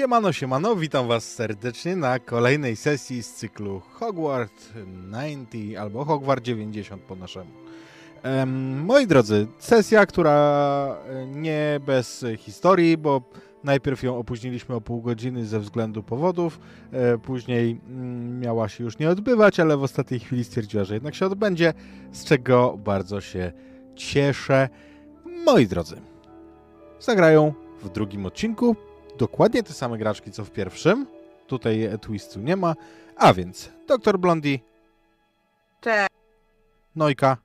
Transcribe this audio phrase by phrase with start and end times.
[0.00, 4.68] Siemano, siemano, witam was serdecznie na kolejnej sesji z cyklu Hogwarts
[5.12, 7.50] 90 albo Hogwarts 90 po naszemu.
[8.22, 13.22] Em, moi drodzy, sesja, która e, nie bez historii, bo
[13.64, 16.60] najpierw ją opóźniliśmy o pół godziny ze względu powodów,
[16.92, 21.14] e, później mm, miała się już nie odbywać, ale w ostatniej chwili stwierdziła, że jednak
[21.14, 21.74] się odbędzie,
[22.12, 23.52] z czego bardzo się
[23.94, 24.68] cieszę.
[25.46, 25.96] Moi drodzy,
[27.00, 28.76] zagrają w drugim odcinku
[29.20, 31.06] dokładnie te same graczki co w pierwszym.
[31.46, 32.74] Tutaj e, twistu nie ma.
[33.16, 34.18] A więc Dr.
[34.18, 34.58] Blondie,
[35.80, 36.08] Cześć.
[36.96, 37.36] Nojka,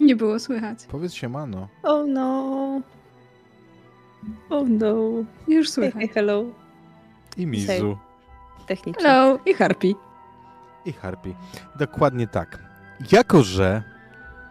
[0.00, 0.78] Nie było słychać.
[0.90, 1.68] powiedz się mano.
[1.82, 2.80] Oh no.
[4.50, 4.94] Oh no.
[5.48, 6.10] Już słychać.
[6.14, 6.44] Hello.
[7.36, 7.98] I Mizu.
[8.66, 9.02] Technicznie.
[9.02, 9.38] Hello.
[9.46, 9.94] I Harpy.
[10.84, 11.34] I Harpy.
[11.78, 12.58] Dokładnie tak.
[13.12, 13.82] Jako, że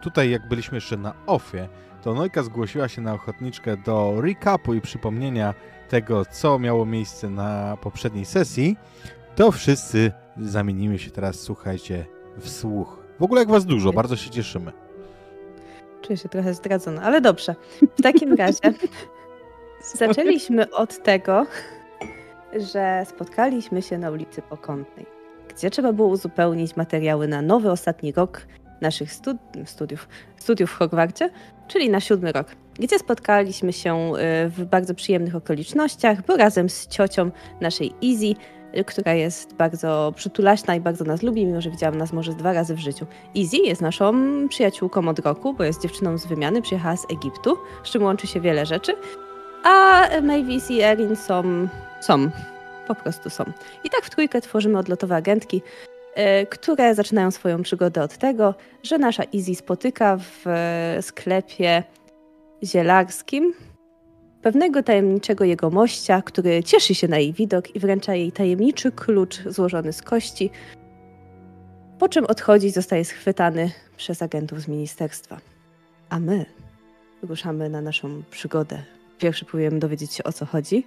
[0.02, 1.68] tutaj jak byliśmy jeszcze na offie,
[2.02, 5.54] to Nojka zgłosiła się na ochotniczkę do recapu i przypomnienia
[5.88, 8.76] tego, co miało miejsce na poprzedniej sesji,
[9.36, 12.98] to wszyscy zamienimy się teraz, słuchajcie, w słuch.
[13.18, 14.72] W ogóle jak was dużo, bardzo się cieszymy.
[16.02, 17.54] Czuję się trochę zdradzona, ale dobrze.
[17.98, 18.60] W takim razie
[19.98, 21.46] zaczęliśmy od tego,
[22.72, 25.06] że spotkaliśmy się na ulicy Pokątnej,
[25.48, 28.46] gdzie trzeba było uzupełnić materiały na nowy ostatni rok
[28.80, 31.30] naszych stud studiów, studiów w Hogwarcie,
[31.70, 32.46] czyli na siódmy rok,
[32.78, 34.12] gdzie spotkaliśmy się
[34.46, 38.34] y, w bardzo przyjemnych okolicznościach, bo razem z ciocią naszej Easy,
[38.78, 42.52] y, która jest bardzo przytulaśna i bardzo nas lubi, mimo że widziałam nas może dwa
[42.52, 43.06] razy w życiu.
[43.36, 44.14] Easy jest naszą
[44.48, 48.40] przyjaciółką od roku, bo jest dziewczyną z wymiany, przyjechała z Egiptu, z czym łączy się
[48.40, 48.92] wiele rzeczy.
[49.64, 51.68] A Mavis i Erin są,
[52.00, 52.30] są,
[52.88, 53.44] po prostu są.
[53.84, 55.62] I tak w trójkę tworzymy odlotowe agentki,
[56.50, 61.82] które zaczynają swoją przygodę od tego, że nasza Easy spotyka w e, sklepie
[62.64, 63.52] zielarskim
[64.42, 69.92] pewnego tajemniczego jegomościa, który cieszy się na jej widok i wręcza jej tajemniczy klucz złożony
[69.92, 70.50] z kości,
[71.98, 75.40] po czym odchodzi i zostaje schwytany przez agentów z ministerstwa.
[76.08, 76.46] A my
[77.22, 78.82] ruszamy na naszą przygodę.
[79.18, 80.86] Pierwszy próbujemy dowiedzieć się o co chodzi,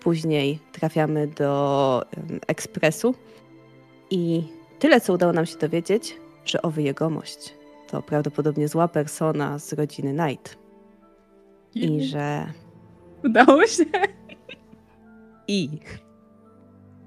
[0.00, 2.04] później trafiamy do
[2.46, 3.14] ekspresu
[4.10, 4.42] i
[4.80, 7.54] tyle co udało nam się dowiedzieć, że owy jegomość
[7.90, 10.58] to prawdopodobnie zła persona z rodziny Knight
[11.74, 12.46] i że
[13.24, 13.84] Udało się.
[15.48, 15.68] i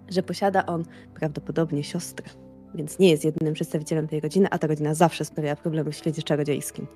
[0.09, 2.29] że posiada on prawdopodobnie siostrę,
[2.75, 6.23] więc nie jest jedynym przedstawicielem tej rodziny, a ta rodzina zawsze sprawia problemy w świecie
[6.23, 6.87] czarodziejskim.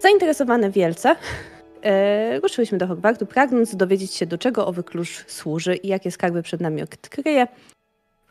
[0.00, 1.16] Zainteresowane wielce,
[1.82, 6.42] e, ruszyłyśmy do Hogwartu, pragnąc dowiedzieć się, do czego owy klucz służy i jakie skarby
[6.42, 7.46] przed nami odkryje.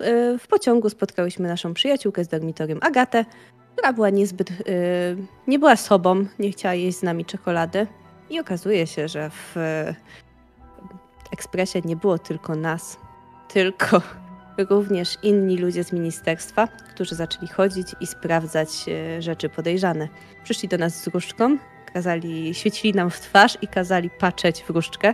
[0.02, 3.26] E, w pociągu spotkałyśmy naszą przyjaciółkę z dormitorium Agatę,
[3.74, 4.54] która była niezbyt, e,
[5.48, 7.88] nie była sobą, nie chciała jeść z nami czekolady.
[8.30, 9.96] I okazuje się, że w e,
[11.34, 12.98] ekspresie nie było tylko nas,
[13.48, 14.02] tylko
[14.58, 18.70] również inni ludzie z ministerstwa, którzy zaczęli chodzić i sprawdzać
[19.20, 20.08] rzeczy podejrzane.
[20.44, 21.58] Przyszli do nas z różdżką,
[21.94, 25.14] kazali, świecili nam w twarz i kazali patrzeć w różdżkę.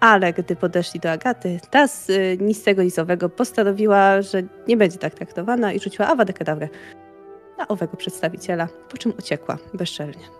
[0.00, 4.98] Ale gdy podeszli do Agaty, ta z e, nic tego nicowego postanowiła, że nie będzie
[4.98, 6.68] tak traktowana i rzuciła awę kedawrę
[7.58, 10.38] na owego przedstawiciela, po czym uciekła bezczelnie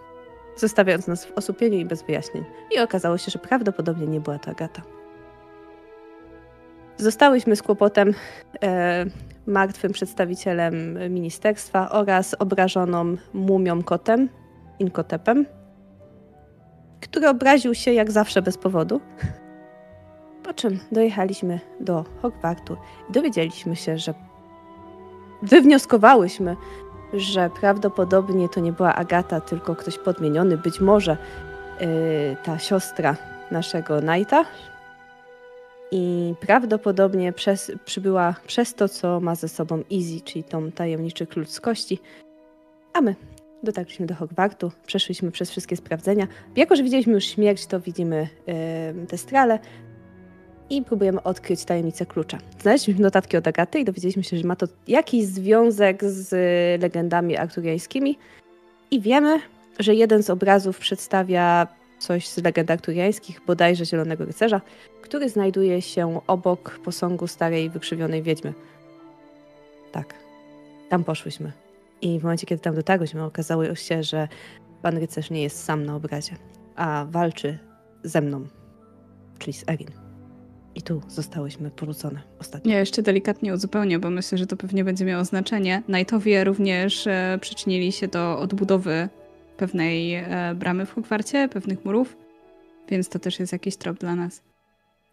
[0.60, 2.44] zostawiając nas w osłupieniu i bez wyjaśnień.
[2.76, 4.82] I okazało się, że prawdopodobnie nie była to Agata.
[6.96, 8.14] Zostałyśmy z kłopotem
[8.62, 9.04] e,
[9.46, 14.28] martwym przedstawicielem ministerstwa oraz obrażoną mumią kotem,
[14.78, 15.46] Inkotepem,
[17.00, 19.00] który obraził się jak zawsze bez powodu.
[20.48, 22.76] Po czym dojechaliśmy do Hogwartu
[23.10, 24.14] i dowiedzieliśmy się, że
[25.42, 26.56] wywnioskowałyśmy,
[27.12, 31.16] że prawdopodobnie to nie była Agata, tylko ktoś podmieniony, być może
[31.80, 31.86] yy,
[32.44, 33.16] ta siostra
[33.50, 34.44] naszego Knighta.
[35.90, 41.48] I prawdopodobnie przez, przybyła przez to, co ma ze sobą Easy, czyli tą tajemniczy klucz
[41.48, 41.98] z kości.
[42.92, 43.14] A my
[43.62, 46.26] dotarliśmy do Hogwartu, przeszliśmy przez wszystkie sprawdzenia.
[46.56, 48.28] Jako, że widzieliśmy już śmierć, to widzimy
[48.96, 49.58] yy, te strale.
[50.70, 52.38] I próbujemy odkryć tajemnicę klucza.
[52.60, 56.32] Znaleźliśmy notatki od Agaty i dowiedzieliśmy się, że ma to jakiś związek z
[56.82, 58.18] legendami arturiańskimi
[58.90, 59.40] i wiemy,
[59.78, 61.66] że jeden z obrazów przedstawia
[61.98, 64.60] coś z legend arturiańskich, bodajże Zielonego Rycerza,
[65.02, 68.54] który znajduje się obok posągu starej, wykrzywionej wiedźmy.
[69.92, 70.14] Tak,
[70.88, 71.52] tam poszłyśmy.
[72.02, 74.28] I w momencie, kiedy tam dotarłyśmy, okazało się, że
[74.82, 76.36] pan rycerz nie jest sam na obrazie,
[76.76, 77.58] a walczy
[78.04, 78.46] ze mną,
[79.38, 80.07] czyli z Erin.
[80.78, 82.72] I tu zostałyśmy porzucone ostatnio.
[82.72, 85.82] Ja jeszcze delikatnie uzupełnię, bo myślę, że to pewnie będzie miało znaczenie.
[85.86, 89.08] Knightowie również e, przyczynili się do odbudowy
[89.56, 92.16] pewnej e, bramy w Hogwarcie, pewnych murów,
[92.88, 94.42] więc to też jest jakiś trop dla nas.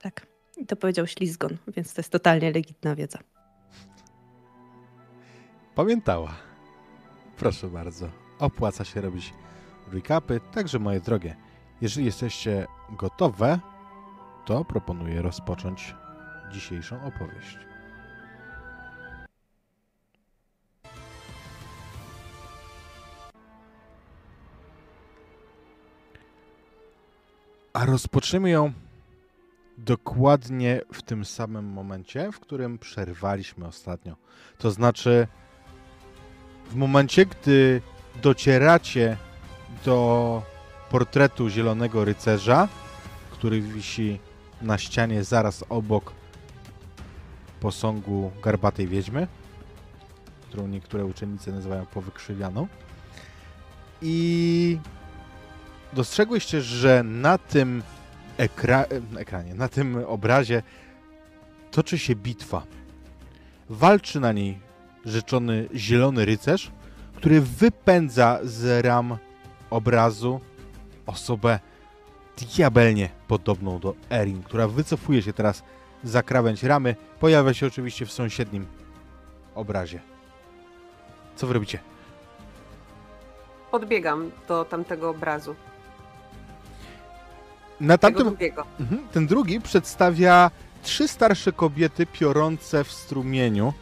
[0.02, 0.28] Tak.
[0.58, 3.20] I to powiedział Ślizgon, więc to jest totalnie legitna wiedza.
[5.76, 6.36] Pamiętała.
[7.38, 8.10] Proszę bardzo.
[8.40, 9.34] Opłaca się robić
[9.94, 10.40] recapy.
[10.54, 11.36] Także moje drogie,
[11.82, 13.60] jeżeli jesteście gotowe,
[14.46, 15.96] to proponuję rozpocząć
[16.52, 17.58] dzisiejszą opowieść.
[27.74, 28.74] A rozpoczniemy ją
[29.78, 34.16] dokładnie w tym samym momencie, w którym przerwaliśmy ostatnio.
[34.58, 35.28] To znaczy,
[36.70, 37.82] w momencie, gdy
[38.22, 39.18] docieracie
[39.86, 40.42] do
[40.90, 42.68] portretu Zielonego Rycerza,
[43.32, 44.20] który wisi
[44.62, 46.14] na ścianie zaraz obok
[47.60, 49.28] posągu Garbatej Wiedźmy,
[50.50, 52.68] którą niektóre uczennice nazywają powykrzywianą.
[54.02, 54.80] I
[55.94, 57.84] dostrzegłyście, że na tym
[58.38, 58.86] ekra
[59.18, 60.64] ekranie, na tym obrazie
[61.72, 62.64] toczy się bitwa.
[63.70, 64.60] Walczy na niej
[65.06, 66.72] rzeczony zielony rycerz,
[67.16, 69.18] który wypędza z ram
[69.70, 70.42] obrazu
[71.06, 71.60] osobę
[72.38, 75.64] diabelnie podobną do Erin, która wycofuje się teraz
[76.04, 76.96] za krawędź ramy.
[77.20, 78.66] Pojawia się oczywiście w sąsiednim
[79.56, 80.00] obrazie.
[81.36, 81.80] Co wy robicie?
[83.72, 85.56] Podbiegam do tamtego obrazu.
[87.80, 88.66] Na tamtym, drugiego.
[88.80, 89.08] Mhm.
[89.12, 90.52] Ten drugi przedstawia
[90.84, 93.74] trzy starsze kobiety piorące w strumieniu.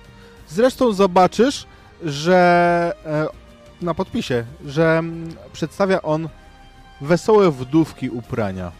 [0.47, 1.65] Zresztą zobaczysz,
[2.03, 3.27] że e,
[3.81, 6.29] na podpisie, że mm, przedstawia on
[7.03, 8.71] wesołe wdówki uprania.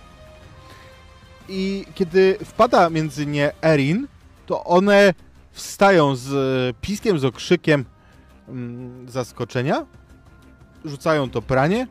[1.49, 4.07] I kiedy wpada między nie Erin,
[4.45, 5.13] to one
[5.51, 7.85] wstają z e, piskiem, z okrzykiem
[8.47, 9.85] mm, zaskoczenia,
[10.85, 11.87] rzucają to pranie,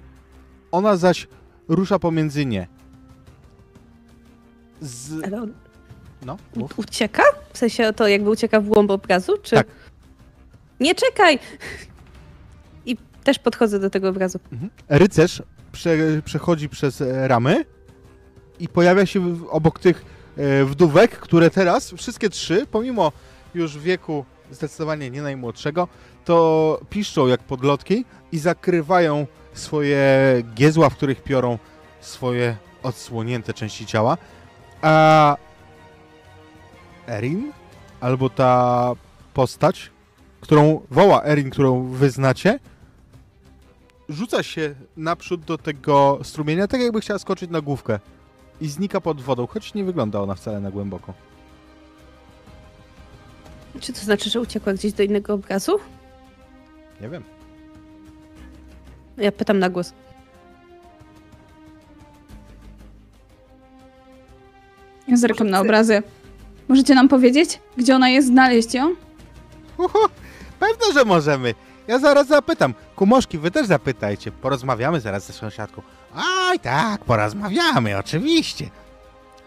[0.73, 1.29] ona zaś
[1.69, 2.67] rusza pomiędzy nie.
[4.81, 5.25] Z...
[5.25, 5.53] Ale on
[6.27, 6.79] No, mów.
[6.79, 7.23] ucieka?
[7.53, 9.33] W sensie to jakby ucieka w głąb obrazu?
[9.43, 9.57] Czy...
[9.57, 9.67] Tak.
[10.81, 11.39] Nie czekaj!
[12.87, 14.39] I też podchodzę do tego obrazu.
[14.53, 14.71] Mhm.
[14.89, 15.43] Rycerz
[15.73, 17.65] prze, przechodzi przez e, ramy
[18.59, 20.05] i pojawia się obok tych
[20.37, 23.13] e, wdówek, które teraz, wszystkie trzy, pomimo
[23.55, 25.89] już wieku zdecydowanie nie najmłodszego,
[26.25, 30.07] to piszczą jak podlotki i zakrywają swoje
[30.55, 31.59] giezła, w których piorą
[32.01, 34.19] swoje odsłonięte części ciała.
[34.83, 35.37] A
[37.09, 37.53] Erin,
[38.01, 38.93] albo ta
[39.35, 39.91] postać,
[40.41, 42.59] którą woła Erin, którą wy znacie,
[44.09, 47.99] rzuca się naprzód do tego strumienia, tak jakby chciała skoczyć na główkę
[48.61, 51.15] i znika pod wodą, choć nie wygląda ona wcale na głęboko.
[53.81, 55.79] Czy to znaczy, że uciekła gdzieś do innego obrazu?
[57.01, 57.23] Nie wiem.
[59.17, 59.93] Ja pytam na głos.
[65.09, 66.03] Ja zerkam na obrazy.
[66.69, 68.95] Możecie nam powiedzieć, gdzie ona jest, znaleźć ją?
[69.79, 69.99] Uhu,
[70.61, 71.55] pewno, że możemy.
[71.89, 72.75] Ja zaraz zapytam.
[72.97, 74.33] Kumoszki, wy też zapytajcie.
[74.33, 75.83] Porozmawiamy zaraz ze sąsiadką.
[76.17, 78.71] Oj, tak, porozmawiamy, oczywiście.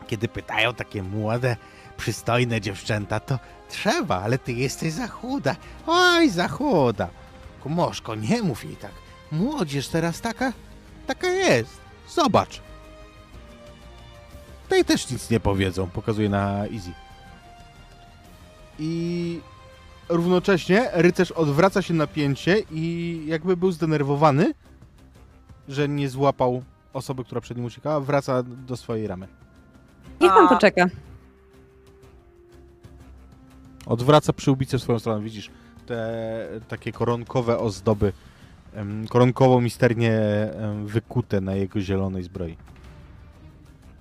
[0.08, 1.58] Kiedy pytają takie młode,
[1.98, 3.40] przystojne dziewczęta, to
[3.70, 5.56] trzeba, ale ty jesteś za chuda.
[5.88, 7.08] Oj, za chuda.
[7.64, 8.92] Kumoszko, nie mów jej tak.
[9.32, 10.54] Młodzież teraz taka,
[11.08, 11.78] taka jest.
[12.10, 12.62] Zobacz.
[14.70, 16.92] Tej też nic nie powiedzą, pokazuje na Easy.
[18.80, 19.42] I
[20.10, 24.54] równocześnie rycerz odwraca się napięcie i jakby był zdenerwowany,
[25.70, 29.28] że nie złapał osoby, która przed nim uciekała, wraca do swojej ramy.
[30.22, 30.86] Niech pan poczeka.
[33.86, 35.50] Odwraca przyłbicę w swoją stronę, widzisz
[35.86, 38.14] te takie koronkowe ozdoby,
[38.74, 42.58] em, koronkowo misternie em, wykute na jego zielonej zbroi.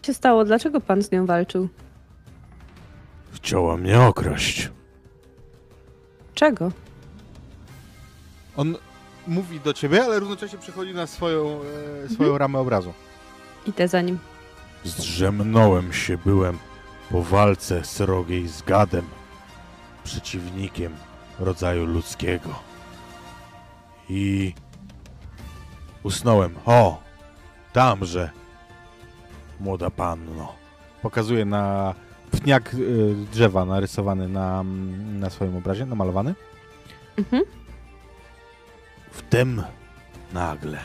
[0.03, 0.45] Co się stało?
[0.45, 1.69] Dlaczego pan z nią walczył?
[3.33, 4.71] Chciała mnie okraść.
[6.35, 6.73] Czego?
[8.57, 8.77] On
[9.27, 11.61] mówi do ciebie, ale równocześnie przychodzi na swoją,
[12.05, 12.93] e, swoją ramę obrazu.
[13.67, 14.19] Idę za nim.
[14.85, 16.59] Zdrzemnąłem się, byłem
[17.11, 19.05] po walce srogiej z gadem,
[20.05, 20.95] przeciwnikiem
[21.39, 22.51] rodzaju ludzkiego.
[24.09, 24.55] I
[26.03, 26.55] usnąłem.
[26.67, 27.03] O,
[27.73, 28.31] tamże,
[29.61, 30.53] młoda panno.
[31.03, 31.95] Pokazuje na
[32.41, 34.65] pniak y, drzewa narysowany na,
[35.19, 36.35] na swoim obrazie, namalowany.
[37.19, 37.43] Mhm.
[39.11, 39.63] Wtem
[40.33, 40.79] nagle,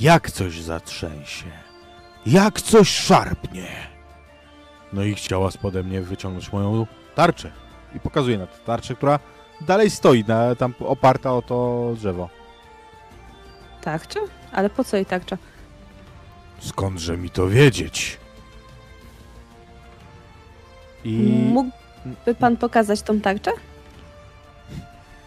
[0.00, 1.50] jak coś zatrzęsie,
[2.26, 3.68] jak coś szarpnie.
[4.92, 7.52] No i chciała spode mnie wyciągnąć moją tarczę.
[7.94, 9.18] I pokazuje na tę tarczę, która
[9.60, 12.28] dalej stoi, na, tam oparta o to drzewo.
[13.80, 14.20] Tarcza?
[14.52, 15.38] Ale po co jej tarcza?
[16.60, 18.18] Skądże mi to wiedzieć?
[21.06, 21.16] I
[21.52, 23.50] Mógłby pan pokazać tą tarczę?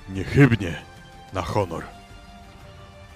[0.09, 0.75] niechybnie
[1.33, 1.83] na honor.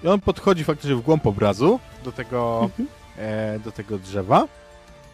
[0.03, 2.88] I on podchodzi faktycznie w głąb obrazu do tego, Mhm.
[3.17, 4.48] e, do tego drzewa,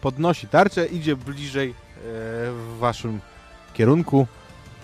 [0.00, 1.72] podnosi tarczę, idzie bliżej e,
[2.52, 3.20] w waszym
[3.74, 4.26] kierunku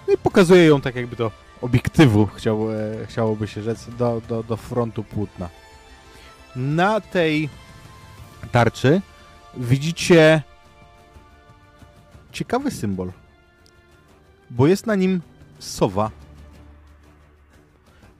[0.09, 1.31] no i pokazuje ją tak jakby do
[1.61, 5.49] obiektywu, chciał, e, chciałoby się rzec, do, do, do frontu płótna.
[6.57, 7.49] Na tej
[8.53, 9.01] tarczy
[9.57, 10.43] widzicie
[12.37, 13.13] ciekawy symbol,
[14.51, 15.21] bo jest na nim
[15.59, 16.11] sowa,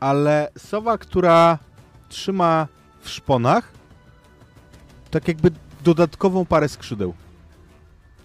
[0.01, 1.59] ale sowa, która
[2.09, 2.69] trzyma
[3.01, 3.73] w szponach
[5.11, 5.51] tak jakby
[5.85, 7.15] dodatkową parę skrzydeł.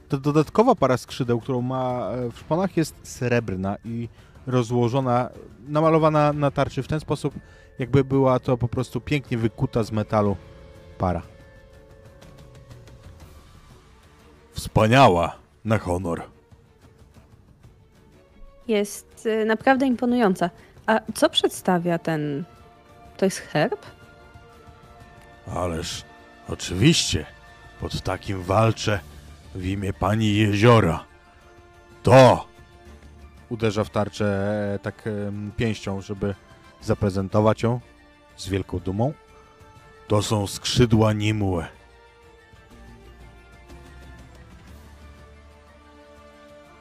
[0.09, 4.09] Ta dodatkowa para skrzydeł, którą ma e, w szponach jest srebrna i
[4.47, 5.29] rozłożona,
[5.67, 7.33] namalowana na tarczy w ten sposób,
[7.79, 10.35] jakby była to po prostu pięknie wykuta z metalu
[10.97, 11.21] para.
[14.53, 16.23] Wspaniała na honor.
[18.67, 20.49] Jest y, naprawdę imponująca.
[20.85, 22.43] A co przedstawia ten...
[23.17, 23.85] To jest herb?
[25.55, 26.03] Ależ
[26.47, 27.25] oczywiście,
[27.79, 28.99] pod takim walczę
[29.55, 31.05] w imię pani jeziora.
[32.03, 32.47] To!
[33.49, 34.25] Uderza w tarczę
[34.75, 35.09] e, tak
[35.57, 36.35] pięścią, żeby
[36.81, 37.79] zaprezentować ją
[38.37, 39.13] z wielką dumą.
[40.07, 41.63] To są skrzydła Nimue.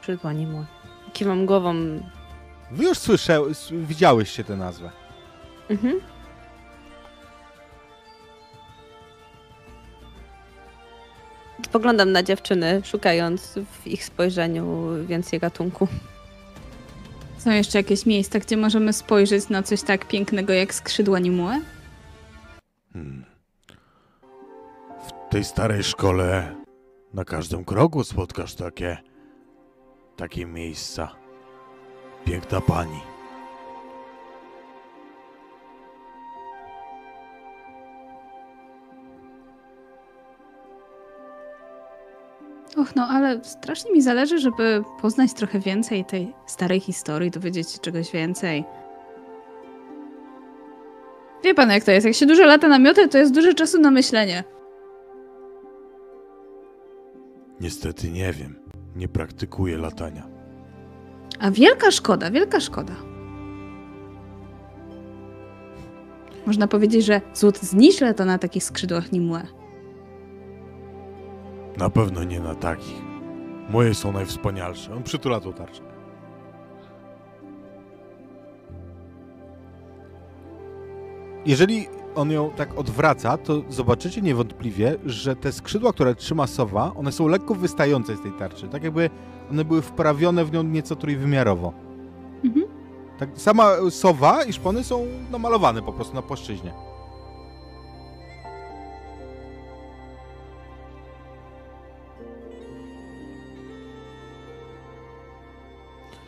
[0.01, 0.65] Przydła nie mój.
[1.13, 1.75] Kiwam głową.
[2.71, 3.43] Wy już słyszę,
[3.73, 4.91] widziałyście tę nazwę.
[5.71, 6.01] Mhm.
[11.65, 15.89] Spoglądam na dziewczyny, szukając w ich spojrzeniu więcej ratunku.
[17.39, 21.61] Są jeszcze jakieś miejsca, gdzie możemy spojrzeć na coś tak pięknego jak skrzydła Nimue?
[22.93, 23.25] Hmm.
[25.09, 26.55] W tej starej szkole
[27.15, 28.99] na każdym kroku spotkasz takie
[30.21, 31.09] takie miejsca.
[32.25, 33.01] Piękna pani.
[42.77, 47.79] Och, no ale strasznie mi zależy, żeby poznać trochę więcej tej starej historii, dowiedzieć się
[47.79, 48.65] czegoś więcej.
[51.45, 52.07] Wie pan, jak to jest?
[52.07, 54.45] Jak się dużo lata na miotę, to jest dużo czasu na myślenie.
[57.61, 58.70] Niestety nie wiem.
[59.01, 60.27] Nie praktykuję latania.
[61.39, 62.93] A wielka szkoda, wielka szkoda.
[66.47, 69.43] Można powiedzieć, że złot znisz lata na takich skrzydłach Nimue.
[71.77, 73.03] Na pewno nie na takich.
[73.71, 74.95] Moje są najwspanialsze.
[74.95, 75.83] On przytula tą tarczę.
[81.47, 87.13] Jeżeli on ją tak odwraca, to zobaczycie niewątpliwie, że te skrzydła, które trzyma sowa, one
[87.13, 88.69] są lekko wystające z tej tarczy.
[88.69, 89.11] Tak jakby
[89.51, 91.73] one były wprawione w nią nieco trójwymiarowo.
[92.45, 92.67] Mhm.
[93.19, 96.73] Tak, sama sowa i szpony są namalowane po prostu na płaszczyźnie.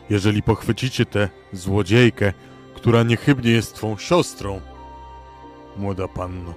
[0.09, 2.33] Jeżeli pochwycicie tę złodziejkę,
[2.75, 4.61] która niechybnie jest twą siostrą,
[5.77, 6.53] młoda panno,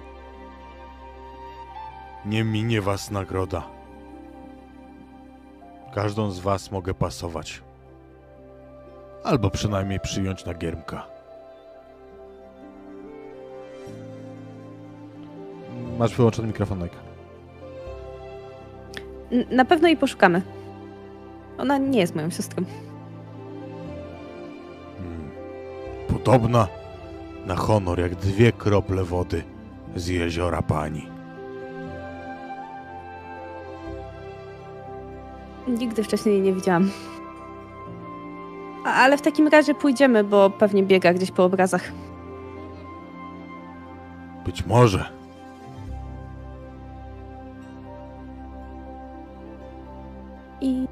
[2.25, 3.63] nie minie was nagroda.
[5.93, 7.61] Każdą z was mogę pasować.
[9.23, 11.07] Albo przynajmniej przyjąć na giermka.
[15.99, 16.97] Masz wyłączony mikrofon, Najka.
[19.31, 20.41] N- Na pewno jej poszukamy.
[21.57, 22.63] Ona nie jest moją siostrą.
[24.97, 25.31] Hmm.
[26.07, 26.67] Podobna
[27.47, 29.43] na honor jak dwie krople wody
[29.95, 31.07] z jeziora pani.
[35.67, 36.91] Nigdy wcześniej jej nie widziałam.
[38.85, 41.91] A- Ale w takim razie pójdziemy, bo pewnie biega gdzieś po obrazach.
[44.45, 45.05] Być może.
[50.61, 50.87] I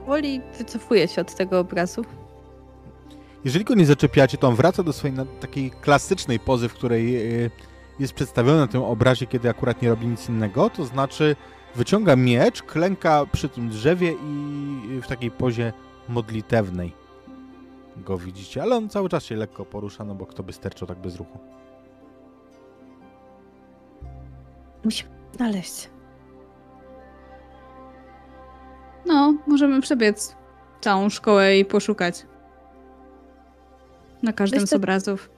[0.00, 2.04] powoli wycofuję się od tego obrazu.
[3.44, 7.16] Jeżeli go nie zaczepiacie, to on wraca do swojej na- takiej klasycznej pozy, w której
[7.44, 7.50] e,
[7.98, 11.36] jest przedstawiony na tym obrazie, kiedy akurat nie robi nic innego, to znaczy
[11.74, 15.72] wyciąga miecz, klęka przy tym drzewie i w takiej pozie
[16.08, 16.92] modlitewnej
[17.96, 20.98] go widzicie, ale on cały czas się lekko porusza, no bo kto by sterczał tak
[20.98, 21.38] bez ruchu.
[24.84, 25.90] Musimy znaleźć.
[29.06, 30.36] No, możemy przebiec
[30.80, 32.26] całą szkołę i poszukać.
[34.22, 35.30] Na każdym z obrazów.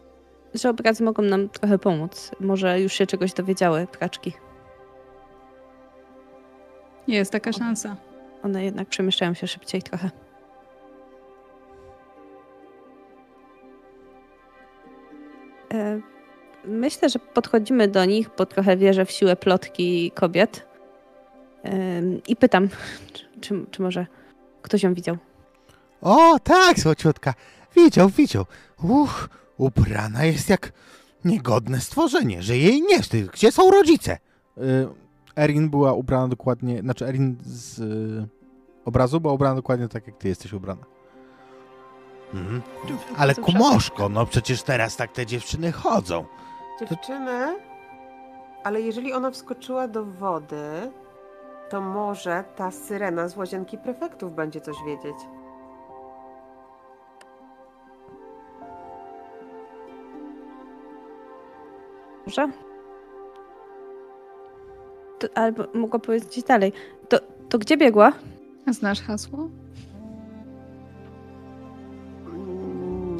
[0.54, 2.30] Że obrazy mogą nam trochę pomóc.
[2.40, 4.32] Może już się czegoś dowiedziały praczki.
[7.08, 7.96] Jest taka szansa.
[8.42, 10.10] One jednak przemieszczają się szybciej trochę.
[15.74, 16.00] E,
[16.66, 20.66] Myślę, że podchodzimy do nich, bo trochę wierzę w siłę plotki kobiet.
[21.62, 22.68] Em, I pytam,
[23.12, 24.06] czy, czy, czy może
[24.62, 25.16] ktoś ją widział.
[26.02, 27.34] O, tak, słociutka.
[27.76, 28.44] Widział, widział.
[28.82, 29.28] Uch,
[29.58, 30.72] ubrana jest jak
[31.24, 33.26] niegodne stworzenie, że jej nie wstyd.
[33.26, 34.18] Gdzie są rodzice?
[34.58, 34.88] Y,
[35.36, 38.28] Erin była ubrana dokładnie, znaczy Erin z y,
[38.84, 40.84] obrazu była ubrana dokładnie tak, jak ty jesteś ubrana.
[42.34, 42.62] Mhm.
[43.16, 46.24] Ale kumoszko, no przecież teraz tak te dziewczyny chodzą.
[46.90, 47.58] Dziewczyny,
[48.64, 50.90] ale jeżeli ona wskoczyła do wody,
[51.70, 55.16] to może ta syrena z łazienki prefektów będzie coś wiedzieć.
[62.26, 62.48] Może?
[65.18, 66.72] To, albo mogła powiedzieć dalej.
[67.08, 68.12] To, to gdzie biegła?
[68.66, 69.48] A znasz hasło?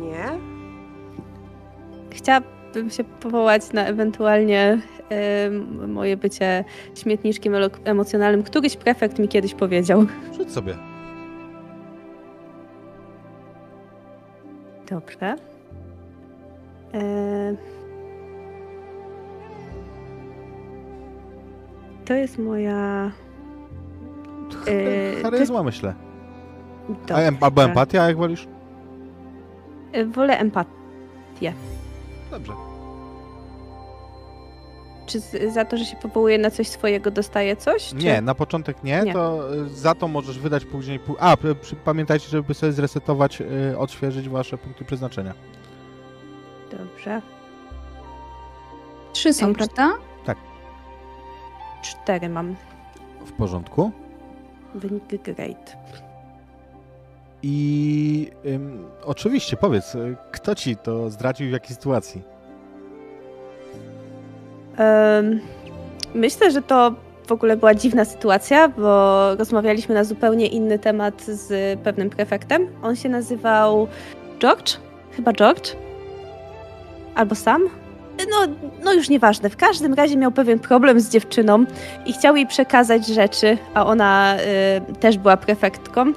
[0.01, 0.39] Nie?
[2.11, 8.43] Chciałabym się powołać na ewentualnie em, moje bycie śmietniczkiem emocjonalnym.
[8.43, 10.07] Któryś prefekt mi kiedyś powiedział.
[10.37, 10.75] Rzuć sobie.
[14.91, 15.37] Dobrze.
[16.95, 17.74] E...
[22.05, 23.11] To jest moja.
[24.67, 25.95] Yy, Charyzma, myślę.
[26.89, 27.27] A, Dobrze.
[27.27, 28.49] em, albo empatia, jak wolisz?
[29.93, 31.53] E, Wolę empatię.
[32.31, 32.53] Dobrze.
[35.07, 37.89] Czy z, za to, że się powołuje na coś swojego, dostaje coś?
[37.89, 37.95] Czy...
[37.97, 39.13] Nie, na początek nie, Nie.
[39.13, 40.99] to y, za to możesz wydać później...
[40.99, 41.17] Pół...
[41.21, 45.35] A, p- przy- pamiętajcie, żeby sobie zresetować, y, odświeżyć wasze punkty przeznaczenia.
[46.71, 47.23] Dobrze.
[49.13, 49.93] Trzy są, Ej, prawda?
[51.85, 52.57] Cztery mam.
[53.27, 53.91] W porządku.
[54.75, 55.77] Wynik great.
[57.43, 62.23] I ym, oczywiście, powiedz, y, kto ci to zdradził i w jakiej sytuacji?
[66.15, 66.95] Myślę, że to
[67.27, 72.69] w ogóle była dziwna sytuacja, bo rozmawialiśmy na zupełnie inny temat z pewnym prefektem.
[72.83, 73.89] On się nazywał
[74.39, 74.77] George?
[75.11, 75.77] Chyba George?
[77.15, 77.63] Albo sam?
[78.31, 79.51] No, no już nieważne.
[79.51, 81.65] W każdym razie miał pewien problem z dziewczyną
[82.07, 84.37] i chciał jej przekazać rzeczy, a ona
[84.91, 86.09] y, też była prefektką.
[86.09, 86.13] Y,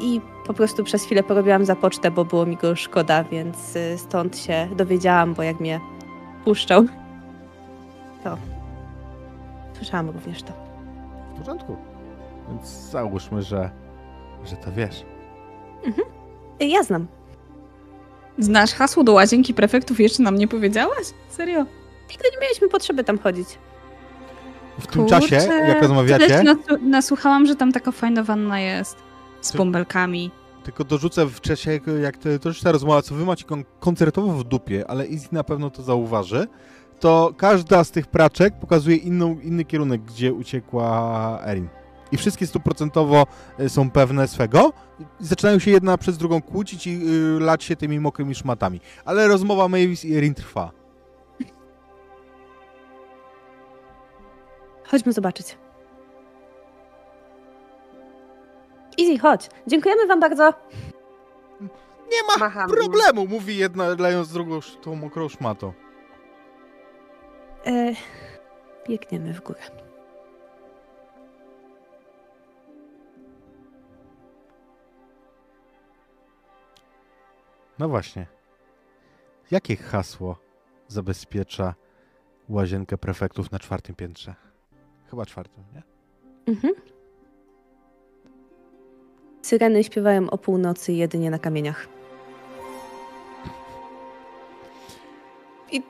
[0.00, 3.98] I po prostu przez chwilę porobiłam za pocztę, bo było mi go szkoda, więc y,
[3.98, 5.80] stąd się dowiedziałam, bo jak mnie
[6.44, 6.84] puszczał,
[8.24, 8.36] to
[9.76, 10.52] słyszałam również to.
[11.34, 11.76] W porządku.
[12.48, 13.70] Więc załóżmy, że,
[14.44, 15.04] że to wiesz.
[16.62, 17.06] Y, Ja znam.
[18.38, 21.06] Znasz hasło do łazienki prefektów jeszcze nam nie powiedziałaś?
[21.28, 21.58] Serio?
[22.10, 23.48] Nigdy nie mieliśmy potrzeby tam chodzić.
[24.78, 25.36] W tym czasie,
[25.68, 28.96] jak rozmawiacie, nasu- nasłuchałam, że tam taka fajna wanna jest.
[29.40, 30.30] Z Ty- bąbelkami.
[30.64, 32.28] tylko dorzucę w czasie, jak- jak to,
[32.64, 36.46] ta rozmowa, co wy macie kon- koncertowo w dupie, ale Izzy na pewno to zauważy,
[37.00, 41.68] to każda z tych praczek pokazuje inną, inny kierunek, gdzie uciekła Erin.
[42.12, 43.26] I wszystkie stuprocentowo
[43.60, 44.72] y, są pewne swego.
[45.20, 47.00] Zaczynają się jedna przez drugą kłócić i
[47.36, 48.80] y, lać się tymi mokrymi szmatami.
[49.04, 50.70] Ale rozmowa Mavis i Erin trwa.
[54.84, 55.58] Chodźmy zobaczyć.
[59.00, 59.48] Easy, chodź.
[59.66, 60.52] Dziękujemy wam bardzo.
[62.12, 62.76] Nie ma Macham im.
[62.76, 65.72] problemu, mówi jedna, lejąc drugą tą mokrą szmatą.
[67.66, 67.92] E,
[68.88, 69.60] biegniemy w górę.
[77.78, 78.26] No właśnie.
[79.50, 80.36] Jakie hasło
[80.88, 81.74] zabezpiecza
[82.48, 84.34] łazienkę prefektów na czwartym piętrze?
[85.10, 85.82] Chyba czwartym, nie?
[86.46, 86.74] Mhm.
[89.42, 91.88] Syreny śpiewają o północy jedynie na kamieniach.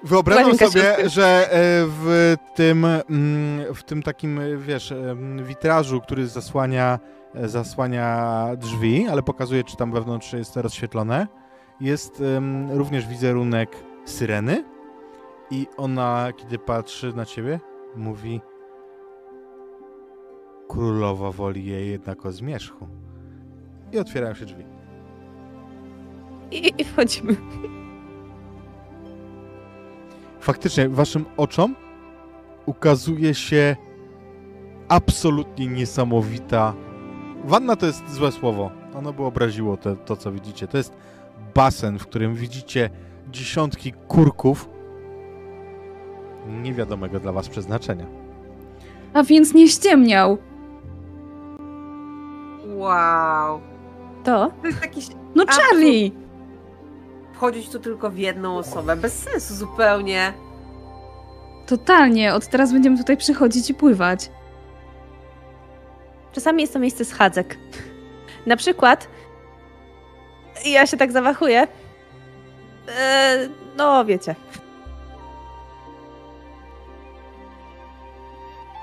[0.02, 4.94] Wyobrażam Łazienka się sobie, że e, w tym, mm, w tym takim, wiesz,
[5.42, 6.98] witrażu, który zasłania
[7.34, 11.26] e, zasłania drzwi, ale pokazuje, czy tam wewnątrz jest rozświetlone.
[11.80, 12.22] Jest
[12.70, 14.64] również wizerunek syreny
[15.50, 17.60] i ona, kiedy patrzy na ciebie,
[17.96, 18.40] mówi
[20.68, 22.88] Królowa woli jej jednak o zmierzchu.
[23.92, 24.64] I otwierają się drzwi.
[26.50, 27.36] I, i wchodzimy.
[30.40, 31.76] Faktycznie, waszym oczom
[32.66, 33.76] ukazuje się
[34.88, 36.74] absolutnie niesamowita.
[37.44, 38.70] Wanna to jest złe słowo.
[38.94, 40.66] Ono by obraziło te, to, co widzicie.
[40.66, 40.92] To jest
[41.56, 42.90] basen, w którym widzicie
[43.30, 44.68] dziesiątki kurków
[46.62, 48.06] niewiadomego dla was przeznaczenia.
[49.12, 50.38] A więc nie ściemniał.
[52.66, 53.60] Wow.
[54.24, 55.06] To To jest jakiś...
[55.34, 56.10] No Charlie!
[57.34, 58.96] Wchodzić tu tylko w jedną osobę.
[58.96, 60.32] Bez sensu zupełnie.
[61.66, 64.30] Totalnie, od teraz będziemy tutaj przychodzić i pływać.
[66.32, 67.58] czasami jest to miejsce schadzek.
[68.46, 69.08] Na przykład
[70.64, 71.66] ja się tak zawachuję.
[72.98, 74.34] E, no, wiecie.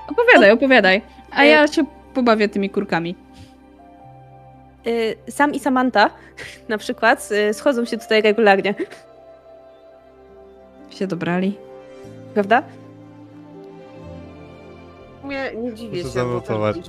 [0.08, 1.02] Opowiadaj, opowiadaj.
[1.30, 1.84] A Y- ja się
[2.14, 3.14] pobawię tymi kurkami.
[5.26, 6.10] E, Sam i Samantha
[6.68, 8.74] na przykład e, schodzą się tutaj regularnie,
[10.90, 11.58] Się dobrali.
[12.34, 12.62] prawda?
[15.24, 16.76] Nie, nie dziwię Muszę się, zanotować.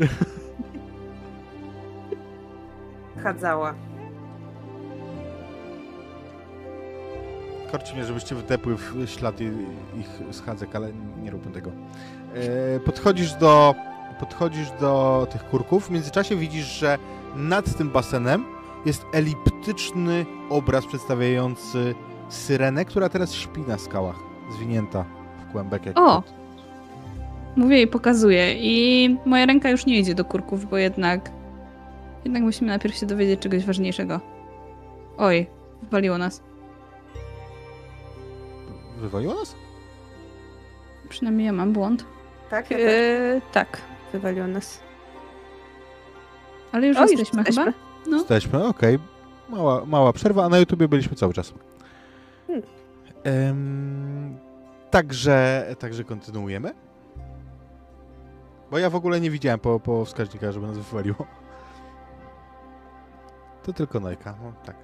[3.23, 3.73] chadzała.
[7.71, 9.41] Korci mnie, żebyście wdepły w ślad
[9.99, 10.89] ich schadzek, ale
[11.23, 11.71] nie róbmy tego.
[12.75, 13.75] E, podchodzisz do,
[14.19, 15.87] podchodzisz do tych kurków.
[15.87, 16.97] W międzyczasie widzisz, że
[17.35, 18.45] nad tym basenem
[18.85, 21.95] jest eliptyczny obraz przedstawiający
[22.29, 24.15] syrenę, która teraz śpi na skałach,
[24.51, 25.05] zwinięta
[25.39, 25.85] w kłębek.
[25.85, 26.21] Jak O!
[26.21, 26.33] kot.
[27.55, 28.53] Mówię i pokazuję.
[28.57, 31.31] I moja ręka już nie idzie do kurków, bo jednak.
[32.25, 34.19] Jednak musimy najpierw się dowiedzieć czegoś ważniejszego.
[35.17, 35.47] Oj,
[35.83, 36.43] wywaliło nas.
[38.97, 39.55] Wywaliło nas?
[41.09, 42.05] Przynajmniej ja mam błąd.
[42.49, 42.71] Tak?
[42.71, 42.87] Ja też.
[42.87, 43.81] E, tak,
[44.13, 44.79] wywaliło nas.
[46.71, 47.63] Ale już O, już jesteśmy chyba.
[47.65, 47.73] jesteśmy.
[48.11, 48.17] No.
[48.17, 48.99] Jesteśmy, okej.
[49.49, 51.53] Mała, mała przerwa, a na YouTubie byliśmy cały czas.
[52.47, 54.37] Hmm.
[54.91, 56.73] Także, także kontynuujemy.
[58.71, 61.25] Bo ja w ogóle nie widziałem po, po wskaźnikach, żeby nas wywaliło.
[63.63, 64.75] To tylko Nojka, no tak.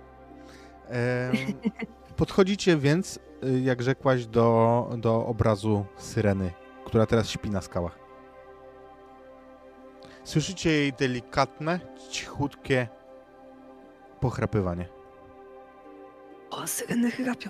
[2.18, 3.20] Podchodzicie więc,
[3.62, 6.52] jak rzekłaś, do, do obrazu syreny,
[6.86, 8.00] która teraz śpi na skałach.
[10.24, 12.88] Słyszycie jej delikatne, cichutkie
[14.20, 14.88] pochrapywanie.
[16.50, 17.50] O, syreny chrapią.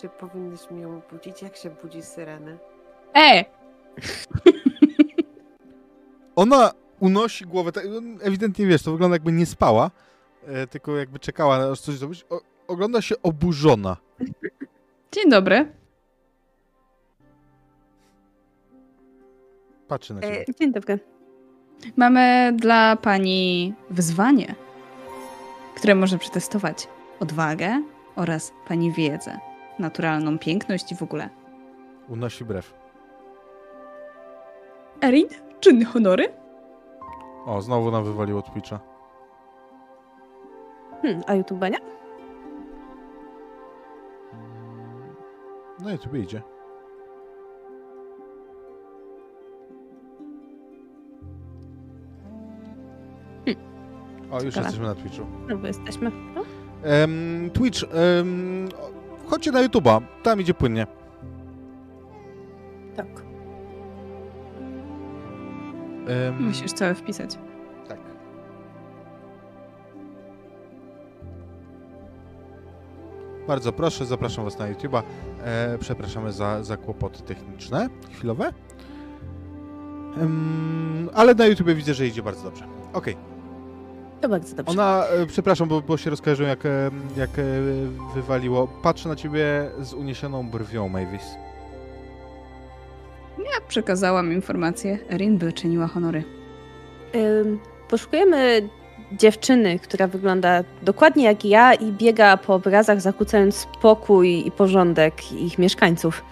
[0.00, 1.42] Czy powinniśmy ją budzić?
[1.42, 2.58] Jak się budzi syreny?
[3.16, 3.44] E!
[6.36, 7.84] Ona unosi głowę, tak,
[8.22, 9.90] ewidentnie wiesz, to wygląda jakby nie spała,
[10.46, 12.26] e, tylko jakby czekała, aż coś zrobić.
[12.30, 13.96] O, ogląda się oburzona.
[15.12, 15.72] Dzień dobry.
[19.88, 20.44] Patrzy na E, ciebie.
[20.60, 20.98] Dzień dobry.
[21.96, 24.54] Mamy dla pani wyzwanie,
[25.76, 26.88] które może przetestować
[27.20, 27.82] odwagę
[28.16, 29.38] oraz pani wiedzę,
[29.78, 31.28] naturalną piękność i w ogóle.
[32.08, 32.74] Unosi brew.
[35.02, 35.26] Erin,
[35.60, 36.28] czynny honory?
[37.46, 38.80] O, znowu nam wywaliło Twitcha.
[41.02, 41.78] Hmm, a YouTube nie?
[45.82, 46.42] No tu idzie.
[54.30, 54.66] O, już Ciekawe.
[54.66, 55.26] jesteśmy na Twitchu.
[55.48, 56.10] No bo jesteśmy.
[56.34, 56.42] No.
[56.82, 58.64] Em, Twitch, o,
[59.30, 60.86] chodźcie na YouTube'a, tam idzie płynnie.
[62.96, 63.06] Tak.
[66.08, 67.38] Em, Musisz całe wpisać.
[73.46, 75.02] Bardzo proszę, zapraszam Was na YouTube'a.
[75.44, 78.52] E, przepraszamy za, za kłopoty techniczne chwilowe.
[81.14, 82.64] Ale na YouTubie widzę, że idzie bardzo dobrze.
[82.92, 83.16] Okej.
[84.20, 84.72] To bardzo dobrze.
[84.72, 87.42] Ona, e, przepraszam, bo, bo się rozkojarzyłem, jak, e, jak e,
[88.14, 88.68] wywaliło.
[88.82, 91.24] Patrzę na ciebie z uniesioną brwią, Mavis.
[93.38, 94.98] Ja przekazałam informację.
[95.10, 96.24] Erin by czyniła honory.
[97.14, 98.68] Ym, poszukujemy
[99.12, 105.58] dziewczyny, która wygląda dokładnie jak ja i biega po obrazach, zakłócając spokój i porządek ich
[105.58, 106.24] mieszkańców.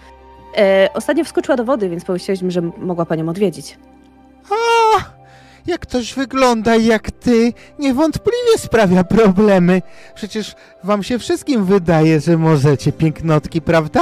[0.57, 3.77] E, ostatnio wskoczyła do wody, więc pomyśleliśmy, że mogła panią odwiedzić.
[4.49, 4.55] O,
[5.67, 9.81] jak ktoś wygląda jak ty, niewątpliwie sprawia problemy.
[10.15, 14.01] Przecież wam się wszystkim wydaje, że możecie pięknotki, prawda?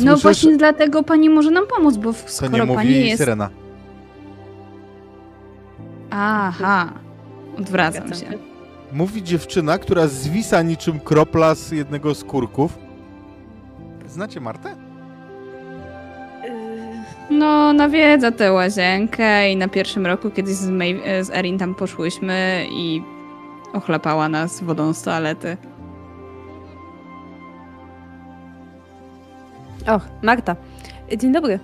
[0.00, 3.06] No Słyszysz- właśnie dlatego pani może nam pomóc, bo w- To skoro nie pani mówi
[3.08, 3.18] jest...
[3.18, 3.50] Syrena.
[6.10, 6.92] Aha.
[7.58, 8.26] Odwracam się.
[8.92, 12.78] Mówi dziewczyna, która zwisa niczym kropla z jednego z kurków.
[14.06, 14.76] Znacie Martę?
[16.44, 21.74] Yy, No, nawiedza tę łazienkę i na pierwszym roku kiedyś z, May, z Erin tam
[21.74, 23.02] poszłyśmy i
[23.72, 25.56] ochlapała nas wodą z toalety.
[29.86, 30.56] Och, Marta.
[31.18, 31.58] Dzień dobry.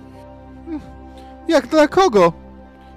[1.47, 2.33] Jak dla kogo?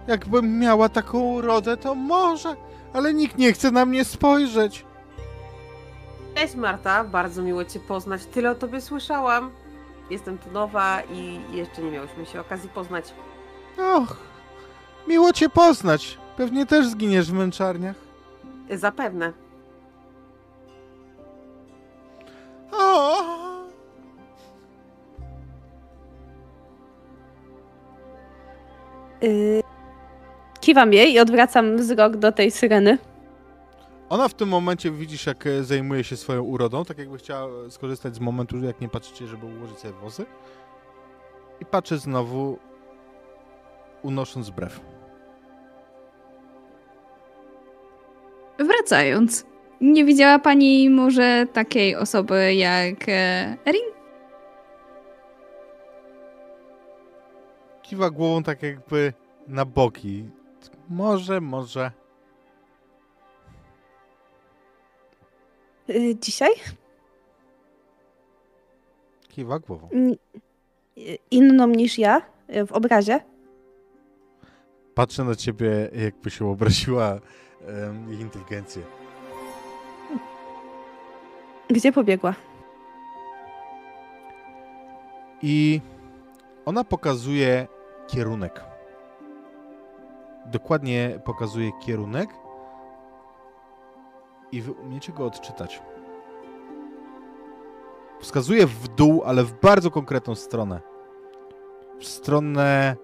[0.07, 2.57] Jakbym miała taką urodę, to może,
[2.97, 4.85] ale nikt nie chce na mnie spojrzeć.
[6.35, 8.27] Cześć Marta, bardzo miło Cię poznać.
[8.27, 9.51] Tyle o Tobie słyszałam.
[10.11, 13.15] Jestem tu nowa i jeszcze nie miałyśmy się okazji poznać.
[13.79, 14.17] Och,
[15.09, 16.19] miło cię poznać.
[16.37, 17.97] Pewnie też zginiesz w męczarniach.
[18.71, 19.33] Zapewne.
[22.73, 23.17] O!
[29.23, 29.63] Yy,
[30.67, 32.99] kiwam jej i odwracam wzrok do tej syreny.
[34.09, 37.71] Ona w tym momencie widzisz, jak e, zajmuje się swoją urodą, tak jakby chciała e,
[37.71, 40.27] skorzystać z momentu, jak nie patrzycie, żeby ułożyć sobie włosy.
[41.61, 42.59] I patrzy znowu,
[44.03, 44.81] unosząc brew.
[48.59, 49.47] Wracając,
[49.81, 53.87] nie widziała pani może takiej osoby jak e, Erin?
[57.83, 59.13] Kiwa głową tak jakby
[59.49, 60.25] na boki.
[60.89, 61.91] Może, może.
[65.89, 66.51] Yy, dzisiaj?
[69.29, 69.89] Kiwa głową.
[71.31, 73.21] Inną niż ja yy, w obrazie.
[74.95, 77.19] Patrzę na ciebie, jakby się obraziła
[77.67, 78.83] em, ich inteligencję.
[81.69, 82.35] Gdzie pobiegła?
[85.43, 85.81] I
[86.65, 87.67] ona pokazuje
[88.09, 88.76] kierunek.
[90.47, 92.31] Dokładnie pokazuje kierunek
[94.53, 95.83] i wy umiecie go odczytać.
[98.21, 100.81] Wskazuje w dół, ale w bardzo konkretną stronę.
[101.99, 102.97] W stronę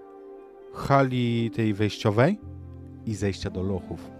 [0.74, 2.40] hali tej wejściowej
[3.06, 4.10] i zejścia do lochów.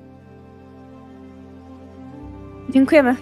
[2.71, 3.17] Dziękujemy.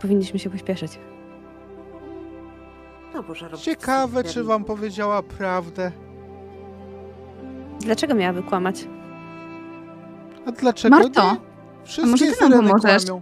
[0.00, 0.98] Powinniśmy się pośpieszyć.
[3.14, 5.92] No Boże, Ciekawe, czy wam powiedziała prawdę.
[7.84, 8.88] Dlaczego miałaby kłamać?
[10.46, 11.36] A dlaczego Marto, nie?
[11.84, 13.04] Wszystkie może ty nam pomożesz?
[13.06, 13.20] kłamią.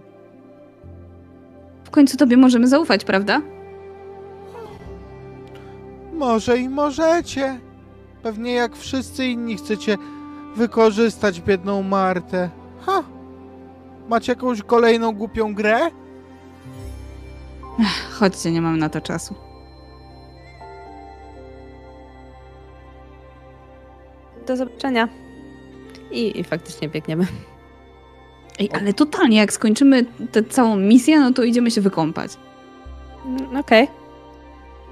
[1.83, 3.41] W końcu tobie możemy zaufać, prawda?
[6.13, 7.59] Może i możecie.
[8.23, 9.97] Pewnie jak wszyscy inni chcecie
[10.55, 12.49] wykorzystać biedną Martę.
[12.85, 13.03] Ha!
[14.09, 15.79] Macie jakąś kolejną głupią grę?
[18.19, 19.35] Chodźcie, nie mam na to czasu.
[24.47, 25.09] Do zobaczenia.
[26.11, 27.27] I, i faktycznie biegniemy.
[28.59, 32.31] Ej, ale totalnie, jak skończymy tę całą misję, no to idziemy się wykąpać.
[33.25, 33.87] Mm, Okej.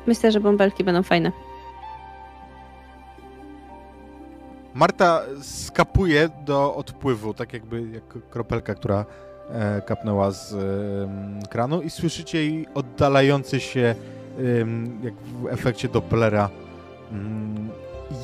[0.08, 1.32] Myślę, że bąbelki będą fajne.
[4.74, 9.06] Marta skapuje do odpływu, tak jakby jak kropelka, która
[9.50, 13.96] e, kapnęła z em, kranu i słyszycie jej oddalający się,
[14.62, 16.50] em, jak w efekcie Dopplera,
[17.12, 17.70] mm,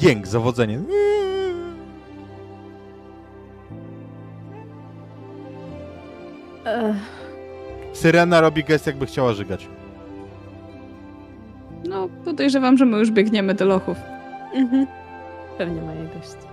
[0.01, 0.79] jęk, zawodzenie.
[7.93, 9.67] Syrena robi gest, jakby chciała żygać.
[11.89, 13.97] No, podejrzewam, że my już biegniemy do lochów.
[14.53, 14.87] mhm.
[15.57, 16.47] Pewnie moje gości.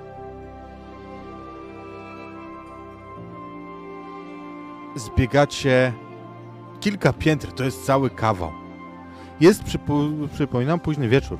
[4.96, 5.92] zbiegacie
[6.80, 8.52] kilka piętr, to jest cały kawał.
[9.40, 11.38] Jest, przypo- przypominam, późny wieczór.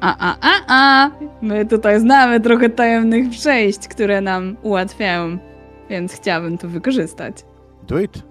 [0.00, 1.10] A, a, a, a!
[1.42, 5.38] My tutaj znamy trochę tajemnych przejść, które nam ułatwiają,
[5.90, 7.34] więc chciałabym to wykorzystać.
[7.82, 8.22] Do it.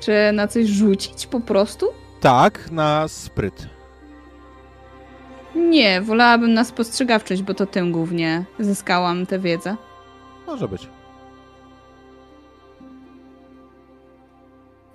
[0.00, 1.86] Czy na coś rzucić po prostu?
[2.20, 3.66] Tak, na spryt.
[5.54, 9.76] Nie, wolałabym na spostrzegawczość, bo to tym głównie zyskałam tę wiedzę.
[10.46, 10.88] Może być.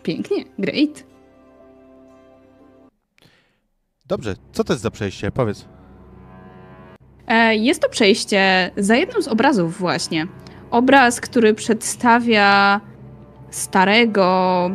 [0.04, 1.04] Pięknie, great.
[4.08, 5.32] Dobrze, co to jest za przejście?
[5.32, 5.66] Powiedz.
[7.28, 10.28] E, Jest to przejście za jednym z obrazów właśnie.
[10.72, 12.82] Obraz, który przedstawia
[13.50, 14.70] starego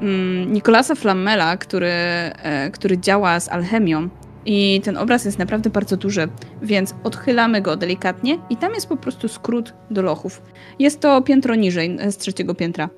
[0.00, 4.08] mm, Nikolasa Flammela, który, e, który działa z alchemią.
[4.46, 6.28] I ten obraz jest naprawdę bardzo duży,
[6.62, 10.42] więc odchylamy go delikatnie i tam jest po prostu skrót do lochów.
[10.78, 12.88] Jest to piętro niżej, e, z trzeciego piętra.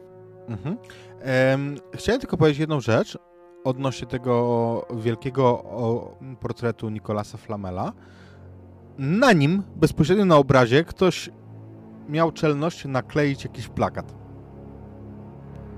[0.49, 0.77] Mhm.
[1.21, 3.19] Em, chciałem tylko powiedzieć jedną rzecz
[3.65, 5.65] odnośnie tego wielkiego
[6.41, 7.93] portretu Nikolasa Flamela.
[8.99, 11.31] Na nim, bezpośrednio na obrazie, ktoś
[12.09, 14.15] miał czelność nakleić jakiś plakat.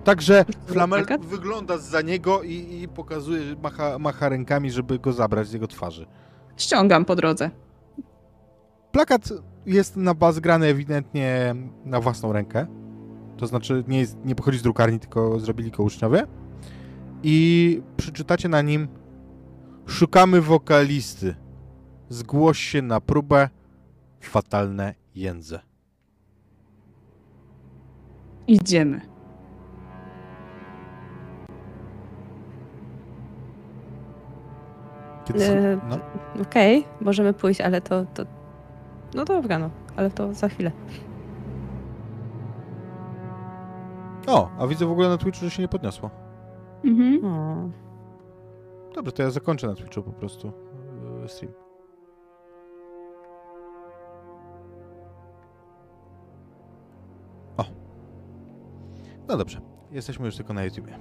[0.05, 1.27] Także Flamel plakat?
[1.27, 6.07] wygląda za niego i, i pokazuje, macha, macha rękami, żeby go zabrać z jego twarzy.
[6.57, 7.51] Ściągam po drodze.
[8.93, 9.29] Plakat
[9.67, 12.67] jest na baz grany ewidentnie na własną rękę.
[13.37, 16.27] To znaczy nie, jest, nie pochodzi z drukarni, tylko zrobili go uczniowie.
[17.27, 18.89] I przeczytacie na nim
[19.87, 21.35] Szukamy wokalisty.
[22.09, 23.49] Zgłoś się na próbę.
[24.21, 25.61] Fatalne jędze.
[28.47, 29.01] Idziemy.
[35.25, 35.99] Kiedy E, no,
[36.43, 38.23] Okej, możemy pójść, ale to, to...
[39.15, 39.71] No dobra, no.
[39.97, 40.73] Ale to za chwilę.
[44.27, 46.24] o, a widzę w ogóle na Twitchu, że się nie podniosło.
[46.85, 47.25] Mhm.
[47.25, 47.71] O.
[48.95, 50.53] Dobrze, to ja zakończę na Twitchu po prostu
[51.23, 51.53] yy, stream.
[57.57, 57.65] O.
[59.29, 60.99] No dobrze, jesteśmy już tylko na YouTubie.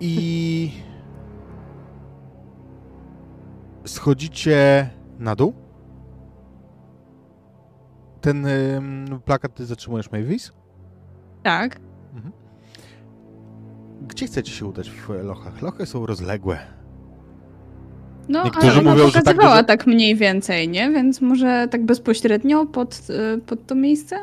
[0.00, 0.72] I
[3.84, 5.52] schodzicie na dół.
[8.20, 10.52] Ten ym, plakat ty zatrzymujesz Mavis?
[11.42, 11.80] Tak.
[14.08, 15.62] Gdzie chcecie się udać w lochach?
[15.62, 16.58] Lochy są rozległe.
[18.28, 20.90] No, Niektórzy ale ona mówią, że tak pokazywała dużo- tak mniej więcej, nie?
[20.90, 23.00] Więc może tak bezpośrednio pod,
[23.36, 24.16] y, pod to miejsce?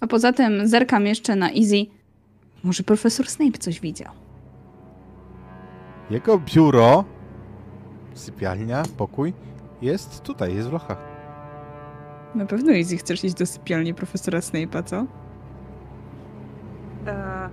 [0.00, 1.86] A poza tym zerkam jeszcze na Easy.
[2.64, 4.12] Może profesor Snape coś widział.
[6.10, 7.04] Jego biuro,
[8.14, 9.32] sypialnia, pokój
[9.82, 10.98] jest tutaj, jest w lochach.
[12.34, 15.06] Na pewno Easy chcesz iść do sypialni profesora Snape'a, co?
[17.06, 17.48] E,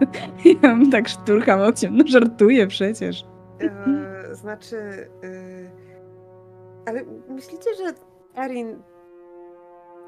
[0.62, 3.24] Ja mam tak szturcham okiem, no żartuję przecież.
[3.60, 4.76] e, znaczy.
[4.76, 5.84] e,
[6.86, 7.94] ale myślicie, że
[8.44, 8.76] Erin.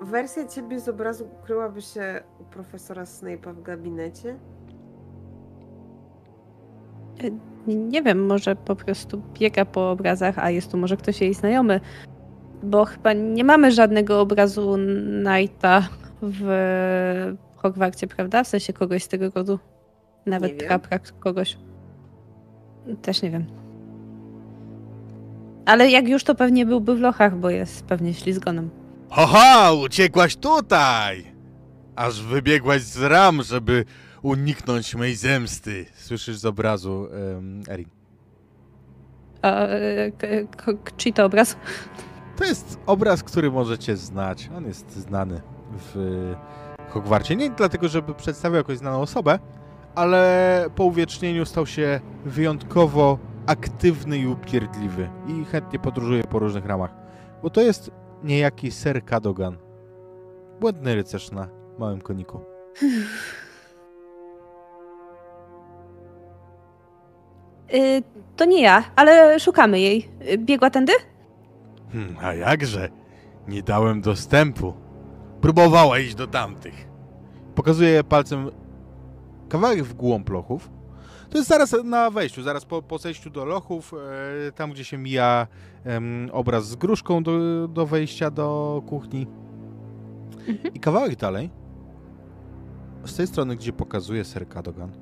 [0.02, 4.36] Wersja ciebie z obrazu ukryłaby się u profesora Snape'a w gabinecie?
[7.66, 11.80] Nie wiem, może po prostu biega po obrazach, a jest tu może ktoś jej znajomy.
[12.62, 14.76] Bo chyba nie mamy żadnego obrazu
[15.24, 15.88] Knighta
[16.22, 16.46] w
[17.56, 18.44] Hogwarcie, prawda?
[18.44, 19.58] W sensie kogoś z tego rodu.
[20.26, 21.58] Nawet traprak kogoś.
[23.02, 23.44] Też nie wiem.
[25.66, 28.70] Ale jak już to pewnie byłby w lochach, bo jest pewnie ślizgonem.
[29.10, 31.32] Haha, uciekłaś tutaj!
[31.96, 33.84] Aż wybiegłaś z ram, żeby
[34.22, 35.86] uniknąć mej zemsty.
[35.94, 37.88] Słyszysz z obrazu um, Erin.
[39.42, 39.66] A
[40.18, 41.56] k- k- k- czyj to obraz?
[42.36, 44.50] To jest obraz, który możecie znać.
[44.56, 45.40] On jest znany
[45.78, 46.32] w
[46.88, 47.36] Hogwarcie.
[47.36, 49.38] Nie dlatego, żeby przedstawiał jakąś znaną osobę,
[49.96, 56.94] ale po uwiecznieniu stał się wyjątkowo aktywny i upierdliwy i chętnie podróżuje po różnych ramach.
[57.42, 57.90] Bo to jest
[58.24, 59.56] niejaki Ser Cadogan.
[60.60, 62.40] Błędny rycerz na małym koniku.
[67.74, 68.02] Y,
[68.36, 70.08] to nie ja, ale szukamy jej.
[70.38, 70.92] Biegła tędy?
[71.92, 72.88] Hmm, a jakże?
[73.48, 74.74] Nie dałem dostępu.
[75.40, 76.88] Próbowała iść do tamtych.
[77.54, 78.50] Pokazuję palcem
[79.48, 80.70] kawałek w głąb lochów.
[81.30, 83.94] To jest zaraz na wejściu, zaraz po, po zejściu do lochów,
[84.48, 85.46] e, tam gdzie się mija
[86.32, 89.26] obraz z gruszką do, do wejścia do kuchni.
[90.48, 90.74] Mhm.
[90.74, 91.50] I kawałek dalej,
[93.04, 94.92] z tej strony, gdzie pokazuje Ser Cadogan,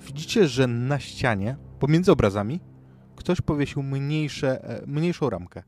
[0.00, 2.60] widzicie, że na ścianie, pomiędzy obrazami,
[3.16, 5.62] ktoś powiesił mniejsze, e, mniejszą ramkę.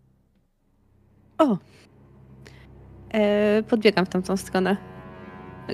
[1.39, 1.59] O.
[3.15, 4.77] E, podbiegam w tamtą stronę.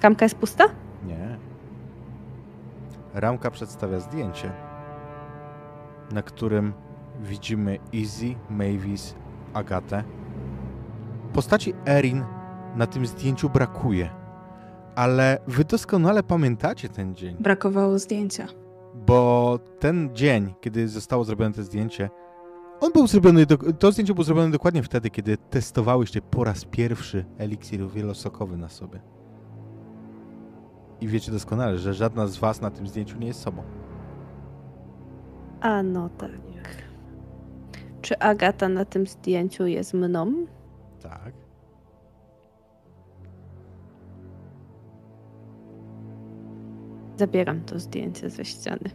[0.02, 0.64] Ramka jest pusta?
[3.14, 4.52] Ramka przedstawia zdjęcie,
[6.12, 6.72] na którym
[7.20, 9.14] widzimy Izzy, Mavis,
[9.54, 10.04] Agatę.
[11.32, 12.24] Postaci Erin
[12.76, 14.10] na tym zdjęciu brakuje,
[14.94, 18.46] ale wy doskonale pamiętacie ten dzień, Brakowało zdjęcia.
[19.06, 22.10] bo ten dzień, kiedy zostało zrobione to zdjęcie,
[22.80, 23.46] on był zrobiony,
[23.78, 29.00] to zdjęcie było zrobione dokładnie wtedy, kiedy testowałyście po raz pierwszy eliksir wielosokowy na sobie.
[31.00, 33.62] I wiecie doskonale, że żadna z was na tym zdjęciu nie jest sobą.
[35.60, 36.30] A no tak.
[38.02, 40.46] Czy Agata na tym zdjęciu jest mną?
[41.02, 41.32] Tak.
[47.16, 48.90] Zabieram to zdjęcie ze ściany.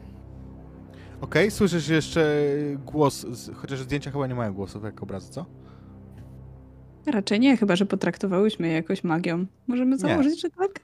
[1.22, 2.46] Okej, słyszysz jeszcze
[2.86, 3.26] głos,
[3.56, 5.46] chociaż zdjęcia chyba nie mają głosu, tak jak obrazy, co?
[7.06, 9.46] Raczej nie, chyba że potraktowałyśmy je jakoś magią.
[9.68, 10.80] Możemy założyć, że tak?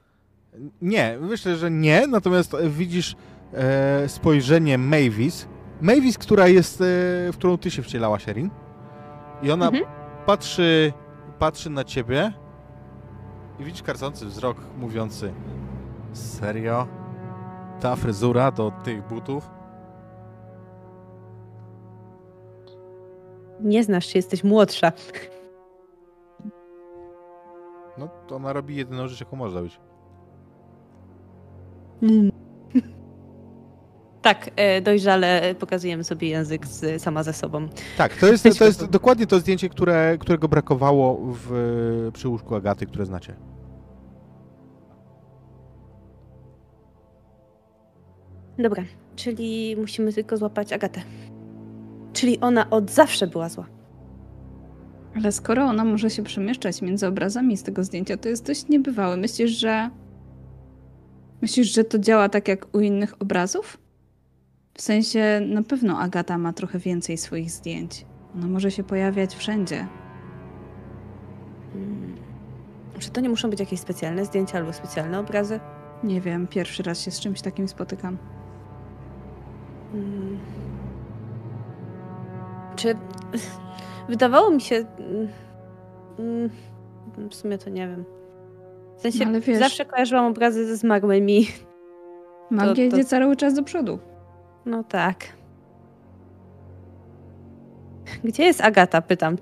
[0.82, 3.16] Nie, myślę, że nie, natomiast e, widzisz
[3.54, 5.48] e, spojrzenie Mavis.
[5.82, 6.86] Mavis, która jest, e,
[7.32, 8.50] w którą ty się wcielałaś, Erin.
[9.42, 9.86] I ona Mhm.
[10.26, 10.94] patrzy,
[11.40, 12.34] patrzy na ciebie
[13.60, 15.34] i widzisz karcący wzrok mówiący
[16.14, 16.88] Serio?
[17.80, 19.50] Ta fryzura do tych butów?
[23.60, 24.92] Nie znasz się, jesteś młodsza.
[27.98, 29.64] No to ona robi jedyną rzecz, jaką może
[34.22, 37.68] Tak, e, dojrzale pokazujemy sobie język z, sama ze sobą.
[37.98, 42.86] Tak, to jest, to jest dokładnie to zdjęcie, które, którego brakowało w, przy łóżku Agaty,
[42.86, 43.36] które znacie.
[48.60, 48.84] Dobra,
[49.16, 51.02] czyli musimy tylko złapać Agatę.
[52.14, 53.66] Czyli ona od zawsze była zła.
[55.16, 59.18] Ale skoro ona może się przemieszczać między obrazami z tego zdjęcia, to jest dość niebywałe.
[59.18, 59.90] Myślisz, że.
[61.42, 63.78] Myślisz, że to działa tak jak u innych obrazów?
[64.74, 68.06] W sensie, na pewno Agata ma trochę więcej swoich zdjęć.
[68.36, 69.88] Ona może się pojawiać wszędzie.
[71.74, 72.16] Hmm.
[73.00, 75.60] Czy to nie muszą być jakieś specjalne zdjęcia albo specjalne obrazy?
[76.04, 78.18] Nie wiem, pierwszy raz się z czymś takim spotykam.
[79.92, 80.40] Hmm.
[82.76, 82.96] Czy
[84.10, 84.76] wydawało mi się.
[84.76, 85.30] mm,
[86.20, 86.50] mm,
[87.30, 88.21] W sumie to nie wiem.
[89.02, 91.48] W sensie No, wiesz- zawsze kojarzyłam obrazy ze zmarłymi.
[92.50, 94.00] Magia to- idzie cały czas do przodu.
[94.66, 95.18] No tak.
[98.24, 99.02] Gdzie jest Agata?
[99.02, 99.36] Pytam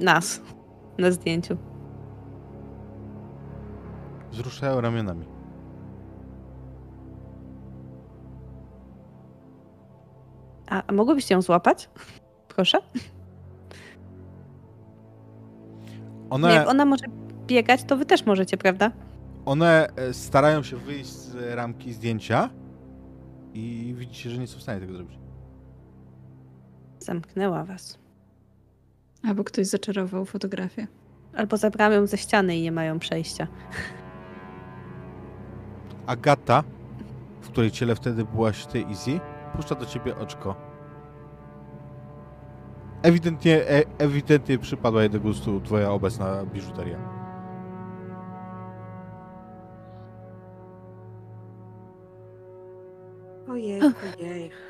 [0.00, 0.40] nas
[0.98, 1.56] na zdjęciu.
[4.32, 5.24] Wzruszają ramionami.
[10.70, 11.90] A, a mogłybyście ją złapać?
[12.48, 12.78] Proszę.
[16.30, 17.04] One, Nie, jak ona może
[17.46, 18.90] biegać, to wy też możecie, prawda?
[19.44, 22.50] one e, starają się wyjść z ramki zdjęcia
[23.54, 25.18] i widzicie, że nie są w stanie tego zrobić.
[26.98, 27.98] Zamknęła was.
[29.22, 30.86] Albo ktoś zaczarował fotografię.
[31.36, 33.46] Albo zabrałam ją ze ściany i nie mają przejścia.
[36.06, 36.64] Agata,
[37.40, 39.20] w której ciele wtedy byłaś ty, Easy,
[39.56, 40.56] puszcza do ciebie oczko.
[43.02, 47.23] Ewidentnie, e, ewidentnie przypadła jej do gustu twoja obecna biżuteria.
[53.54, 53.80] Ojej,
[54.20, 54.50] ojej.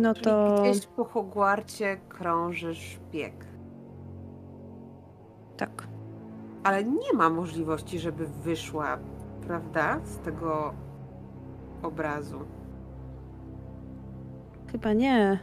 [0.00, 3.46] No Czyli to gdzieś po Hogwarcie krąży szpieg.
[5.56, 5.88] tak.
[6.62, 8.98] Ale nie ma możliwości, żeby wyszła,
[9.46, 10.74] prawda, z tego
[11.82, 12.38] obrazu.
[14.72, 15.38] Chyba nie.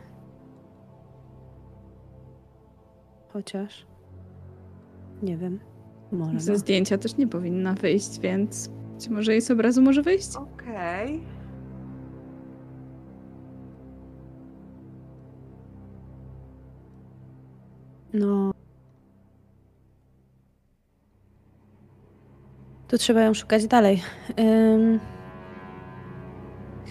[3.34, 3.86] Chociaż.
[5.24, 5.60] Nie wiem.
[6.12, 6.40] Może.
[6.40, 6.58] Ze no.
[6.58, 8.70] zdjęcia też nie powinna wyjść, więc
[9.10, 10.36] może jej z obrazu może wyjść?
[10.36, 11.24] Okej.
[18.14, 18.52] No.
[22.88, 24.02] To trzeba ją szukać dalej.
[24.40, 25.00] Ym...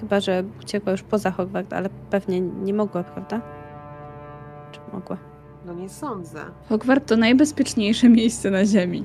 [0.00, 3.40] Chyba, że uciekła już poza Hogwart, ale pewnie nie mogła, prawda?
[4.72, 5.16] Czy mogła?
[5.66, 6.40] No nie sądzę.
[6.68, 9.04] Hogwart to najbezpieczniejsze miejsce na Ziemi.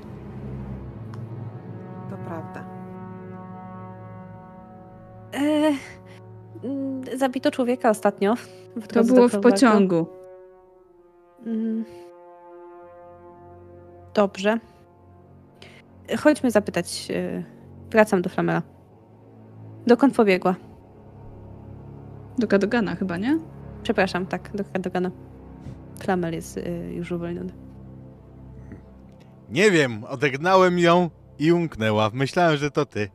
[7.17, 8.35] Zabito człowieka ostatnio.
[8.75, 10.07] w To było w pociągu.
[11.45, 11.85] Mm.
[14.13, 14.59] Dobrze.
[16.19, 17.07] Chodźmy zapytać.
[17.11, 17.43] e,
[17.91, 18.61] Wracam do Flamela.
[19.87, 20.55] Dokąd pobiegła?
[22.37, 23.39] Do Kadogana chyba, nie?
[23.83, 25.11] Przepraszam, tak, do Kadogana.
[25.99, 27.53] Flamel jest e, już uwolniony.
[29.49, 31.09] Nie wiem, odegnałem ją
[31.39, 32.09] i umknęła.
[32.13, 33.09] Myślałem, że to ty.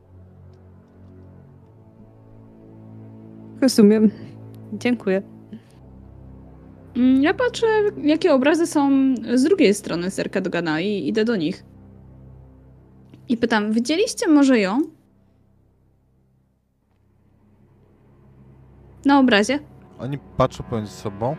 [3.61, 4.11] Rozumiem.
[4.73, 5.21] Dziękuję.
[6.95, 7.67] Mm, Ja patrzę,
[8.03, 8.89] jakie obrazy są
[9.35, 11.63] z drugiej strony Serka Dogana i idę do nich.
[13.29, 14.81] I pytam, widzieliście może ją?
[19.05, 19.59] Na obrazie?
[19.99, 21.35] Oni patrzą pomiędzy sobą,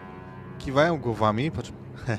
[0.59, 1.73] kiwają głowami, patrzą.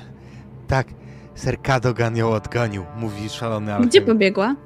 [0.68, 0.86] tak,
[1.34, 4.04] Ser Cadogan ją odgonił, mówi szalony Gdzie alchemik.
[4.06, 4.56] pobiegła?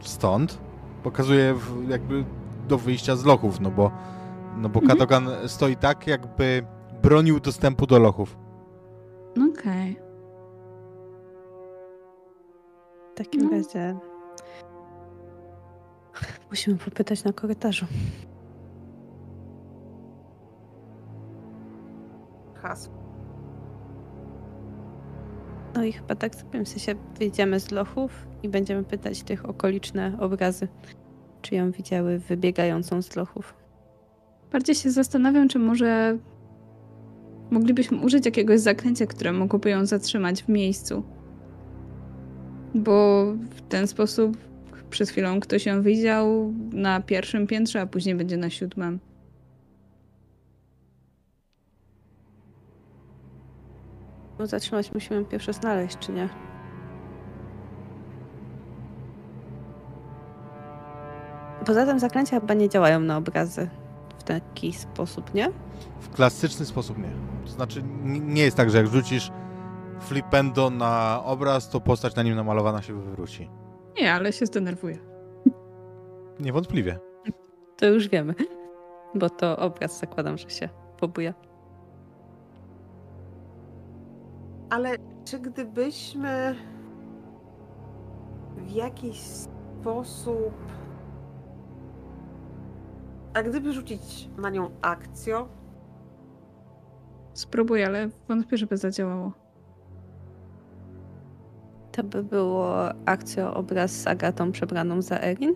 [0.00, 0.58] Stąd
[1.02, 1.54] pokazuje
[1.88, 2.24] jakby
[2.66, 3.90] do wyjścia z lochów, no bo,
[4.56, 4.98] no bo Mhm.
[4.98, 6.66] Cadogan stoi tak, jakby
[7.02, 8.38] bronił dostępu do lochów.
[9.52, 9.96] Okej.
[13.14, 13.50] W takim No.
[13.50, 13.96] razie.
[16.50, 17.86] Musimy popytać na korytarzu.
[22.54, 22.94] Hasło.
[25.74, 30.16] No i chyba tak sobie w sensie wyjdziemy z lochów i będziemy pytać tych okoliczne
[30.20, 30.68] obrazy,
[31.48, 33.54] czy ją widziały wybiegającą z lochów.
[34.52, 36.18] Bardziej się zastanawiam, czy może
[37.50, 41.02] Moglibyśmy użyć jakiegoś zaklęcia, które mogłoby ją zatrzymać w miejscu.
[42.74, 44.36] Bo w ten sposób
[44.90, 49.00] przed chwilą ktoś ją widział na pierwszym piętrze, a później będzie na siódmym.
[54.38, 56.28] No zatrzymać musimy pierwsze znaleźć, czy nie?
[61.66, 63.68] Poza tym zaklęcia chyba nie działają na obrazy
[64.18, 65.50] w taki sposób, nie?
[66.00, 67.10] W klasyczny sposób nie.
[67.44, 69.32] To znaczy, nie jest tak, że jak rzucisz
[70.00, 73.50] flipendo na obraz, to postać na nim namalowana się wywróci.
[74.00, 74.98] Nie, ale się zdenerwuję.
[76.40, 76.98] Niewątpliwie.
[77.76, 78.34] To już wiemy.
[79.14, 81.34] Bo to obraz zakładam, że się pobuja.
[84.70, 86.54] Ale czy gdybyśmy
[88.56, 90.52] w jakiś sposób.
[93.36, 95.48] A gdyby rzucić na nią akcją,
[97.34, 99.32] Spróbuję, ale wątpię, żeby zadziałało.
[101.92, 102.74] To by było
[103.06, 105.54] akcja obraz z Agatą przebraną za Erin?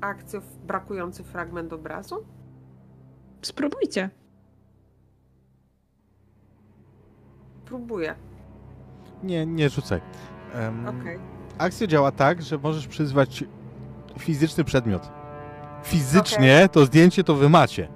[0.00, 2.16] akcją w brakujący fragment obrazu?
[3.42, 4.10] Spróbujcie.
[7.64, 8.14] Próbuję.
[9.22, 10.00] Nie, nie rzucaj.
[10.54, 11.35] Em, Okej.
[11.58, 13.44] Akcja działa tak, że możesz przyzwać
[14.18, 15.10] fizyczny przedmiot.
[15.82, 17.88] Fizycznie to zdjęcie to wy macie.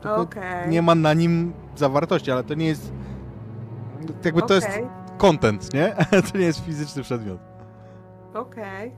[0.00, 0.68] Tylko Okej.
[0.68, 2.92] nie ma na nim zawartości, ale to nie jest.
[4.24, 4.68] Jakby to jest
[5.18, 5.96] content, nie?
[6.32, 7.40] To nie jest fizyczny przedmiot.
[8.34, 8.92] Okej.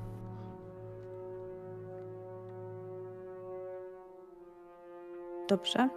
[5.48, 5.88] Dobrze.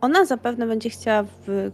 [0.00, 1.24] Ona zapewne będzie chciała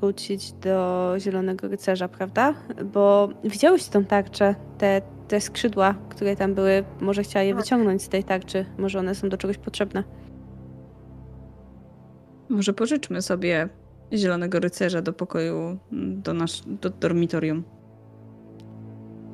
[0.01, 2.55] wrócić do Zielonego Rycerza, prawda?
[2.93, 6.85] Bo widziałeś tą tarczę, te, te skrzydła, które tam były.
[7.01, 7.62] Może chciała je Tak.
[7.62, 8.66] wyciągnąć z tej tarczy.
[8.79, 10.05] Może one są do czegoś potrzebne.
[12.49, 13.68] Może pożyczmy sobie
[14.12, 17.64] Zielonego Rycerza do pokoju, do, nasz, do dormitorium.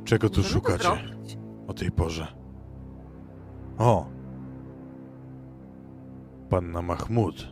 [0.04, 1.38] Czego tu Możemy to szukacie zrobić.
[1.66, 2.26] o tej porze?
[3.78, 4.06] O!
[6.50, 7.51] Panna Mahmud.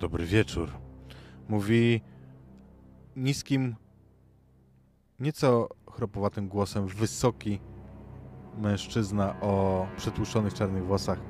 [0.00, 0.70] Dobry wieczór.
[1.48, 2.00] Mówi
[3.16, 3.76] niskim,
[5.18, 7.60] nieco chropowatym głosem, wysoki
[8.58, 11.20] mężczyzna o przytłuszczonych czarnych włosach.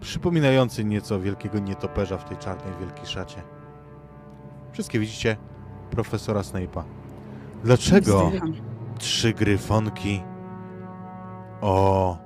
[0.00, 3.42] Przypominający nieco wielkiego nietoperza w tej czarnej wielkiej szacie.
[4.72, 5.36] Wszystkie widzicie
[5.90, 6.82] profesora Snape'a.
[7.64, 8.30] Dlaczego?
[8.98, 10.22] Trzy gryfonki
[11.60, 12.18] o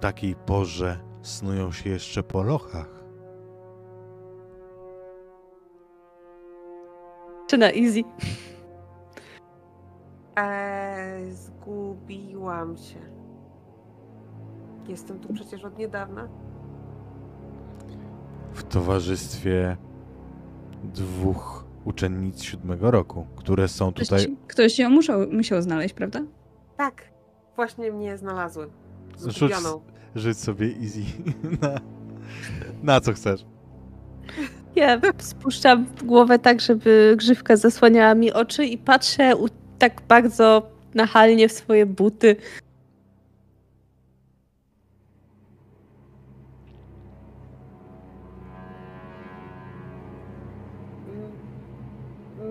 [0.00, 2.95] takiej porze snują się jeszcze po lochach.
[7.46, 8.02] Czy na easy?
[10.36, 12.98] Eee, zgubiłam się.
[14.88, 16.28] Jestem tu przecież od niedawna.
[18.52, 19.76] W towarzystwie
[20.84, 24.36] dwóch uczennic siódmego roku, które są Ktoś, tutaj.
[24.48, 26.20] ktoś ją musiał, musiał znaleźć, prawda?
[26.76, 27.02] Tak,
[27.56, 28.70] właśnie mnie znalazły.
[29.26, 29.52] Rzuć,
[30.14, 31.00] rzuć sobie easy
[31.62, 31.68] na,
[32.82, 33.46] na co chcesz.
[34.76, 39.32] Ja spuszczam głowę tak, żeby grzywka zasłaniała mi oczy i patrzę
[39.78, 42.36] tak bardzo nachalnie w swoje buty.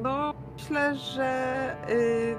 [0.03, 1.75] No, myślę, że.
[1.89, 2.35] y,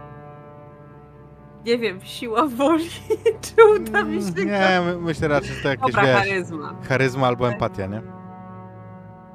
[1.67, 2.89] nie wiem, siła woli.
[3.43, 4.29] Czy uda mi się.
[4.29, 6.75] Mm, Nie, my, myślę raczej, że to jakieś Dobra, wiesz, charyzma.
[6.89, 8.03] charyzma albo empatia, nie?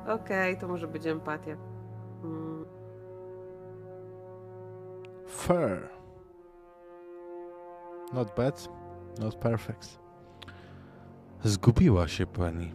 [0.07, 1.57] Okej, to może być empatia.
[2.23, 2.65] Mm,
[5.27, 5.89] Fair.
[8.13, 8.69] Not bad,
[9.19, 9.99] not perfect.
[11.43, 12.73] Zgubiła się pani.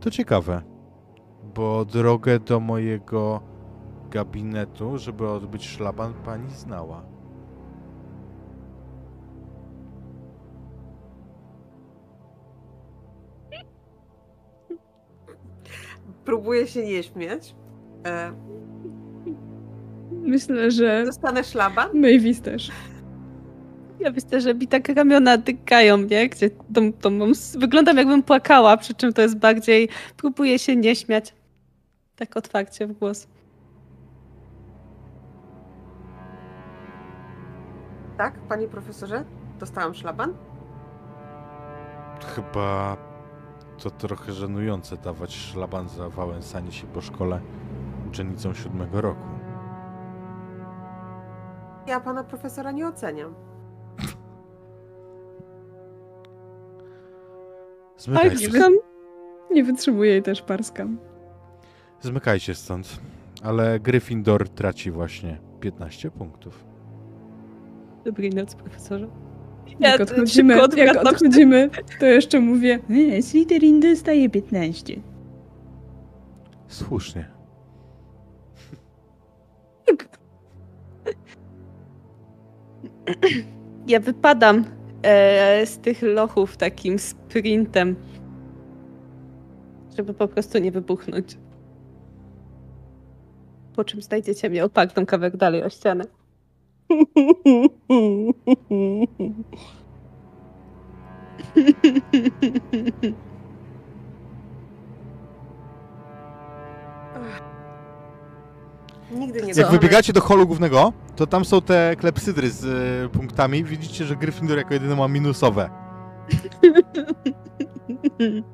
[0.00, 0.62] To ciekawe,
[1.54, 3.40] bo drogę do mojego
[4.10, 7.02] gabinetu, żeby odbyć szlaban, pani znała.
[16.28, 17.54] Próbuję się nie śmiać.
[18.06, 18.32] E,
[20.12, 21.88] Myślę, że dostanę szlaban.
[22.00, 22.70] Mavis też.
[24.00, 26.28] Ja myślę, że mi tak ramiona dykają, nie?
[26.28, 30.96] Gdzie tą, tą mam, wyglądam jakbym płakała, przy czym to jest bardziej, próbuję się nie
[30.96, 31.34] śmiać.
[32.16, 33.26] Tak otwarcie w głos.
[38.18, 39.24] Tak, panie profesorze?
[39.58, 40.34] Dostałam szlaban?
[42.34, 42.96] Chyba
[43.78, 47.40] to trochę żenujące dawać szlaban za wałęsanie się po szkole
[48.08, 49.28] uczennicą siódmego roku.
[51.86, 53.34] Ja pana profesora nie oceniam.
[57.96, 58.72] Zmykajcie, Parskam.
[59.50, 60.98] Nie wytrzymuję i też parskam.
[62.00, 63.00] zmykajcie stąd.
[63.42, 66.64] Ale Gryffindor traci właśnie 15 punktów.
[68.04, 69.08] Dobrej nocy, profesorze.
[69.80, 74.94] Jak Ja odchodzimy, jak odchodzimy, to jeszcze mówię, nie, Slytherin dostaje 15.
[76.68, 77.38] Słusznie.
[83.86, 84.64] Ja wypadam
[85.02, 87.96] e, z tych lochów takim sprintem,
[89.96, 91.38] żeby po prostu nie wybuchnąć.
[93.76, 96.04] Po czym znajdziecie mnie opartą kawałek dalej o ścianę.
[109.10, 113.64] Nigdy nie Jak wybiegacie do holu głównego, to tam są te klepsydry z y, punktami.
[113.64, 115.70] Widzicie, że Gryffindor jako jedyny ma minusowe.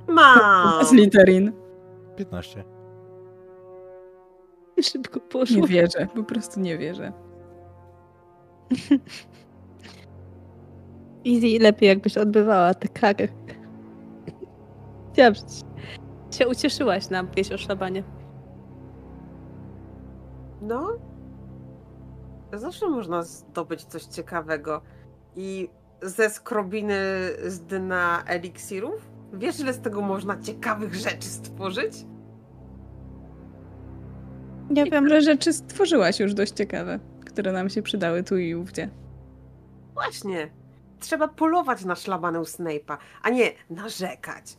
[0.09, 0.87] Mam!
[0.87, 1.53] Slytherin.
[2.17, 2.65] 15.
[4.83, 5.57] Szybko poszło.
[5.57, 7.13] Nie wierzę, po prostu nie wierzę.
[11.27, 13.29] Easy lepiej jakbyś odbywała te kary.
[15.13, 15.53] Chciałam, żebyś
[16.39, 18.03] się ucieszyłaś na wieś o szlabanie.
[20.63, 20.99] No.
[22.53, 24.83] Zawsze można zdobyć coś ciekawego.
[25.37, 25.69] I
[26.03, 26.97] ze skrobiny
[27.47, 29.11] z dna eliksirów?
[29.33, 31.93] Wiesz, ile z tego można ciekawych rzeczy stworzyć?
[34.71, 36.99] Nie wiem, Niektóre rzeczy stworzyłaś już dość ciekawe,
[37.35, 38.89] które nam się przydały tu i ówdzie.
[39.95, 40.51] Właśnie.
[41.01, 44.57] Trzeba polować na szlabanę Snape'a, a nie narzekać.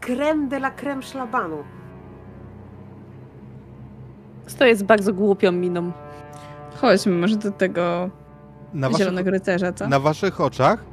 [0.00, 1.56] Creme de la creme szlabanu.
[4.46, 5.92] stoję z bardzo głupią miną.
[6.76, 8.10] Chodźmy może do tego
[8.74, 9.88] Na waszych, zielonego rycerza, co?
[9.88, 10.84] na waszych oczach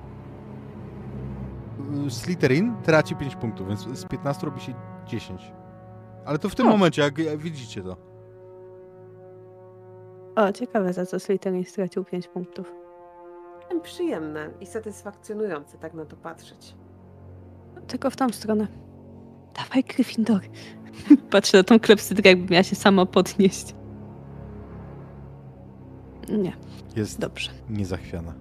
[2.07, 4.73] y, Slytherin traci 5 punktów, więc z 15 robi się
[5.07, 5.51] 10.
[6.25, 6.69] Ale to w tym O.
[6.69, 7.97] momencie, jak widzicie to.
[10.35, 12.73] O, ciekawe za co Slytherin stracił 5 punktów.
[13.83, 16.75] Przyjemne i satysfakcjonujące tak na to patrzeć.
[17.87, 18.67] Tylko w tą stronę.
[19.55, 20.41] Dawaj, Gryffindor.
[21.31, 23.75] Patrzę na tą klepsydrę, jakby miała się sama podnieść.
[26.29, 26.53] Nie,
[26.95, 27.51] Jest dobrze.
[27.69, 28.33] niezachwiana.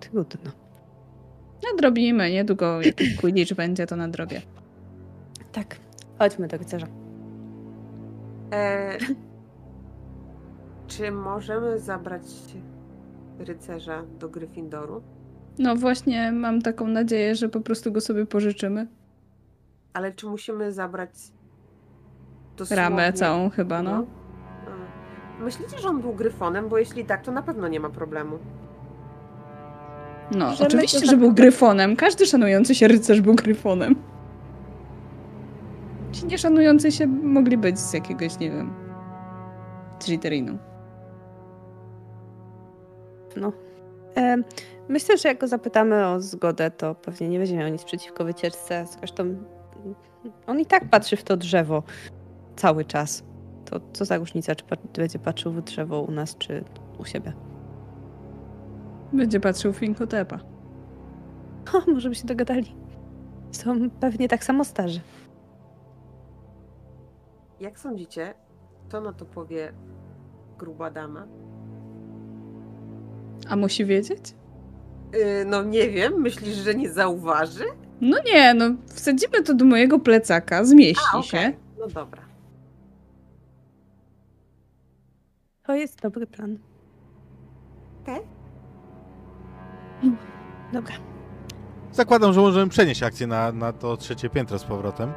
[0.00, 0.50] Trudno.
[1.72, 4.42] Nadrobimy, niedługo jak Quidditch będzie, to nadrobię.
[5.52, 5.76] Tak,
[6.18, 6.86] chodźmy do rycerza.
[8.52, 8.98] E,
[10.96, 12.22] czy możemy zabrać
[13.38, 15.02] rycerza do Gryffindoru?
[15.58, 18.86] No właśnie mam taką nadzieję, że po prostu go sobie pożyczymy.
[19.92, 21.10] Ale czy musimy zabrać
[22.56, 22.82] dosłownie...
[22.82, 24.06] Ramę całą chyba, no.
[25.40, 26.68] Myślicie, że on był gryfonem?
[26.68, 28.38] Bo jeśli tak, to na pewno nie ma problemu.
[30.32, 31.96] No, Że oczywiście, że był tak- gryfonem.
[31.96, 33.94] Każdy szanujący się rycerz był gryfonem.
[36.12, 38.70] Ci nieszanujący się mogli być z jakiegoś, nie wiem,
[39.98, 40.58] Slytherinu.
[43.36, 43.52] No.
[44.16, 44.36] E,
[44.88, 48.86] myślę, że jak go zapytamy o zgodę, to pewnie nie będzie miał nic przeciwko wycieczce.
[48.98, 49.36] Zresztą
[50.46, 51.82] on i tak patrzy w to drzewo
[52.56, 53.24] cały czas.
[53.64, 54.64] To co za różnica, czy
[54.94, 56.64] będzie patrzył w drzewo u nas, czy
[56.98, 57.32] u siebie.
[59.12, 60.38] Będzie patrzył w Finkotepa.
[61.74, 62.74] O, może by się dogadali.
[63.52, 65.00] Są pewnie tak samo starzy.
[67.60, 68.34] Jak sądzicie,
[68.88, 69.72] co na to powie
[70.58, 71.26] gruba dama?
[73.48, 74.34] A musi wiedzieć?
[75.12, 77.64] Yy, no nie wiem, myślisz, że nie zauważy?
[78.00, 81.38] No nie, no wsadzimy to do mojego plecaka, zmieści A, się.
[81.38, 81.56] okej.
[81.78, 82.22] No dobra.
[85.66, 86.58] To jest dobry plan.
[88.02, 88.20] Okej.
[90.72, 90.94] Dobra.
[91.92, 95.12] Zakładam, że możemy przenieść akcję na, na to trzecie piętro z powrotem.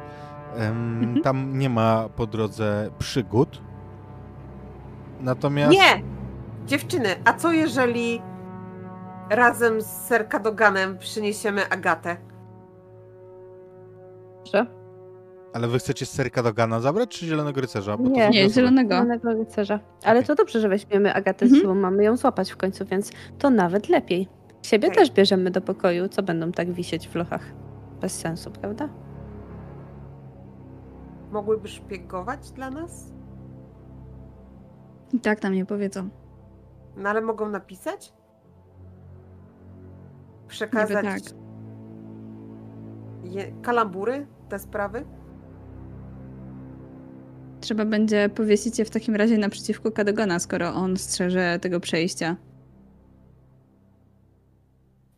[0.56, 1.22] Em, Mhm.
[1.22, 3.62] Tam nie ma po drodze przygód.
[5.20, 5.72] Natomiast.
[5.72, 6.02] Nie!
[6.66, 8.22] Dziewczyny, a co jeżeli
[9.30, 12.16] razem z Ser Cadoganem przyniesiemy Agatę?
[14.52, 14.66] Że?
[15.52, 17.96] Ale wy chcecie Serka Dogana zabrać, czy Zielonego Rycerza?
[17.96, 18.30] Bo Nie.
[18.30, 18.94] Nie, zielonego.
[18.94, 19.80] Zielonego rycerza.
[20.04, 20.26] Ale Okej.
[20.26, 21.60] to dobrze, że weźmiemy Agatę Mhm.
[21.60, 21.74] z sobą.
[21.74, 24.28] Mamy ją złapać w końcu, więc to nawet lepiej.
[24.62, 24.98] Siebie Okej.
[24.98, 26.08] też bierzemy do pokoju.
[26.08, 27.42] Co będą tak wisieć w lochach?
[28.00, 28.88] Bez sensu, prawda?
[31.30, 33.12] Mogłyby szpiegować dla nas?
[35.12, 36.08] I tak nam nie powiedzą.
[37.00, 38.12] No ale mogą napisać?
[40.48, 41.34] Przekazać tak.
[43.24, 45.04] je, kalambury, te sprawy?
[47.60, 52.36] Trzeba będzie powiesić je w takim razie naprzeciwko Kadogana, skoro on strzeże tego przejścia.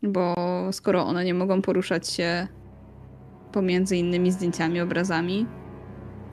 [0.03, 0.35] Bo
[0.73, 2.49] bo skoro one nie mogą poruszać się
[3.53, 5.47] pomiędzy innymi zdjęciami, obrazami,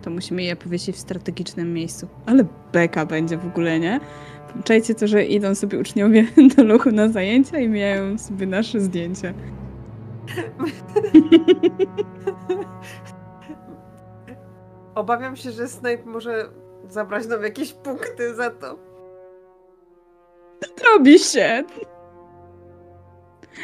[0.02, 2.08] to musimy je powiesić w strategicznym miejscu.
[2.26, 4.00] Ale beka będzie w ogóle, nie?
[4.64, 6.28] Czajcie to, że idą sobie uczniowie
[6.58, 9.34] do lochu na zajęcia i mijają sobie nasze zdjęcie.
[14.96, 16.50] Obawiam się, że Snape może
[16.90, 18.80] zabrać nam jakieś punkty za to.
[20.86, 21.64] Robi się!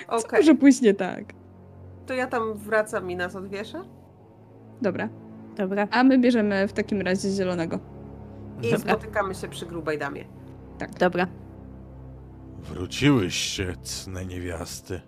[0.10, 1.34] Co Okej, może pójść nie tak?
[2.06, 3.84] to ja tam wracam i nas odwieszę.
[4.82, 5.10] Dobra.
[5.56, 5.88] Dobra.
[5.92, 7.80] A my bierzemy w takim razie zielonego.
[8.62, 8.78] I Dobra.
[8.94, 10.26] spotykamy się przy grubej damie.
[11.00, 11.28] Dobra.
[12.60, 15.02] Wróciłyście, cne niewiasty.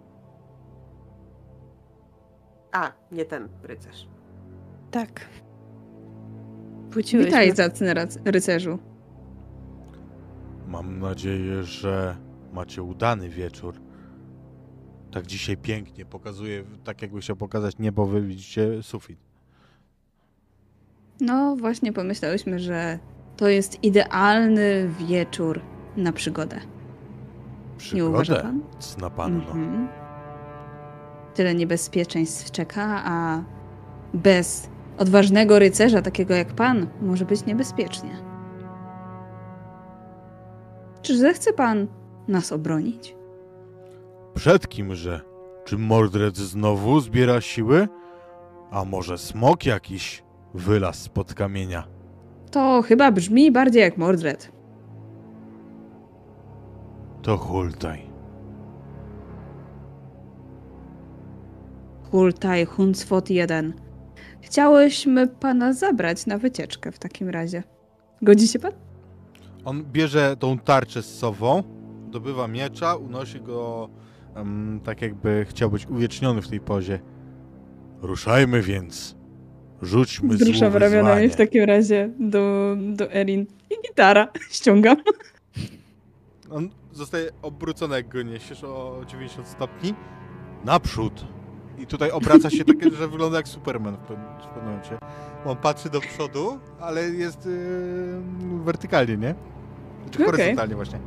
[2.71, 4.07] A, nie ten rycerz.
[4.91, 5.25] Tak.
[6.89, 7.25] Wróciłyśmy.
[7.31, 8.79] Witaj, zacny rac- rycerzu.
[10.67, 12.17] Mam nadzieję, że
[12.53, 13.75] macie udany wieczór.
[15.11, 19.19] Tak dzisiaj pięknie pokazuje, tak jakby chciał pokazać niebo, wy widzicie sufit.
[21.21, 22.99] No, właśnie pomyślałyśmy, że
[23.37, 25.61] to jest idealny wieczór
[25.97, 26.59] na przygodę.
[27.93, 28.61] Nie uważa Przygodę, pan?
[28.79, 29.43] cna panno.
[29.43, 29.87] Mhm.
[31.33, 33.43] Tyle niebezpieczeństw czeka, a
[34.13, 38.17] bez odważnego rycerza, takiego jak pan, może być niebezpiecznie.
[41.01, 41.87] Czy zechce pan
[42.27, 43.15] nas obronić?
[44.35, 45.21] Przed kimże?
[45.65, 47.87] Czy Mordred znowu zbiera siły?
[48.71, 50.23] A może smok jakiś
[50.53, 51.87] wylazł spod kamienia?
[52.51, 54.51] To chyba brzmi bardziej jak Mordred.
[57.21, 58.07] To hultaj.
[62.11, 63.73] Hultaj Hunsfot 1.
[64.41, 67.63] Chciałyśmy pana zabrać na wycieczkę w takim razie.
[68.21, 68.71] Godzi się pan?
[69.65, 71.63] On bierze tą tarczę z sobą,
[72.11, 73.89] dobywa miecza, unosi go
[74.35, 76.99] em, tak jakby chciał być uwieczniony w tej pozie.
[78.01, 79.16] Ruszajmy więc.
[79.81, 83.45] Rzućmy Wzruszam złe ramionami w takim razie do, do Erin.
[83.69, 84.97] I gitara ściągam.
[86.51, 89.93] On zostaje obrócony, jak go niesiesz o 90 stopni.
[90.65, 91.25] Naprzód.
[91.79, 94.97] I tutaj obraca się takie, że wygląda jak Superman w pewnym, w pewnym momencie.
[95.45, 99.35] On patrzy do przodu, ale jest yy, wertykalnie, nie?
[100.11, 100.25] Czy Okej.
[100.25, 100.99] horyzontalnie właśnie.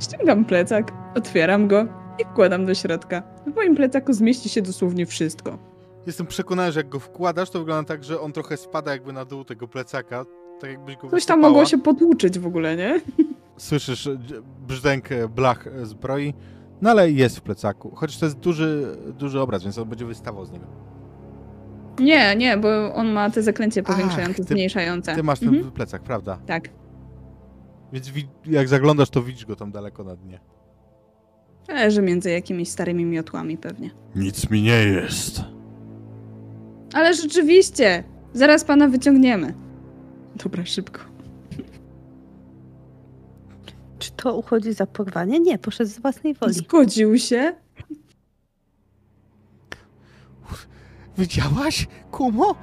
[0.00, 1.86] Ściągam plecak, otwieram go
[2.18, 3.22] i wkładam do środka.
[3.46, 5.69] W moim plecaku zmieści się dosłownie wszystko.
[6.06, 9.24] Jestem przekonany, że jak go wkładasz, to wygląda tak, że on trochę spada jakby na
[9.24, 10.24] dół tego plecaka.
[10.60, 11.40] Tak jakbyś go Coś tam wysypała.
[11.40, 13.00] mogło się potłuczyć w ogóle, nie?
[13.56, 14.18] Słyszysz e,
[14.66, 16.34] brzdęk e, blach e, zbroi,
[16.82, 17.90] no ale jest w plecaku.
[17.94, 20.66] Chociaż to jest duży, duży obraz, więc on będzie wystawał z niego.
[21.98, 25.14] Nie, nie, bo on ma te zaklęcie Ach, powiększające, ty- zmniejszające.
[25.14, 25.70] Ty masz ten Mhm.
[25.72, 26.38] plecak, prawda?
[26.46, 26.68] Tak.
[27.92, 30.40] Więc wi- jak zaglądasz, to widzisz go tam daleko na dnie.
[31.68, 33.90] Leży między jakimiś starymi miotłami pewnie.
[34.16, 35.40] Nic mi nie jest.
[36.92, 38.04] Ale rzeczywiście!
[38.34, 39.54] Zaraz pana wyciągniemy.
[40.36, 41.00] Dobra, szybko.
[43.98, 45.40] Czy to uchodzi za porwanie?
[45.40, 46.54] Nie, poszedł z własnej woli.
[46.54, 47.54] Zgodził się.
[51.18, 52.54] Widziałaś, kumo?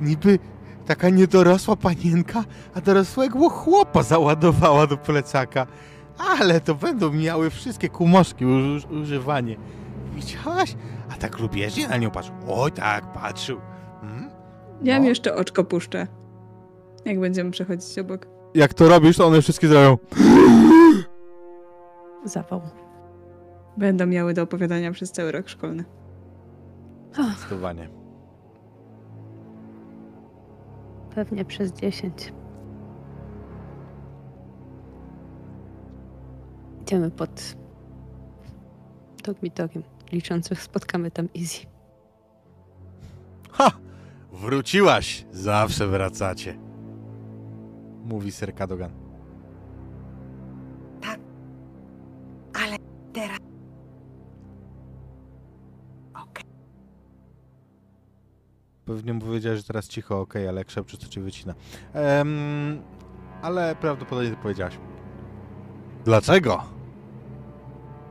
[0.00, 0.38] Niby
[0.86, 5.66] taka niedorosła panienka, a dorosłego chłopa załadowała do plecaka.
[6.18, 9.56] Ale to będą miały wszystkie kumoszki uż- używanie.
[10.14, 10.74] Widziałaś?
[11.20, 12.34] Tak lubieżnie na nią patrzył.
[12.48, 13.60] Oj, tak, patrzył.
[14.02, 14.30] Mm?
[14.82, 15.02] Ja No.
[15.02, 16.06] mi jeszcze oczko puszczę.
[17.04, 18.26] Jak będziemy przechodzić obok.
[18.54, 19.98] Jak to robisz, to one wszystkie zrobią.
[22.24, 22.60] Zawał.
[23.76, 25.84] Będą miały do opowiadania przez cały rok szkolny.
[27.12, 27.88] Zdecydowanie.
[31.14, 32.32] Pewnie przez 10.
[36.82, 37.56] Idziemy pod
[39.24, 39.82] dormitorium.
[40.12, 41.66] Licząc, że spotkamy tam Easy.
[43.50, 43.70] Ha!
[44.32, 45.26] Wróciłaś!
[45.32, 46.58] Zawsze wracacie.
[48.04, 48.90] Mówi Sir Cadogan.
[52.62, 52.76] Ale
[53.12, 53.38] teraz.
[56.14, 56.44] Okej.
[58.84, 61.54] Pewnie mu powiedziałeś, że teraz cicho, okej, ale jak szepczesz, to cię wycina.
[61.92, 62.82] Em,
[63.42, 64.78] ale prawdopodobnie ty powiedziałaś.
[66.04, 66.75] Dlaczego?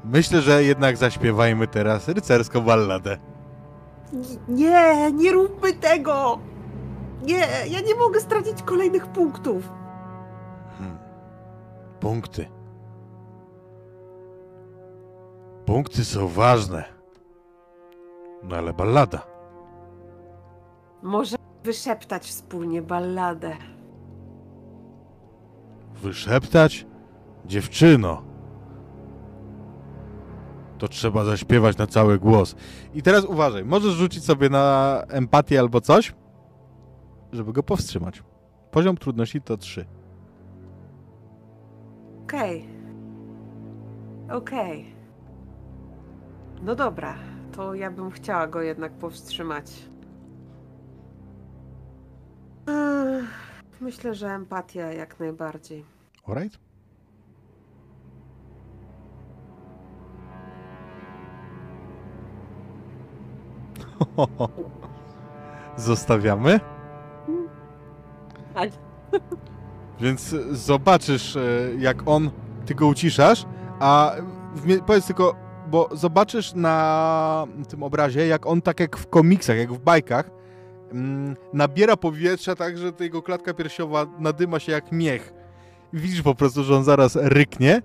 [0.05, 3.17] Myślę, że jednak zaśpiewajmy teraz rycerską balladę.
[4.47, 6.39] Nie, nie róbmy tego!
[7.23, 9.69] Nie, ja nie mogę stracić kolejnych punktów.
[10.77, 10.97] Hmm.
[11.99, 12.45] Punkty.
[15.65, 16.83] Punkty są ważne.
[18.43, 19.21] No ale ballada.
[21.03, 23.55] Może wyszeptać wspólnie balladę.
[25.95, 26.85] Wyszeptać?
[27.45, 28.24] Dziewczyno.
[30.77, 32.55] To trzeba zaśpiewać na cały głos.
[32.93, 36.13] I teraz uważaj, możesz rzucić sobie na empatię albo coś,
[37.31, 38.23] żeby go powstrzymać.
[38.71, 39.85] Poziom trudności to 3.
[42.23, 42.67] Okej.
[44.31, 44.95] Okej.
[46.63, 47.15] No dobra,
[47.51, 49.85] to ja bym chciała go jednak powstrzymać.
[53.81, 55.85] Myślę, że empatia jak najbardziej.
[56.27, 56.64] Alright?
[65.77, 66.59] Zostawiamy.
[68.53, 68.69] Tak.
[69.99, 71.41] Więc zobaczysz, e,
[71.77, 72.31] jak on,
[72.65, 73.45] ty go uciszasz,
[73.79, 74.11] a
[74.87, 75.35] powiedz tylko,
[75.67, 80.29] bo zobaczysz na tym obrazie, jak on tak jak w komiksach, jak w bajkach,
[80.91, 85.33] mm, nabiera powietrza tak, że jego klatka piersiowa nadyma się jak miech.
[85.93, 87.81] I widzisz po prostu, że on zaraz ryknie.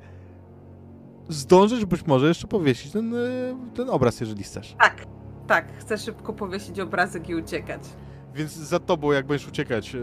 [1.29, 3.19] Zdążysz być może jeszcze powiesić ten, e,
[3.75, 4.75] ten obraz, jeżeli chcesz.
[4.79, 5.07] Tak,
[5.51, 5.67] tak.
[5.79, 7.81] Chcę szybko powiesić obrazek i uciekać.
[8.35, 9.99] Więc za tobą, jak będziesz uciekać, e,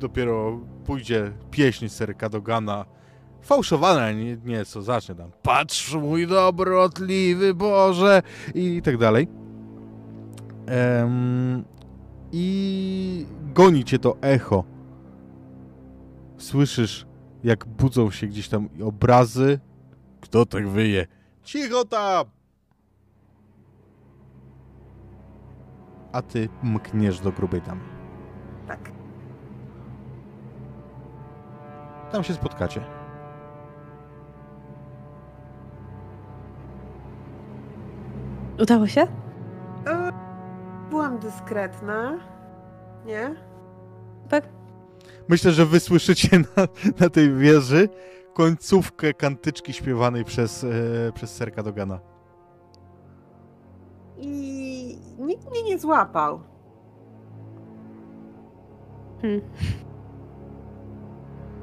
[0.00, 2.84] dopiero pójdzie pieśń Serka Dogana.
[3.42, 5.30] Fałszowana nie- nieco, zacznie tam.
[5.42, 8.22] Patrz, mój dobrotliwy Boże!
[8.54, 9.28] I tak dalej.
[10.66, 11.64] Em,
[12.32, 14.64] I goni cię to echo.
[16.38, 17.06] Słyszysz,
[17.44, 19.60] jak budzą się gdzieś tam obrazy.
[20.20, 21.06] Kto tak wyje?
[21.42, 22.35] Cicho tam!
[26.16, 27.80] A ty mkniesz do grubej damy.
[28.68, 28.78] Tak.
[32.12, 32.80] Tam się spotkacie.
[38.62, 39.00] Udało się?
[39.86, 40.12] E,
[40.90, 42.18] Byłam dyskretna.
[43.06, 43.34] Nie?
[44.28, 44.44] Tak?
[45.28, 46.68] Myślę, że wy słyszycie na,
[47.00, 47.88] na tej wieży
[48.34, 50.68] końcówkę kantyczki śpiewanej przez, e,
[51.14, 52.00] przez Serka Dogana.
[54.18, 56.40] I nikt mnie nie złapał.
[59.22, 59.40] Hmm.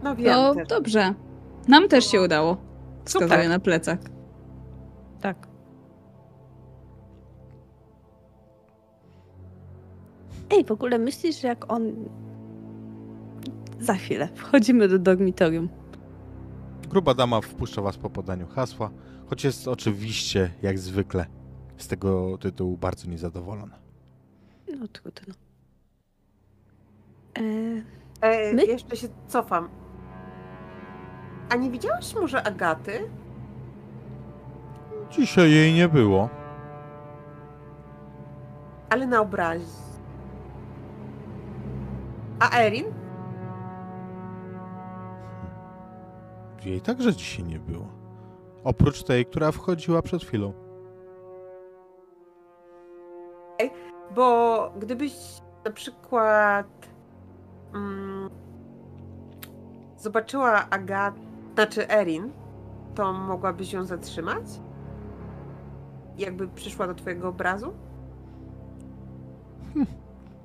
[0.03, 0.67] No wiem To też.
[0.67, 1.13] dobrze.
[1.67, 2.57] Nam też się udało.
[3.05, 3.27] Super.
[3.27, 4.01] Wskazuję na plecak.
[5.21, 5.47] Tak.
[10.49, 11.91] Ej, w ogóle myślisz, że jak on...
[13.79, 14.29] Za chwilę.
[14.35, 15.69] Wchodzimy do dormitorium.
[16.89, 18.89] Gruba dama wpuszcza was po podaniu hasła,
[19.25, 21.25] choć jest oczywiście, jak zwykle,
[21.77, 23.75] z tego tytułu bardzo niezadowolona.
[24.79, 25.33] No trudno.
[27.37, 27.41] E,
[28.21, 28.65] E, My?
[28.65, 29.69] Jeszcze się cofam.
[31.49, 33.09] A nie widziałaś może Agaty?
[35.11, 36.29] Dzisiaj jej nie było.
[38.89, 39.65] Ale na obrazie.
[42.39, 42.85] A Erin?
[46.65, 47.87] Jej także dzisiaj nie było.
[48.63, 50.53] Oprócz tej, która wchodziła przed chwilą.
[54.15, 55.13] Bo gdybyś
[55.65, 56.67] na przykład
[57.73, 58.29] mm,
[59.97, 61.19] zobaczyła Agatę,
[61.53, 62.31] znaczy Erin,
[62.95, 64.43] to mogłabyś ją zatrzymać?
[66.17, 67.73] Jakby przyszła do twojego obrazu?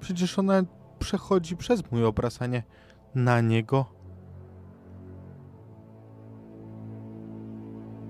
[0.00, 0.62] Przecież ona
[0.98, 2.62] przechodzi przez mój obraz, a nie
[3.14, 3.84] na niego.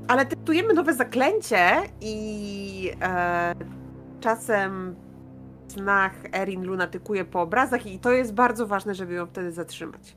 [0.09, 3.55] Ale testujemy nowe zaklęcie i e,
[4.21, 4.97] czasem
[5.69, 10.17] znach Erin lunatykuje po obrazach i to jest bardzo ważne, żeby ją wtedy zatrzymać.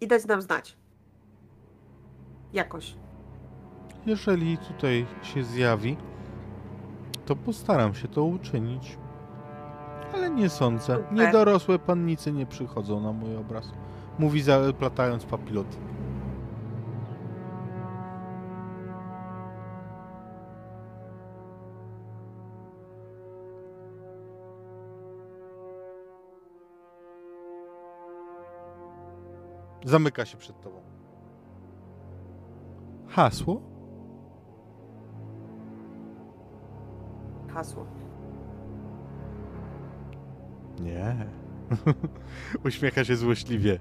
[0.00, 0.76] I dać nam znać.
[2.52, 2.94] Jakoś.
[4.06, 5.96] Jeżeli tutaj się zjawi,
[7.26, 8.98] to postaram się to uczynić.
[10.14, 10.98] Ale nie sądzę.
[11.12, 13.72] Niedorosłe pannice nie przychodzą na mój obraz.
[14.18, 15.76] Mówi zaplatając papilot.
[29.88, 30.80] Zamyka się przed tobą.
[33.08, 33.62] Hasło?
[37.54, 37.86] Hasło.
[40.80, 41.26] Nie.
[42.66, 43.78] Uśmiecha się złośliwie.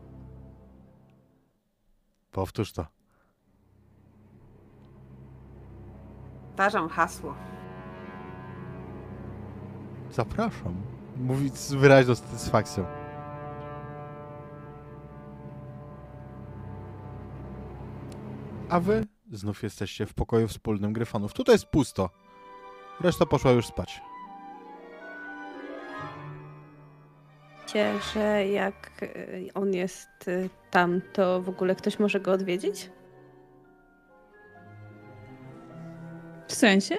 [2.32, 2.86] Powtórz to.
[6.48, 7.36] Powtarzam hasło.
[10.12, 10.76] Zapraszam.
[11.18, 12.86] Mówi z wyraźną satysfakcją.
[18.70, 21.34] A wy znów jesteście w pokoju wspólnym Gryfonów.
[21.34, 22.10] Tutaj jest pusto.
[23.02, 24.02] Reszta poszła już spać.
[27.68, 29.08] Cię, że jak e,
[29.54, 32.90] on jest e, tam, to w ogóle ktoś może go odwiedzić?
[36.58, 36.98] sensie?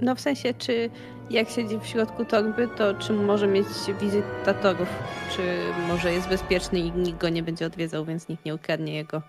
[0.00, 0.90] No w sensie, czy
[1.30, 3.66] jak siedzi w środku torby, to czy może mieć
[4.00, 4.88] wizytatorów?
[5.30, 5.42] Czy
[5.88, 9.22] może jest bezpieczny i nikt go nie będzie odwiedzał, więc nikt nie ukradnie jego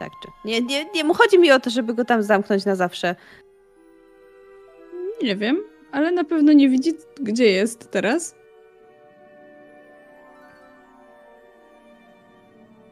[0.00, 0.28] tak czy.
[0.44, 3.14] Nie, nie, nie, chodzi mi o to, żeby go tam zamknąć na zawsze.
[5.22, 8.34] Nie wiem, ale na pewno nie widzi, gdzie jest teraz.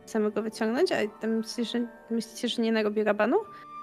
[0.06, 0.92] Samego wyciągnąć?
[0.92, 3.36] A myślisz, że, myślicie, że nie narobi rabanu?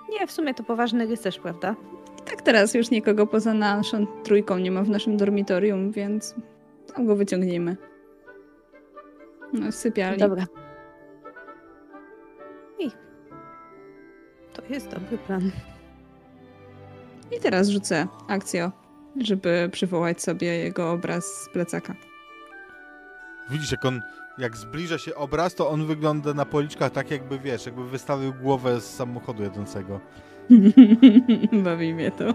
[0.10, 1.76] Nie, w sumie to poważny rycerz, prawda?
[2.20, 6.36] I tak teraz już nikogo poza naszą trójką nie ma w naszym dormitorium, więc
[6.94, 7.78] tam go wyciągniemy.
[9.54, 10.20] No, w sypialni.
[10.20, 10.46] Dobra.
[14.68, 15.52] To jest dobry plan.
[17.38, 18.72] I teraz rzucę akcję,
[19.22, 21.96] żeby przywołać sobie jego obraz z plecaka.
[23.50, 24.02] Widzisz, jak on,
[24.38, 28.82] jak zbliża się obraz, to on wygląda na policzkach tak jakby, wiesz, jakby wystawił głowę
[28.82, 30.00] z samochodu jadącego.
[31.64, 32.34] Bawi mnie to.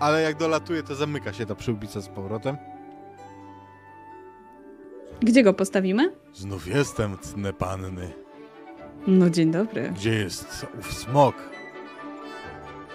[0.00, 2.56] Ale jak dolatuje, to zamyka się ta przyłbica z powrotem.
[5.20, 6.12] Gdzie go postawimy?
[6.34, 8.25] Znów jestem, cne panny.
[9.06, 9.90] No dzień dobry.
[9.96, 11.34] Gdzie jest ów smok?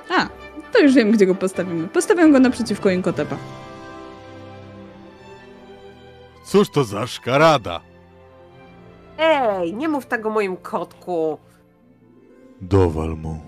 [0.10, 0.28] A,
[0.74, 1.88] to już wiem, gdzie go postawimy.
[1.88, 3.36] Postawię go naprzeciwko Inkotepa.
[6.46, 7.82] Cóż to za szkarada?
[9.18, 11.38] Ej, nie mów tego moim kotku.
[12.62, 13.40] Dowal mu.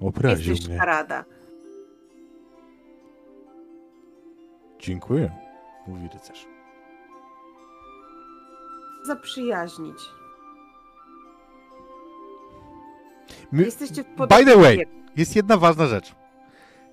[0.00, 0.76] Opraził Jesteś mnie.
[0.76, 1.24] szkarada.
[4.78, 5.30] Dziękuję,
[5.86, 6.46] mówi rycerz.
[9.02, 9.98] Zaprzyjaźnić.
[13.52, 14.86] My, Jesteście w by the way,
[15.16, 16.14] jest jedna ważna rzecz.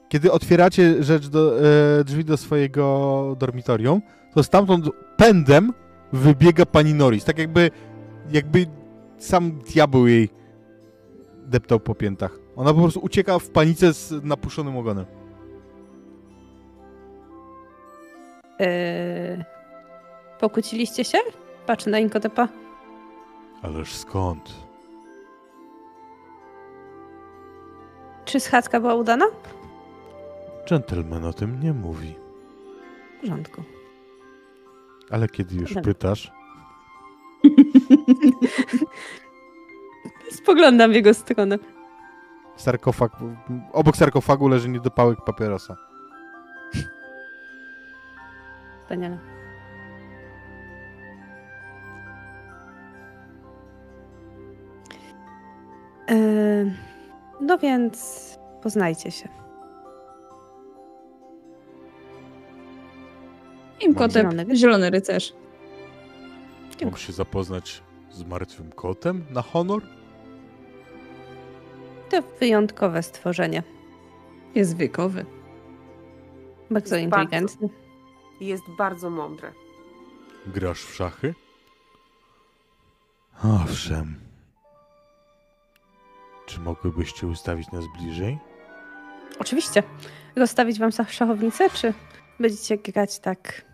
[0.09, 1.59] Kiedy otwieracie rzecz do,
[1.99, 4.01] e, drzwi do swojego dormitorium,
[4.33, 5.73] to stamtąd pędem
[6.13, 7.25] wybiega pani Norris.
[7.25, 7.71] Tak jakby,
[8.31, 8.65] jakby
[9.17, 10.29] sam diabeł jej
[11.45, 12.39] deptał po piętach.
[12.55, 15.05] Ona po prostu ucieka w panice z napuszonym ogonem.
[18.59, 19.45] Yy...
[20.39, 21.17] Pokłóciliście się?
[21.67, 22.47] Patrz na Inkotepa.
[23.61, 24.53] Ależ skąd?
[28.25, 29.25] Czy schadzka była udana?
[30.69, 32.15] Gentleman o tym nie mówi.
[33.17, 33.63] W porządku.
[35.11, 35.83] Ale kiedy już Dobra.
[35.83, 36.31] pytasz,
[40.31, 41.57] Spoglądam w jego stronę.
[42.55, 43.11] sarkofag,
[43.73, 45.75] obok sarkofagu leży niedopałek papierosa.
[48.83, 49.17] Wspaniale.
[56.09, 56.73] Yy,
[57.41, 59.29] no więc poznajcie się.
[63.81, 64.55] Imkotep, Zielony.
[64.55, 65.33] zielony rycerz.
[66.83, 67.81] Mam się zapoznać
[68.11, 69.81] z martwym kotem na honor?
[72.09, 73.63] To wyjątkowe stworzenie.
[74.55, 75.25] Jest wiekowy.
[76.71, 77.69] Bardzo Jest inteligentny.
[78.41, 79.51] Jest bardzo mądre.
[80.47, 81.33] Grasz w szachy?
[83.43, 84.26] Owszem.
[86.47, 88.37] Czy mogłybyście ustawić nas bliżej?
[89.39, 89.83] Oczywiście.
[90.35, 91.93] Rozstawić wam szach- szachownicę, czy
[92.39, 93.65] będziecie grać tak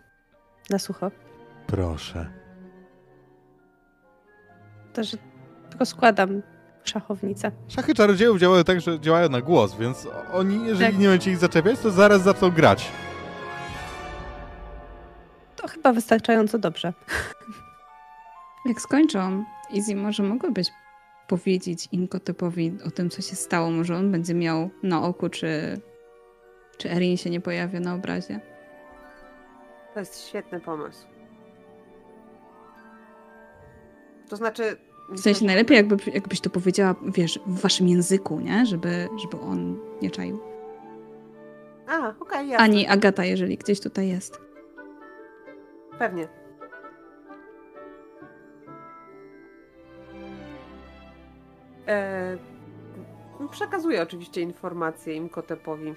[0.70, 1.10] na sucho?
[1.66, 2.30] Proszę.
[4.92, 5.16] To, że
[5.78, 6.42] rozkładam
[6.84, 7.50] szachownicę.
[7.68, 10.98] Szachy czarodziejów działają tak, że działają na głos, więc oni, jeżeli Tak.
[10.98, 12.90] nie będziecie ich zaczepiać, to zaraz zaczną grać.
[15.56, 16.92] To chyba wystarczająco dobrze.
[18.66, 20.68] Jak skończą, Izzy, może mogłabyś
[21.28, 23.70] powiedzieć Inkotepowi o tym, co się stało?
[23.70, 25.80] Może on będzie miał na oku, czy,
[26.78, 28.40] czy Erin się nie pojawia na obrazie?
[29.94, 31.06] To jest świetny pomysł.
[34.28, 34.76] To znaczy.
[35.08, 38.66] W sensie najlepiej, jakby, jakbyś to powiedziała, wiesz, w waszym języku, nie?
[38.66, 40.40] Żeby, żeby on nie czaił.
[41.86, 42.64] A, okej, jasne.
[42.64, 44.40] Ani Agata, jeżeli gdzieś tutaj jest.
[45.98, 46.43] Pewnie.
[51.88, 52.36] E,
[53.50, 55.94] przekazuję oczywiście informacje Imkotepowi.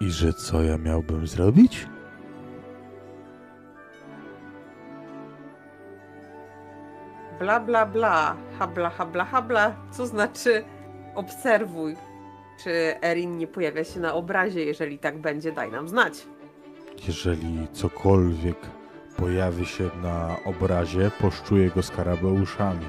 [0.00, 1.86] I że co ja miałbym zrobić?
[7.38, 8.36] Bla, bla, bla.
[8.58, 9.76] Habla, habla, habla.
[9.90, 10.64] Co znaczy
[11.14, 11.96] obserwuj,
[12.62, 12.70] czy
[13.02, 14.64] Erin nie pojawia się na obrazie.
[14.64, 16.26] Jeżeli tak będzie, daj nam znać.
[17.08, 18.56] Jeżeli cokolwiek
[19.16, 22.86] pojawi się na obrazie, poszczuję go skarabeuszami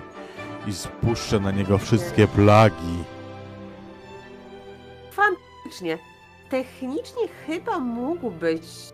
[0.67, 3.03] i spuszczę na niego wszystkie plagi.
[5.11, 5.97] Fantastycznie.
[6.49, 8.93] Technicznie chyba mógłbyś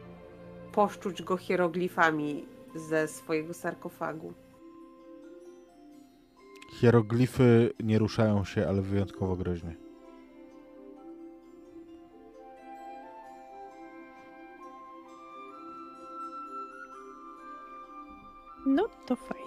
[0.71, 4.33] poszczuć go hieroglifami ze swojego sarkofagu.
[6.73, 9.82] Hieroglify nie ruszają się, ale wyjątkowo groźnie.
[18.65, 19.43] No to fajnie.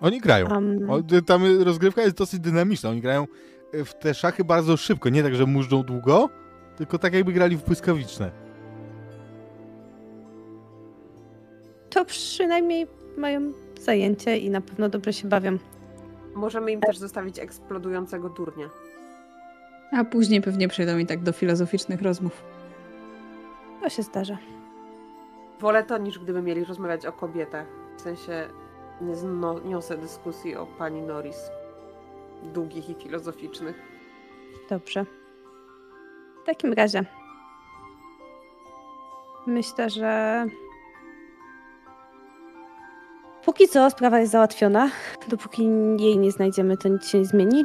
[0.00, 0.46] Oni grają.
[0.50, 2.90] Um, O, Tam rozgrywka jest dosyć dynamiczna.
[2.90, 3.26] Oni grają
[3.74, 5.08] y, w te szachy bardzo szybko.
[5.08, 6.28] Nie tak, że mużdżą długo,
[6.76, 8.30] tylko tak jakby grali w błyskawiczne.
[11.90, 12.86] to przynajmniej
[13.16, 15.58] mają zajęcie i na pewno dobrze się bawią.
[16.34, 18.70] Możemy im też zostawić eksplodującego durnia.
[19.92, 22.44] A później pewnie przejdą i tak do filozoficznych rozmów.
[23.82, 24.38] To się zdarza.
[25.62, 27.66] Wolę to, niż gdyby mieli rozmawiać o kobietach.
[27.96, 28.48] W sensie
[29.00, 31.50] nie zno, niosę dyskusji o pani Norris.
[32.42, 33.82] Długich i filozoficznych.
[34.70, 35.04] Dobrze.
[36.42, 37.04] W takim razie
[39.46, 40.44] myślę, że
[43.44, 44.90] póki co sprawa jest załatwiona.
[45.28, 47.64] Dopóki jej nie znajdziemy, to nic się nie zmieni.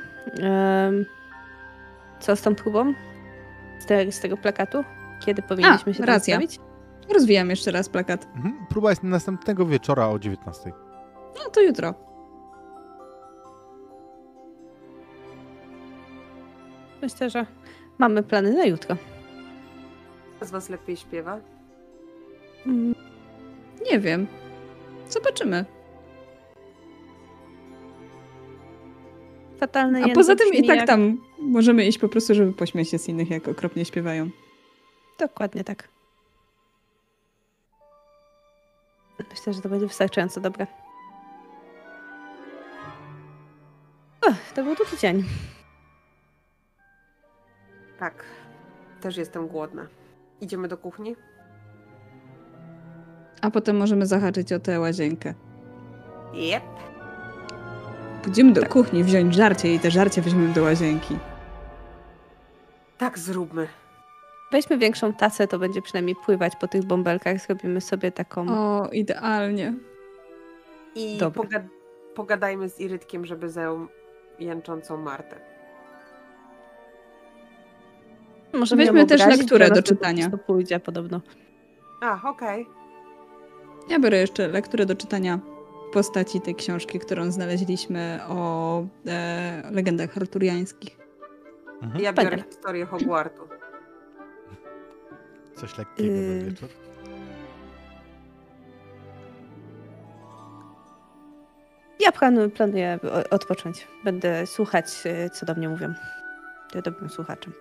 [2.20, 2.94] Co z tą próbą?
[3.80, 4.84] Z, te, z tego plakatu?
[5.26, 6.36] Kiedy powinniśmy się tam racja.
[6.36, 6.67] stawić?
[7.14, 8.28] Rozwijam jeszcze raz plakat.
[8.36, 8.66] Mhm.
[8.70, 10.72] Próba jest następnego wieczora o 19.
[11.44, 11.94] No to jutro.
[17.02, 17.46] Myślę, że
[17.98, 18.96] mamy plany na jutro.
[20.36, 21.40] Kto z was lepiej śpiewa?
[22.66, 22.96] Mm,
[23.92, 24.28] Nie wiem.
[25.10, 25.66] Zobaczymy.
[29.60, 32.98] Fatalny A poza tym i tak jak- tam możemy iść po prostu, żeby pośmiać się
[33.00, 34.30] z innych, jak okropnie śpiewają.
[35.20, 35.88] Dokładnie tak.
[39.30, 40.68] Myślę, że to będzie wystarczająco dobre.
[44.30, 45.24] Ach, to był długi dzień.
[48.00, 48.24] Tak.
[49.02, 49.88] Też jestem głodna.
[50.42, 51.16] Idziemy do kuchni?
[53.42, 55.34] A potem możemy zahaczyć o tę łazienkę.
[56.34, 56.64] Jep.
[58.24, 61.18] Pójdziemy do kuchni, wziąć żarcie i te żarcie weźmiemy do łazienki.
[62.98, 63.68] Tak zróbmy.
[64.52, 67.42] Weźmy większą tacę, to będzie przynajmniej pływać po tych bąbelkach.
[67.42, 68.50] Zrobimy sobie taką.
[68.50, 69.74] O, idealnie.
[70.96, 71.64] I pogad
[72.16, 73.88] pogadajmy z Irytkiem, żeby zajął
[74.40, 75.36] jęczącą Martę.
[78.54, 80.30] Może weźmy też lekturę do czytania.
[80.30, 81.22] To pójdzie podobno.
[82.02, 82.68] A, okej.
[83.90, 85.40] Ja biorę jeszcze lekturę do czytania
[85.94, 90.98] postaci tej książki, którą znaleźliśmy o e, legendach arturiańskich.
[91.82, 92.04] Mhm.
[92.04, 92.44] Ja biorę Fajnie.
[92.44, 93.57] historię Hogwartu.
[95.58, 96.44] Coś lekkiego na Yy.
[96.44, 96.70] wieczór.
[102.00, 102.50] Ja planuję,
[103.30, 103.88] odpocząć.
[104.04, 105.94] Będę słuchać, y, co do mnie mówią.
[106.76, 107.54] Ja dobrym słuchaczem.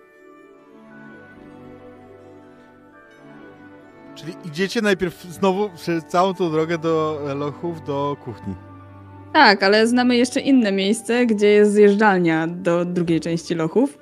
[4.15, 8.55] Czyli idziecie najpierw znowu przez całą tą drogę do lochów, do kuchni.
[9.33, 13.97] Tak, ale znamy jeszcze inne miejsce, gdzie jest zjeżdżalnia do drugiej części lochów.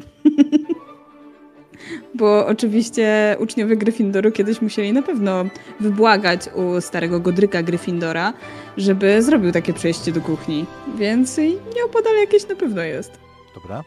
[2.16, 5.46] Bo oczywiście uczniowie Gryffindoru kiedyś musieli na pewno
[5.80, 8.34] wybłagać u starego Godryka Gryffindora,
[8.78, 10.66] żeby zrobił takie przejście do kuchni.
[10.98, 11.38] Więc
[11.76, 13.12] nieopodal jakieś na pewno jest.
[13.56, 13.84] Dobra.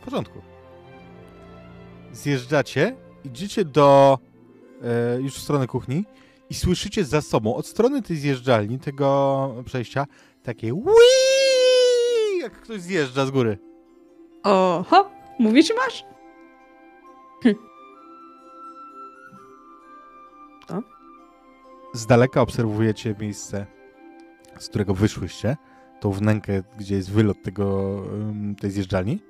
[0.00, 0.38] W porządku.
[2.12, 4.18] Zjeżdżacie, idziecie do
[4.82, 6.04] e, już w stronę kuchni
[6.50, 10.06] i słyszycie za sobą, od strony tej zjeżdżalni, tego przejścia,
[10.42, 12.40] takie Wii!
[12.40, 13.58] Jak ktoś zjeżdża z góry.
[14.42, 15.10] Oho!
[15.38, 16.04] Mówisz, masz?
[21.92, 23.66] Z daleka obserwujecie miejsce,
[24.58, 25.56] z którego wyszłyście,
[26.00, 27.96] tą wnękę, gdzie jest wylot tego,
[28.60, 29.22] tej zjeżdżalni.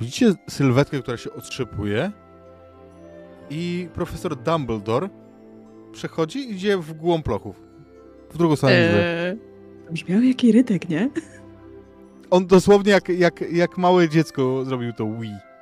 [0.00, 2.12] Widzicie sylwetkę, która się otrzepuje
[3.50, 5.08] i profesor Dumbledore
[5.92, 7.62] przechodzi i idzie w głąb lochów.
[8.30, 8.74] W drugą stronę.
[8.74, 9.36] Eee,
[9.86, 11.10] to brzmiał jak irytek, nie?
[12.30, 15.55] On dosłownie jak, jak, jak małe dziecko zrobił to Wii.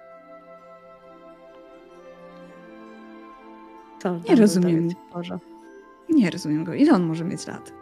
[4.05, 4.89] Co Nie rozumiem.
[5.13, 5.39] Boże.
[6.09, 6.75] Nie rozumiem go.
[6.75, 7.73] Ile on może mieć lat?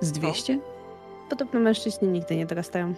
[0.00, 0.58] Z 200?
[1.28, 2.94] Podobno mężczyźni nigdy nie dorastają.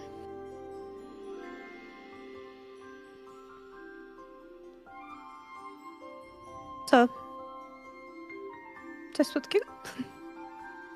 [6.89, 7.07] Co?
[9.13, 9.65] Coś słodkiego?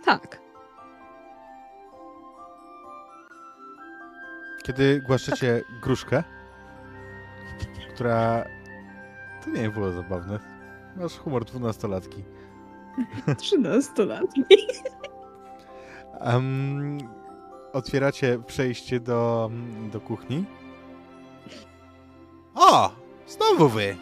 [0.05, 0.41] Tak.
[4.63, 6.23] Kiedy głaszczecie gruszkę,
[7.93, 8.45] która...
[9.43, 10.60] To nie było zabawne.
[10.97, 12.23] Masz humor dwunastolatki.
[13.37, 14.25] 13 lat.
[16.19, 16.97] Em,
[17.73, 19.51] otwieracie przejście do,
[19.91, 20.45] do kuchni.
[22.55, 22.91] O!
[23.27, 23.95] Znowu wy!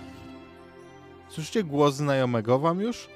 [1.29, 3.09] Słyszycie głos znajomego wam już?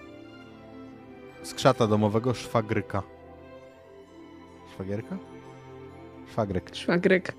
[1.44, 3.04] skrzata domowego szwagryka.
[4.74, 5.18] Szwagierka?
[6.32, 6.76] Szwagryk.
[6.76, 7.36] Szwagrek.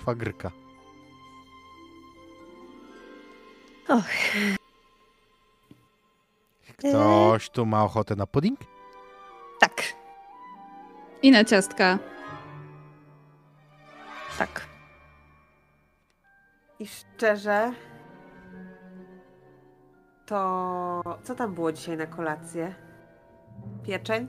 [0.00, 0.50] Szwagryka.
[3.88, 4.04] Och,
[6.76, 8.60] Ktoś tu ma ochotę na pudding?
[9.60, 9.82] tak,
[11.22, 11.98] I na ciastka.
[14.38, 14.66] tak.
[16.78, 17.72] I szczerze,
[20.26, 22.74] to co tam było dzisiaj na kolację?
[23.86, 24.28] Pieczeń?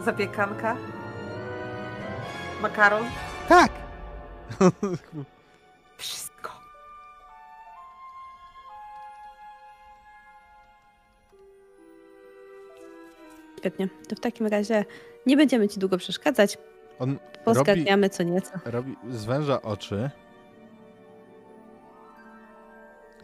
[0.00, 0.76] Zapiekanka?
[2.62, 3.04] Makaron?
[3.48, 3.70] Tak!
[13.62, 13.88] Świetnie.
[14.08, 14.84] To w takim razie
[15.26, 16.58] nie będziemy ci długo przeszkadzać.
[16.98, 17.18] On
[18.08, 18.50] co nieco.
[18.64, 20.10] robi, zwęża oczy.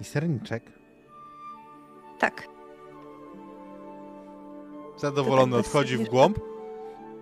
[0.01, 0.63] I serniczek.
[2.19, 2.49] Tak.
[4.97, 6.39] Zadowolony tak odchodzi w głąb.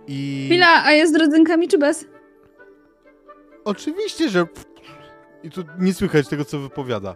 [0.07, 2.05] I Chwila, a jest z rodzynkami czy bez?
[3.65, 4.47] oczywiście, że...
[5.43, 7.15] I tu nie słychać tego, co wypowiada.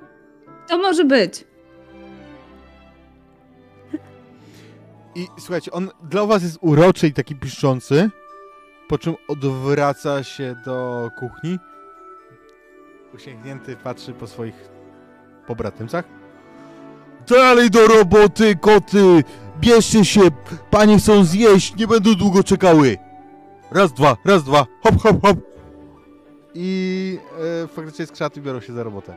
[0.67, 1.50] To może być.
[5.15, 8.09] I słuchajcie, on dla was jest uroczy i taki piszczący,
[8.87, 11.59] po czym odwraca się do kuchni.
[13.13, 14.69] Uśmiechnięty patrzy po swoich
[15.47, 16.05] pobratymcach.
[17.27, 19.23] Dalej do roboty, koty!
[19.59, 20.21] Bierzcie się!
[20.69, 22.97] Panie chcą zjeść, nie będą długo czekały!
[23.71, 25.37] Raz, dwa, raz, dwa, hop, hop, hop!
[26.53, 27.19] I
[27.63, 29.15] e, faktycznie skrzaty biorą się za robotę.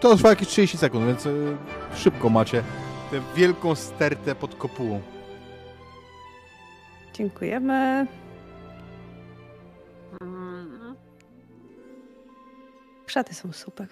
[0.00, 1.30] To trwa jakieś 30 sekund, więc e,
[1.94, 2.62] szybko macie
[3.10, 5.00] tę wielką stertę pod kopułą.
[7.14, 8.06] Dziękujemy.
[10.20, 10.94] Mm,
[13.06, 13.88] Krzaty są super.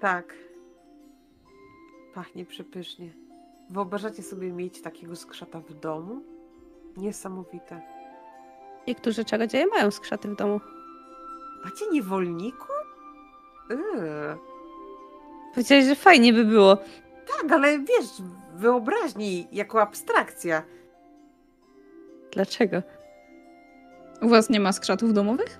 [0.00, 0.34] tak.
[2.14, 3.12] Pachnie przepysznie.
[3.70, 6.22] Wyobrażacie sobie mieć takiego skrzata w domu?
[6.96, 7.82] Niesamowite.
[8.88, 10.60] Niektórzy czarodzieje mają skrzaty w domu.
[11.64, 12.68] Macie niewolników?
[13.70, 14.55] Yy.
[15.56, 16.76] Powiedziałeś, że fajnie by było.
[17.26, 18.06] Tak, ale wiesz,
[18.54, 20.62] wyobraźni jako abstrakcja.
[22.32, 22.82] Dlaczego?
[24.22, 25.58] U was nie ma skrzatów domowych?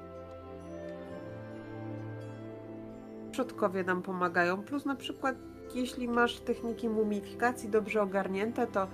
[3.30, 5.36] Przodkowie nam pomagają, plus na przykład
[5.74, 8.86] jeśli masz techniki mumifikacji dobrze ogarnięte, to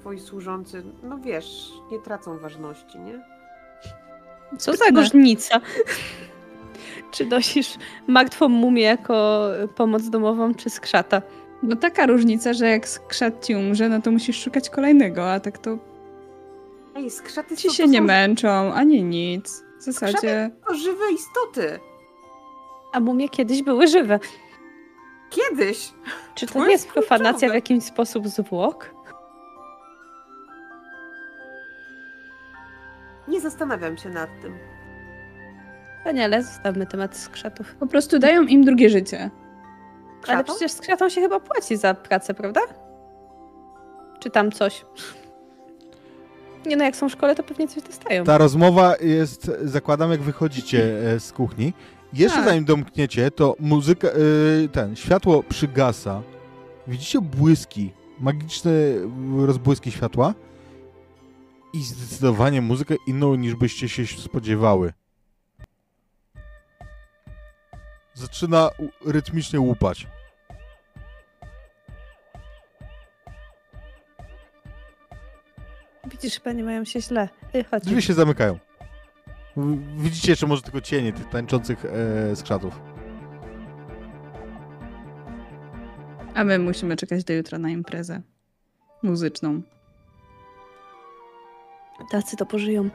[0.00, 3.22] twoi służący, no wiesz, nie tracą ważności, nie?
[4.58, 5.60] Co za różnica?
[7.14, 7.74] Czy nosisz
[8.06, 9.46] martwą mumię jako
[9.76, 11.22] pomoc domową, czy skrzata?
[11.62, 15.58] Bo taka różnica, że jak skrzat ci umrze, no to musisz szukać kolejnego, a tak
[15.58, 15.78] to
[16.96, 19.64] Ej, skrzaty ci są, się nie są męczą, ani nic.
[19.78, 20.50] W zasadzie...
[20.68, 21.78] to żywe istoty.
[22.92, 24.20] A mumie kiedyś były żywe.
[25.30, 25.92] Kiedyś.
[26.34, 28.94] Czy to, To nie jest profanacja w jakiś sposób zwłok?
[33.28, 34.73] Nie zastanawiam się nad tym.
[36.04, 37.74] Wspaniale, zostawmy temat skrzatów.
[37.74, 39.18] Po prostu dają im drugie życie.
[39.18, 39.30] Ale
[40.22, 40.56] Krzatom?
[40.56, 42.60] przecież skrzatom się chyba płaci za pracę, prawda?
[44.20, 44.84] Czy tam coś?
[46.66, 48.24] Nie no, jak są w szkole, to pewnie coś dostają.
[48.24, 51.72] Ta rozmowa jest, zakładam, jak wychodzicie e, z kuchni.
[52.12, 52.46] Jeszcze Tak.
[52.48, 54.12] zanim domkniecie, to muzyka, e,
[54.72, 56.22] ten, światło przygasa.
[56.86, 58.70] Widzicie błyski, magiczne
[59.46, 60.34] rozbłyski światła
[61.72, 64.92] i zdecydowanie muzykę inną niż byście się spodziewały.
[68.14, 68.70] Zaczyna
[69.06, 70.06] rytmicznie łupać.
[76.10, 77.28] Widzisz, chyba nie mają się źle.
[77.70, 77.84] Chodź.
[77.84, 78.58] Drzwi się zamykają.
[79.96, 82.80] Widzicie jeszcze może tylko cienie tych tańczących e, skrzatów.
[86.34, 88.22] A my musimy czekać do jutra na imprezę
[89.02, 89.62] muzyczną.
[92.10, 92.90] Tacy to pożyją.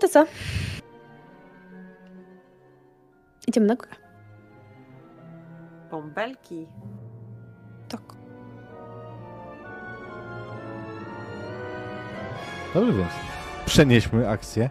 [0.00, 0.26] To co?
[3.48, 3.90] Idziemy na górę.
[5.90, 6.66] Bąbelki.
[7.88, 8.00] Tak.
[12.74, 13.10] Dobrze więc.
[13.66, 14.70] Przenieśmy akcję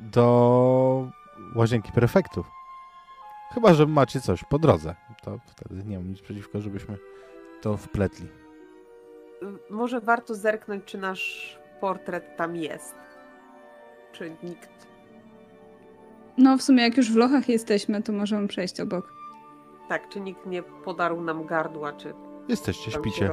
[0.00, 1.10] do
[1.56, 2.46] łazienki prefektów.
[3.54, 4.94] Chyba, że macie coś po drodze.
[5.22, 6.98] To wtedy nie mam nic przeciwko, żebyśmy
[7.60, 8.28] to wpletli.
[9.70, 12.94] Może warto zerknąć, czy nasz portret tam jest
[14.12, 14.86] czy nikt?
[16.38, 19.12] No, w sumie jak już w lochach jesteśmy, to możemy przejść obok.
[19.88, 22.14] Tak, czy nikt nie podarł nam gardła, czy.
[22.48, 23.30] Jesteście, śpicie.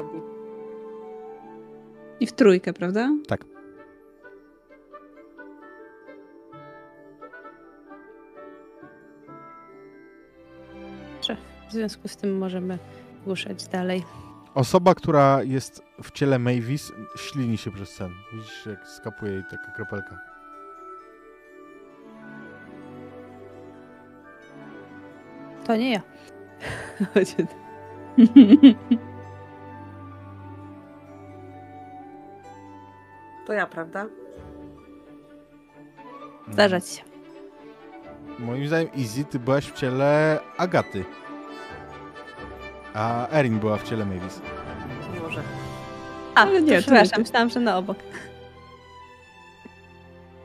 [2.20, 3.10] I w trójkę, prawda?
[3.28, 3.46] Tak.
[11.70, 12.80] W związku z tym możemy
[13.26, 14.04] głuszać dalej.
[14.54, 18.12] Osoba, która jest w ciele Mavis, ślini się przez sen.
[18.34, 20.37] Widzisz, jak skapuje jej taka kropelka.
[25.68, 26.02] To nie ja.
[33.46, 34.06] To ja, prawda?
[36.52, 37.02] Zdarzać się.
[38.40, 41.06] Moim zdaniem Izzy, ty byłaś w ciele Agaty.
[42.94, 44.42] A Erin była w ciele Mavis.
[45.24, 45.42] Może.
[46.36, 47.98] A, Ale nie, przepraszam, nie myślałam, że na obok.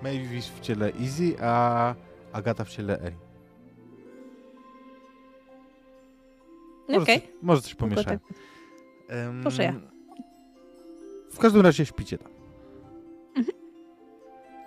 [0.03, 1.95] Mavis w ciele Izzy, a
[2.33, 3.32] Agata w ciele Erin.
[6.93, 7.21] Może, Okej.
[7.21, 8.19] coś, może coś pomieszałem.
[9.09, 9.75] Em, Proszę ja.
[11.31, 12.33] W każdym razie śpicie tam.
[13.37, 13.57] Mhm.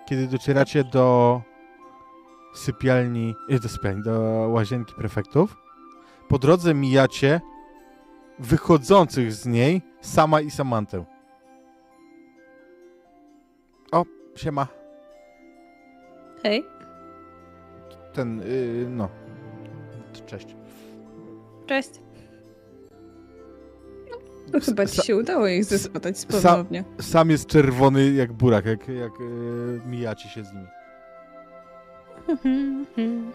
[0.05, 1.41] Kiedy docieracie do
[2.55, 4.19] sypialni, nie, do sypialni, do
[4.51, 5.57] łazienki prefektów,
[6.27, 7.41] po drodze mijacie
[8.39, 11.05] wychodzących z niej Sama i Samantę.
[13.91, 14.67] O, siema.
[16.43, 16.65] Hej,
[18.13, 19.09] Ten, yy, no.
[20.25, 20.55] Cześć.
[21.65, 21.89] cześć.
[24.51, 26.83] To chyba ci się udało ich zespotać sa- ponownie.
[27.01, 30.67] Sam jest czerwony jak burak, jak, jak yy, mijacie się z nimi.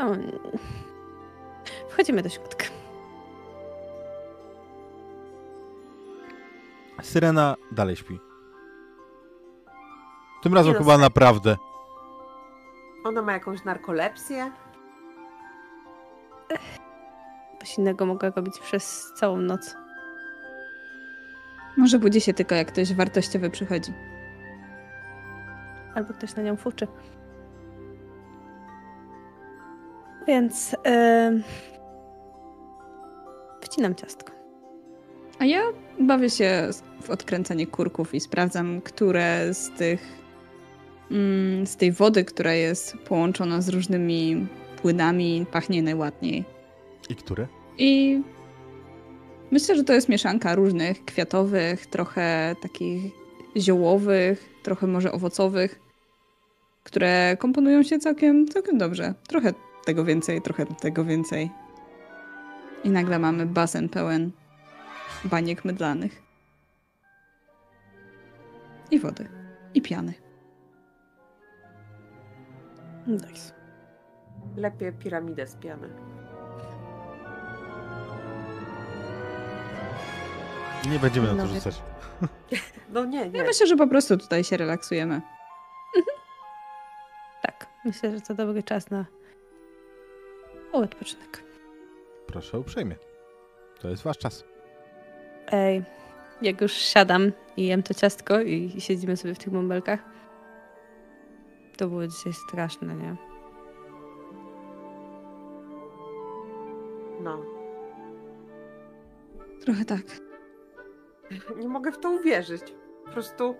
[0.00, 0.16] O,
[1.88, 2.64] Wchodzimy do środka.
[7.02, 8.20] Syrena dalej śpi.
[10.42, 11.56] Tym razem no, chyba naprawdę.
[13.04, 14.52] Ona ma jakąś narkolepsję?
[17.60, 19.76] Coś innego mogła robić przez całą noc.
[21.76, 23.92] Może budzi się tylko jak ktoś wartościowy przychodzi.
[25.94, 26.86] Albo ktoś na nią fuczy.
[30.26, 31.42] Więc em,
[33.60, 34.32] wcinam ciastko.
[35.38, 35.62] A ja
[36.00, 36.70] bawię się
[37.02, 40.24] w odkręcanie kurków i sprawdzam, które z tych.
[41.10, 44.46] Mm, z tej wody, która jest połączona z różnymi
[44.84, 46.44] płynami, pachnie najładniej.
[47.08, 47.46] I które?
[47.78, 48.22] I
[49.50, 53.12] myślę, że to jest mieszanka różnych kwiatowych, trochę takich
[53.56, 55.80] ziołowych, trochę może owocowych,
[56.82, 59.14] które komponują się całkiem, całkiem dobrze.
[59.28, 59.52] Trochę
[59.84, 61.50] tego więcej, trochę tego więcej.
[62.84, 64.30] I nagle mamy basen pełen
[65.24, 66.22] baniek mydlanych.
[68.90, 69.28] I wody.
[69.74, 70.14] I piany.
[73.06, 73.63] Nice.
[74.56, 75.88] Lepiej piramidę z piany.
[80.90, 81.82] Nie będziemy na to rzucać.
[82.92, 83.42] No nie, Ja nie.
[83.42, 85.20] myślę, że po prostu tutaj się relaksujemy.
[87.42, 89.04] Tak, myślę, że to dobry czas na
[90.72, 91.42] odpoczynek.
[92.26, 92.96] Proszę uprzejmie.
[93.80, 94.44] To jest wasz czas.
[95.52, 95.82] Ej,
[96.42, 100.00] jak już siadam i jem to ciastko i siedzimy sobie w tych bąbelkach,
[101.76, 103.16] to było dzisiaj straszne, nie?
[107.24, 107.44] No.
[109.64, 110.00] Trochę tak.
[111.56, 112.62] Nie mogę w to uwierzyć.
[113.04, 113.54] Po prostu.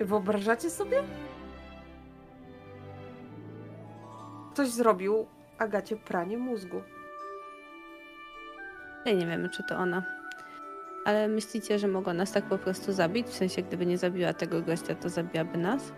[0.00, 1.02] Wyobrażacie sobie?
[4.52, 5.26] Ktoś zrobił
[5.58, 6.82] Agacie pranie mózgu.
[9.06, 10.02] Ja nie wiemy, czy to ona.
[11.04, 13.26] Ale myślicie, że mogła nas tak po prostu zabić?
[13.26, 15.92] W sensie, gdyby nie zabiła tego gościa, to zabiłaby nas?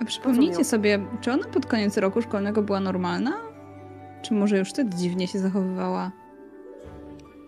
[0.00, 3.32] A przypomnijcie sobie, czy ona pod koniec roku szkolnego była normalna?
[4.22, 6.10] Czy może już wtedy dziwnie się zachowywała?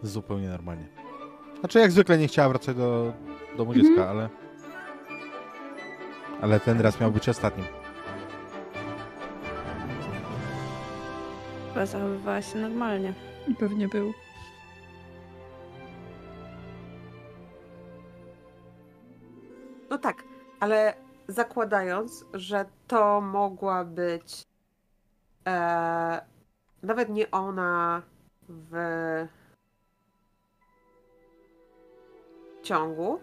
[0.03, 0.89] Zupełnie normalnie.
[1.61, 3.13] Znaczy, jak zwykle nie chciała wracać do
[3.57, 3.87] domu Mhm.
[3.89, 4.29] dziecka, ale.
[6.41, 7.67] Ale ten raz miał być ostatnim.
[11.69, 13.13] Chyba zachowywała się normalnie.
[13.59, 14.13] Pewnie był.
[19.91, 20.25] No tak,
[20.61, 20.95] ale
[21.31, 24.47] zakładając, że to mogła być
[25.47, 26.21] e,
[26.83, 28.03] nawet nie ona
[28.49, 28.75] w
[32.63, 33.21] ciągu,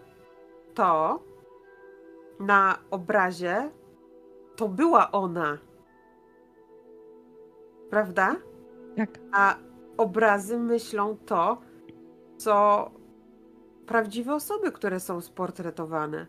[0.74, 1.22] to
[2.40, 3.70] na obrazie
[4.56, 5.58] to była ona.
[7.90, 8.36] Prawda?
[8.96, 9.10] Tak.
[9.32, 9.56] A
[9.96, 11.58] obrazy myślą to,
[12.36, 12.90] co
[13.86, 16.26] prawdziwe osoby, które są sportretowane.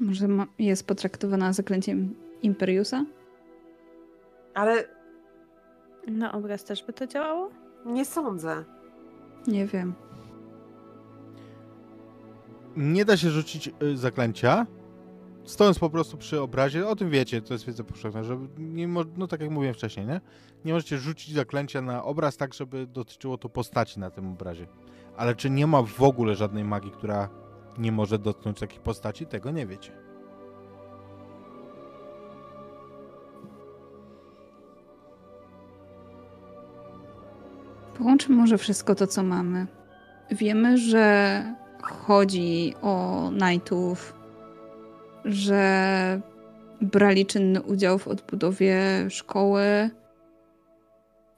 [0.00, 3.04] Może ma- jest potraktowana zaklęciem Imperiusa?
[4.54, 4.84] Ale
[6.08, 7.50] Na obraz też by to działało?
[7.86, 8.64] nie sądzę.
[9.46, 9.94] Nie wiem.
[12.76, 14.66] nie da się rzucić y, zaklęcia,
[15.44, 19.04] stojąc po prostu przy obrazie, o tym wiecie, to jest wiedza powszechna, że nie mo-
[19.16, 20.20] no tak jak mówiłem wcześniej, nie?
[20.64, 24.66] Nie możecie rzucić zaklęcia na obraz tak, żeby dotyczyło to postaci na tym obrazie.
[25.16, 27.28] Ale czy nie ma w ogóle żadnej magii, która
[27.78, 29.92] nie może dotknąć takiej postaci, tego nie wiecie.
[37.98, 39.66] Połączmy może wszystko to, co mamy.
[40.30, 41.44] Wiemy, że
[41.82, 44.14] chodzi o Knightów,
[45.24, 46.20] że
[46.80, 48.80] brali czynny udział w odbudowie
[49.10, 49.90] szkoły,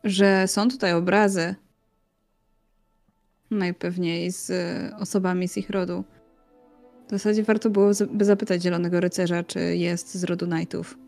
[0.04, 1.54] że są tutaj obrazy.
[3.50, 4.52] Najpewniej z
[4.94, 6.04] osobami z ich rodu.
[7.08, 10.98] W zasadzie warto było by zapytać Zielonego Rycerza, czy jest z rodu Knightów.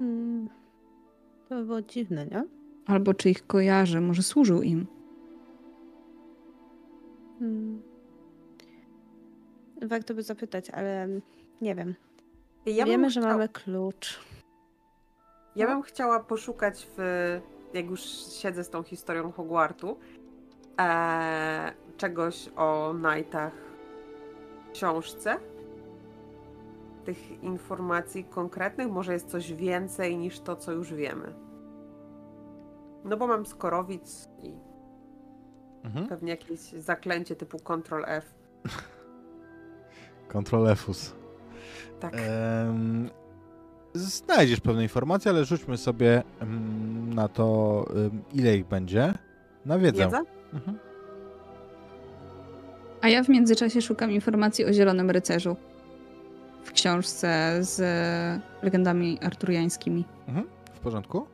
[0.00, 0.48] Mm,
[1.48, 2.44] to by było dziwne, nie?
[2.86, 4.86] Albo czy ich kojarzy, może służył im.
[7.40, 7.82] Mm.
[9.82, 11.08] Warto by zapytać, ale
[11.60, 11.94] nie wiem.
[12.66, 14.20] Ja Wiemy, że mamy klucz.
[15.56, 17.00] Ja bym chciała poszukać w,
[17.74, 18.00] jak już
[18.40, 19.96] siedzę z tą historią Hogwartu,
[20.80, 23.71] e, czegoś o Knightach
[24.72, 25.36] książce.
[27.04, 31.34] Tych informacji konkretnych, może jest coś więcej niż to, co już wiemy.
[33.04, 34.52] No bo mam skorowic i
[35.84, 36.06] Mhm.
[36.08, 38.34] pewnie jakieś zaklęcie typu Ctrl F.
[40.32, 41.14] Control Efus.
[42.00, 42.14] Tak.
[42.16, 43.10] Em,
[43.94, 46.22] znajdziesz pewne informacje, ale rzućmy sobie
[47.14, 47.84] na to,
[48.32, 49.14] ile ich będzie.
[49.64, 50.04] Na wiedzę.
[50.04, 50.22] Wiedza?
[50.52, 50.78] Mhm.
[53.02, 55.56] A ja w międzyczasie szukam informacji o Zielonym Rycerzu
[56.64, 57.80] w książce z
[58.62, 60.04] legendami arturiańskimi.
[60.28, 60.48] Mhm.
[60.74, 61.26] W porządku?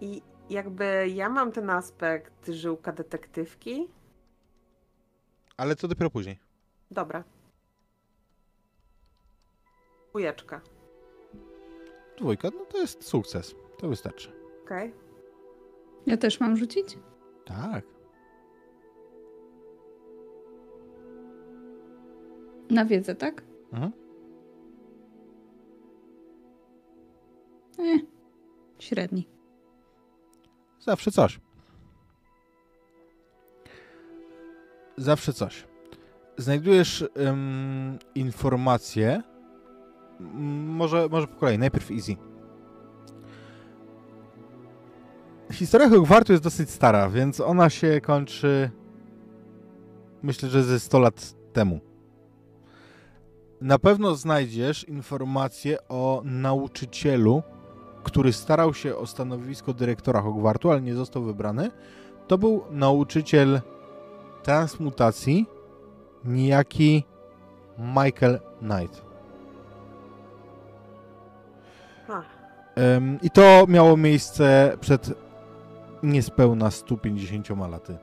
[0.00, 3.88] I jakby ja mam ten aspekt żyłka detektywki.
[5.56, 6.38] Ale to dopiero później.
[6.90, 7.24] Dobra.
[10.10, 10.60] Dwójeczka.
[12.18, 13.54] Dwójka, no to jest sukces.
[13.78, 14.32] To wystarczy.
[14.64, 14.94] Okej.
[16.06, 16.98] Ja też mam rzucić?
[17.44, 17.84] Tak.
[22.72, 23.42] Na wiedzę, tak?
[23.72, 23.92] Mhm.
[27.78, 28.00] Eh,
[28.78, 29.28] średni.
[30.80, 31.40] Zawsze coś.
[34.96, 35.66] Zawsze coś.
[36.36, 39.22] Znajdujesz em, informacje.
[40.20, 41.58] Może, może po kolei.
[41.58, 42.16] Najpierw easy.
[45.52, 48.70] Historia Hogwartu jest dosyć stara, więc ona się kończy
[50.22, 51.80] myślę, że ze 100 lat temu.
[53.62, 57.42] Na pewno znajdziesz informację o nauczycielu,
[58.02, 61.70] który starał się o stanowisko dyrektora Hogwartu, ale nie został wybrany.
[62.26, 63.60] To był nauczyciel
[64.42, 65.46] transmutacji,
[66.24, 67.04] niejaki
[67.78, 69.02] Michael Knight.
[73.22, 75.14] I to miało miejsce przed
[76.02, 77.98] niespełna 150 laty.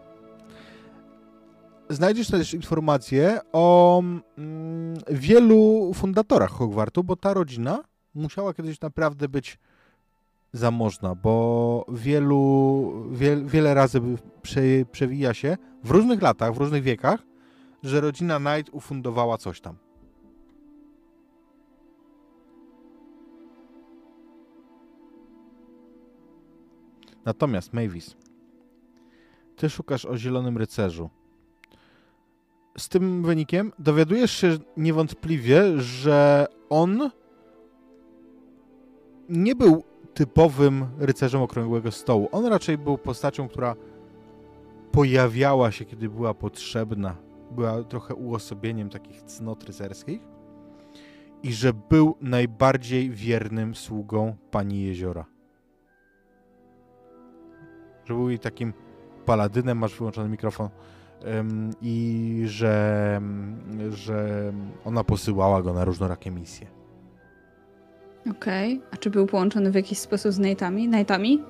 [1.90, 4.00] Znajdziesz też informacje o
[4.38, 7.84] mm, wielu fundatorach Hogwartu, bo ta rodzina
[8.14, 9.60] musiała kiedyś naprawdę być
[10.54, 14.02] zamożna, bo wielu, wie, wiele razy
[14.42, 14.62] prze,
[14.92, 17.20] przewija się w różnych latach, w różnych wiekach,
[17.84, 19.78] że rodzina Knight ufundowała coś tam.
[27.26, 28.16] Natomiast Mavis,
[29.56, 31.10] ty szukasz o Zielonym Rycerzu.
[32.80, 37.12] Z tym wynikiem dowiadujesz się niewątpliwie, że on
[39.30, 39.84] nie był
[40.14, 42.30] typowym rycerzem okrągłego stołu.
[42.32, 43.76] On raczej był postacią, która
[44.92, 47.16] pojawiała się, kiedy była potrzebna.
[47.52, 50.22] Była trochę uosobieniem takich cnot rycerskich.
[51.44, 55.26] I że był najbardziej wiernym sługą pani Jeziora.
[58.06, 58.74] Że był jej takim
[59.26, 60.70] paladynem, masz wyłączony mikrofon,
[61.82, 63.22] i że,
[63.90, 64.52] że
[64.86, 66.68] ona posyłała go na różnorakie misje.
[68.32, 68.82] Okej.
[68.92, 70.90] A czy był połączony w jakiś sposób z Nate'ami?
[70.92, 71.44] Knightami?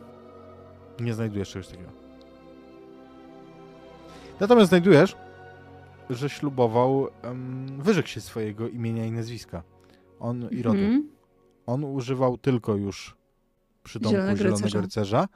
[0.99, 1.89] Nie znajdujesz czegoś takiego.
[4.39, 5.15] Natomiast znajdujesz,
[6.09, 9.63] że ślubował, um, wyrzekł się swojego imienia i nazwiska.
[10.19, 10.79] On i rodu.
[10.79, 11.09] Mhm.
[11.65, 13.15] On używał tylko już
[13.83, 14.81] przydomku Zielonego Zielonego, Rycerza.
[14.81, 15.27] Rycerza.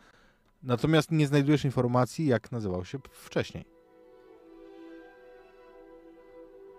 [0.63, 3.72] Natomiast nie znajdujesz informacji, jak nazywał się wcześniej.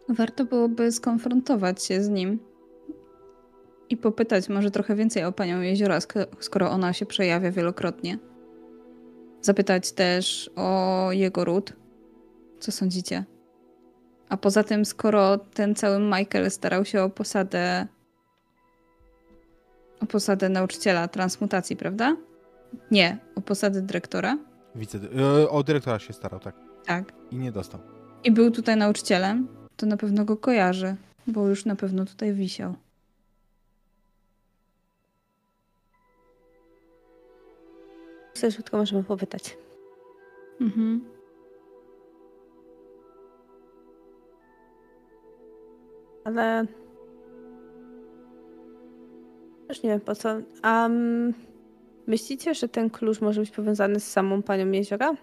[0.09, 2.39] Warto byłoby skonfrontować się z nim
[3.91, 8.19] i popytać może trochę więcej o panią Jeziora, sk- skoro ona się przejawia wielokrotnie.
[9.41, 11.73] Zapytać też o jego ród.
[12.61, 13.25] Co sądzicie?
[14.29, 17.87] A poza tym, skoro ten cały Michael starał się o posadę
[20.01, 22.17] o posadę nauczyciela transmutacji, prawda?
[22.91, 24.39] Nie, o posadę dyrektora.
[24.75, 24.99] Wice...
[25.51, 26.55] O dyrektora się starał, tak.
[26.87, 27.13] Tak.
[27.31, 27.81] I nie dostał.
[28.25, 30.97] I był tutaj nauczycielem, to na pewno go kojarzy,
[31.27, 32.75] bo już na pewno tutaj wisiał.
[38.35, 39.57] Chcesz, tylko możemy popytać.
[40.61, 41.05] Mhm.
[46.25, 46.67] Ale...
[49.69, 50.37] Też nie wiem po co.
[50.63, 50.89] A
[52.07, 55.15] myślicie, że ten klucz może być powiązany z samą panią Jeziora?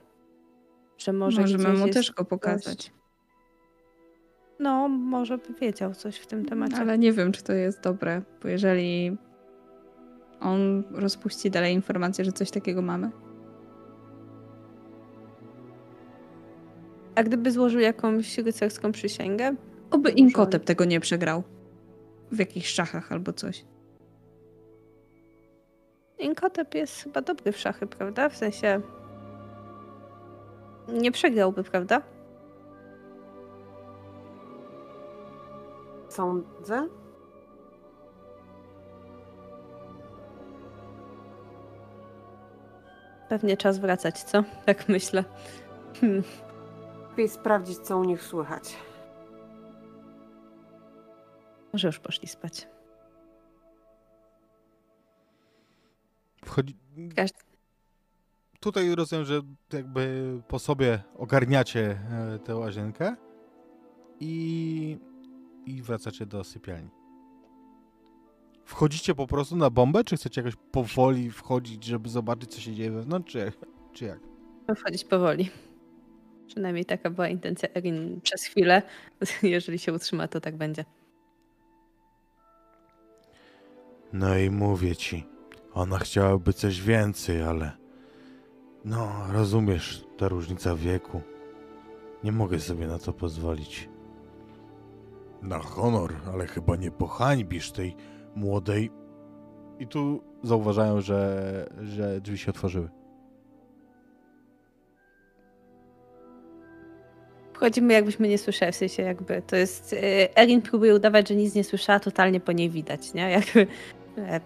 [0.97, 2.91] Że może Możemy mu jest też go pokazać.
[4.61, 6.77] No, może by wiedział coś w tym temacie.
[6.77, 9.17] Ale nie wiem, czy to jest dobre, bo jeżeli
[10.39, 13.11] on rozpuści dalej informację, że coś takiego mamy.
[17.15, 19.55] A gdyby złożył jakąś rycerską przysięgę?
[19.91, 21.43] Oby Inkotep tego nie przegrał.
[22.31, 23.65] W jakichś szachach albo coś.
[26.19, 28.29] Inkotep jest chyba dobry w szachy, prawda?
[28.29, 28.81] W sensie...
[30.93, 32.01] Nie przegrałby, prawda?
[36.11, 36.87] Sądzę.
[43.29, 44.43] Pewnie czas wracać, co?
[44.65, 45.23] Tak myślę.
[46.01, 46.23] Hmm.
[47.09, 48.77] Lepiej sprawdzić, co u nich słychać.
[51.73, 52.67] Może już poszli spać.
[56.45, 56.77] Wchodzi...
[57.15, 57.39] Każdy...
[58.59, 59.41] Tutaj rozumiem, że
[59.73, 63.15] jakby po sobie ogarniacie e, tę łazienkę
[64.19, 65.10] i,
[65.65, 66.89] i wracacie do sypialni.
[68.65, 72.91] Wchodzicie po prostu na bombę, czy chcecie jakoś powoli wchodzić, żeby zobaczyć, co się dzieje
[72.91, 73.53] wewnątrz, czy jak?
[73.93, 74.19] Czy jak?
[74.77, 75.49] Wchodzić powoli.
[76.47, 78.81] Przynajmniej taka była intencja Erin przez chwilę.
[79.43, 80.85] Jeżeli się utrzyma, to tak będzie.
[84.13, 85.25] No i mówię ci,
[85.73, 87.71] ona chciałaby coś więcej, ale...
[88.85, 91.21] No, rozumiesz, ta różnica wieku.
[92.23, 93.89] Nie mogę sobie na to pozwolić.
[95.41, 97.95] Na honor, ale chyba nie pohańbisz tej
[98.35, 98.91] młodej...
[99.79, 102.89] I tu zauważają, że, że drzwi się otworzyły.
[107.53, 109.93] Wchodzimy jakbyśmy nie słyszeli, w sensie jakby to jest...
[109.93, 113.31] e, Erin próbuje udawać, że nic nie słyszała, totalnie po niej widać, nie?
[113.31, 113.67] Jakby...
[114.17, 114.41] e,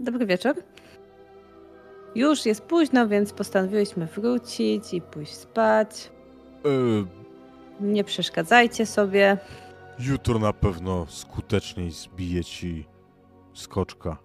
[0.00, 0.54] Dobry wieczór.
[2.14, 6.12] Już jest późno, więc postanowiłyśmy wrócić i pójść spać.
[6.64, 7.23] Yy,
[7.80, 9.38] Nie przeszkadzajcie sobie.
[9.98, 12.86] jutro na pewno skuteczniej zbije ci
[13.54, 14.16] skoczka.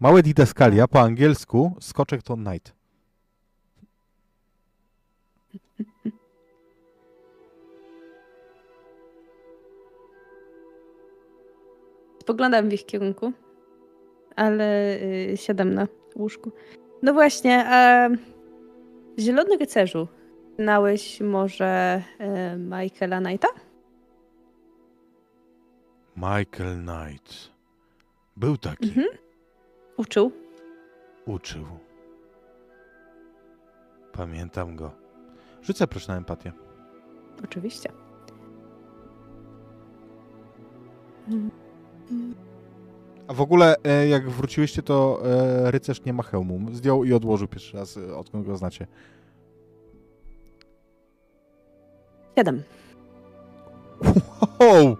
[0.00, 2.72] Małe didaskalia po angielsku, skoczek to knight.
[12.20, 13.32] Spoglądam w ich kierunku,
[14.36, 14.96] ale
[15.32, 16.52] y, siadam na łóżku.
[17.02, 18.08] No właśnie, a
[19.18, 20.08] Zielony Rycerzu,
[20.58, 22.02] znałeś może
[22.54, 23.48] y, Michaela Knighta?
[26.16, 27.50] Michael Knight.
[28.36, 28.88] Był taki.
[28.88, 29.06] Mhm.
[29.96, 30.32] Uczył.
[31.26, 31.64] Uczył.
[34.12, 34.90] Pamiętam go.
[35.62, 36.52] Rzucę proszę na empatię.
[37.44, 37.92] Oczywiście.
[43.28, 46.60] A w ogóle, e, jak wróciłyście, to e, rycerz nie ma hełmu.
[46.72, 48.86] Zdjął i odłożył pierwszy raz, e, odkąd go znacie.
[52.36, 52.62] Siedem.
[54.60, 54.96] Wow!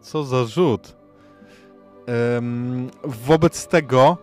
[0.00, 0.96] Co za rzut.
[2.06, 4.16] Em, wobec tego,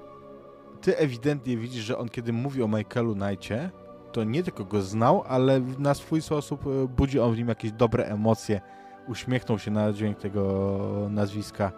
[0.81, 3.69] ty ewidentnie widzisz, że on kiedy mówi o Michaelu Knightie,
[4.11, 7.71] to nie tylko go znał, ale na swój sposób e, budzi on w nim jakieś
[7.71, 8.61] dobre emocje.
[9.07, 11.71] Uśmiechnął się na dźwięk tego nazwiska.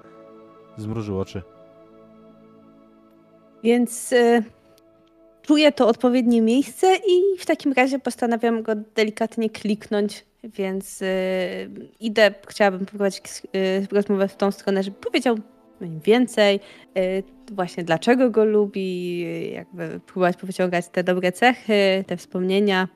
[0.78, 1.42] Zmrużył oczy.
[3.64, 4.44] Więc y,
[5.50, 11.06] czuję to odpowiednie miejsce i w takim razie postanawiam go delikatnie kliknąć, więc y,
[12.00, 13.24] idę, chciałabym prowadzić
[13.56, 15.38] y, rozmowę w tą stronę, żeby powiedział
[15.82, 16.60] więcej,
[16.98, 19.20] y, właśnie dlaczego go lubi,
[19.54, 22.88] jakby próbować powyciągać te dobre cechy, te wspomnienia.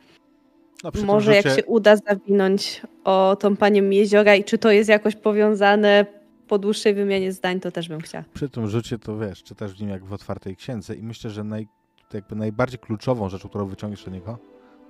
[0.83, 4.89] No, Może jak rzucie- się uda zawinąć o tą panią Jeziora i czy to jest
[4.89, 6.05] jakoś powiązane
[6.47, 8.23] po dłuższej wymianie zdań, to też bym chciała.
[8.33, 11.43] przy tym rzucie to wiesz, czytasz w nim jak w otwartej księdze i myślę, że
[11.43, 11.67] naj,
[12.13, 14.37] jakby najbardziej kluczową rzeczą, którą wyciągniesz od niego,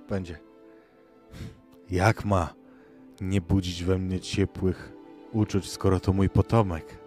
[0.08, 0.38] będzie
[1.90, 2.54] jak ma
[3.20, 4.92] nie budzić we mnie ciepłych
[5.32, 6.98] uczuć, skoro to mój potomek.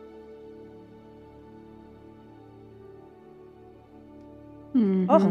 [5.07, 5.29] Oho.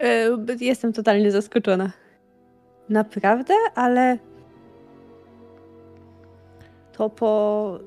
[0.00, 1.92] E, Jestem totalnie zaskoczona.
[2.88, 3.54] Naprawdę?
[3.74, 4.18] Ale
[6.92, 7.78] to po.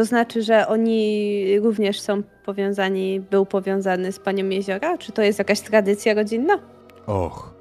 [0.00, 4.98] To znaczy, że oni również są powiązani, był powiązany z panią Jeziora?
[4.98, 6.58] Czy to jest jakaś tradycja rodzinna?
[7.06, 7.54] Och,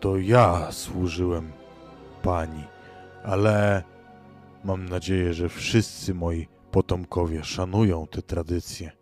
[0.00, 1.52] to ja służyłem
[2.22, 2.64] pani,
[3.24, 3.82] ale
[4.64, 8.92] mam nadzieję, że wszyscy moi potomkowie szanują te tradycje.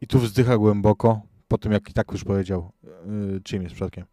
[0.00, 4.04] I tu wzdycha głęboko, po tym jak i tak już powiedział, yy, czym jest przodkiem.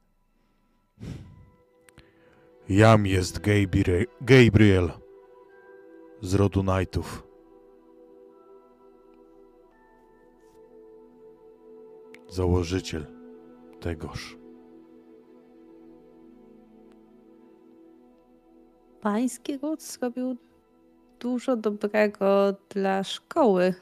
[2.69, 5.00] Jam jest Gabriel, Gabriel
[6.21, 7.27] z rodu Knightów.
[12.29, 13.05] Założyciel
[13.79, 14.37] tegoż.
[19.01, 20.37] Pański ród zrobił
[21.19, 23.73] dużo dobrego dla szkoły.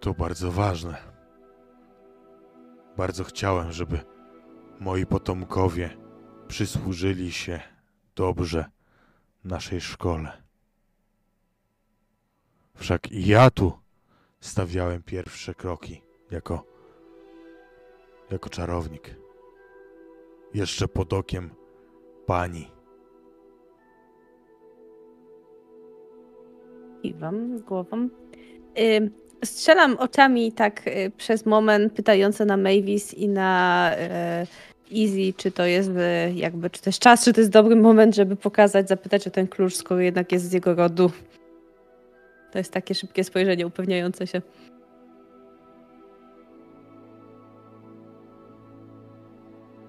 [0.00, 0.96] To bardzo ważne.
[2.96, 3.98] Bardzo chciałem, żeby
[4.80, 5.96] moi potomkowie
[6.48, 7.73] przysłużyli się
[8.16, 8.64] dobrze
[9.44, 10.42] naszej szkole.
[12.74, 13.72] Wszak i ja tu
[14.40, 16.64] stawiałem pierwsze kroki jako,
[18.30, 19.16] jako czarownik.
[20.54, 21.50] Jeszcze pod okiem
[22.26, 22.70] pani.
[27.02, 28.08] Kiwam głową.
[28.78, 29.10] Ym,
[29.44, 33.90] strzelam oczami tak y, przez moment, pytająco na Mavis i na
[34.42, 37.76] y, Easy, czy to jest y, jakby, czy to jest czas, czy to jest dobry
[37.76, 41.10] moment, żeby pokazać, zapytać o ten klucz, skoro jednak jest z jego rodu.
[42.52, 44.42] To jest takie szybkie spojrzenie upewniające się.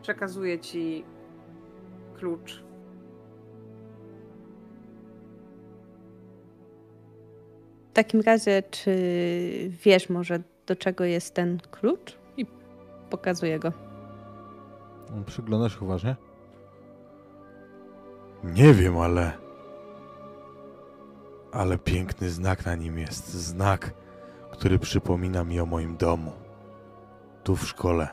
[0.01, 1.03] Przekazuję ci
[2.17, 2.63] klucz.
[7.89, 8.91] W takim razie, czy
[9.85, 12.17] wiesz może, do czego jest ten klucz?
[12.37, 12.45] I
[13.09, 13.94] pokazuję go.
[15.25, 16.15] Przyglądasz się uważnie?
[18.43, 19.31] Nie wiem, ale.
[21.51, 23.33] Ale piękny znak na nim jest.
[23.33, 23.93] Znak,
[24.51, 26.31] który przypomina mi o moim domu.
[27.43, 28.07] Tu w szkole.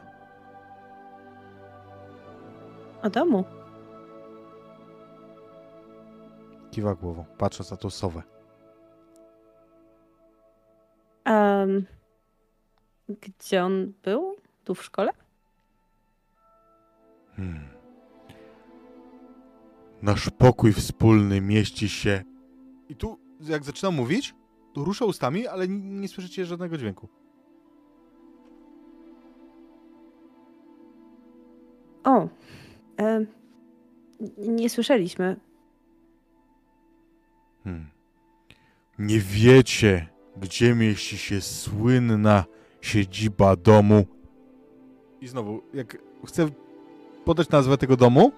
[3.02, 3.44] O domu.
[6.70, 8.23] Kiwa głową, patrząc na tą sowę.
[11.27, 11.86] Um,
[13.09, 14.36] gdzie on był?
[14.64, 15.12] Tu w szkole?
[17.36, 17.60] Hmm.
[20.02, 22.22] Nasz pokój wspólny mieści się.
[22.88, 24.34] I tu, jak zaczynam mówić,
[24.72, 27.09] to rusza ustami, ale nie, słyszycie żadnego dźwięku.
[32.04, 32.28] O,
[32.96, 33.26] em,
[34.38, 35.36] nie słyszeliśmy.
[37.64, 37.86] Hmm.
[38.98, 42.44] Nie wiecie, gdzie mieści się słynna
[42.80, 44.04] siedziba domu.
[45.20, 46.48] I znowu, jak chcę
[47.24, 48.32] podać nazwę tego domu,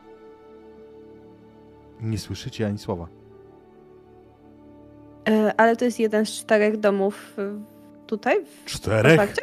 [2.00, 3.06] nie słyszycie ani słowa.
[5.28, 7.60] E, ale to jest jeden z czterech domów e,
[8.06, 9.10] tutaj w Czterech?
[9.10, 9.42] Hogwarcie?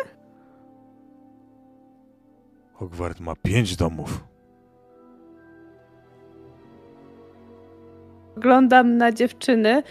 [2.73, 4.23] Hogwart ma pięć domów.
[8.37, 9.83] Oglądam na dziewczyny,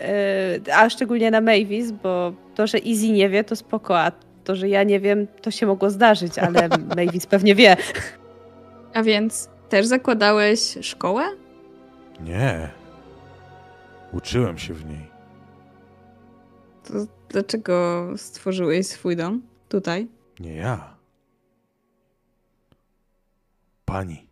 [0.00, 4.12] e, a szczególnie na Mavis, bo to, że Easy nie wie, to spoko, a
[4.44, 7.76] to, że ja nie wiem, to się mogło zdarzyć, ale Mavis pewnie wie.
[8.94, 11.24] A więc też zakładałeś szkołę?
[12.20, 12.70] Nie.
[14.12, 15.10] Uczyłem się w niej.
[16.84, 16.92] To
[17.28, 20.08] dlaczego stworzyłeś swój dom tutaj?
[20.40, 20.96] Nie ja.
[23.84, 24.28] Pani.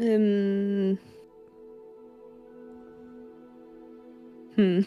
[0.00, 1.09] Ym...
[4.60, 4.84] Hmm.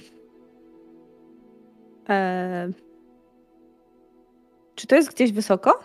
[2.10, 2.72] E...
[4.76, 5.80] Czy to jest gdzieś wysoko?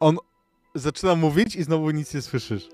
[0.00, 0.16] On
[0.74, 2.68] zaczyna mówić i znowu nic nie słyszysz.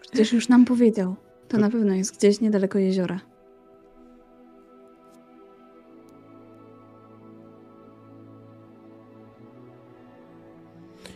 [0.00, 1.14] Przecież już nam powiedział.
[1.48, 3.20] To To- na pewno jest gdzieś niedaleko jeziora.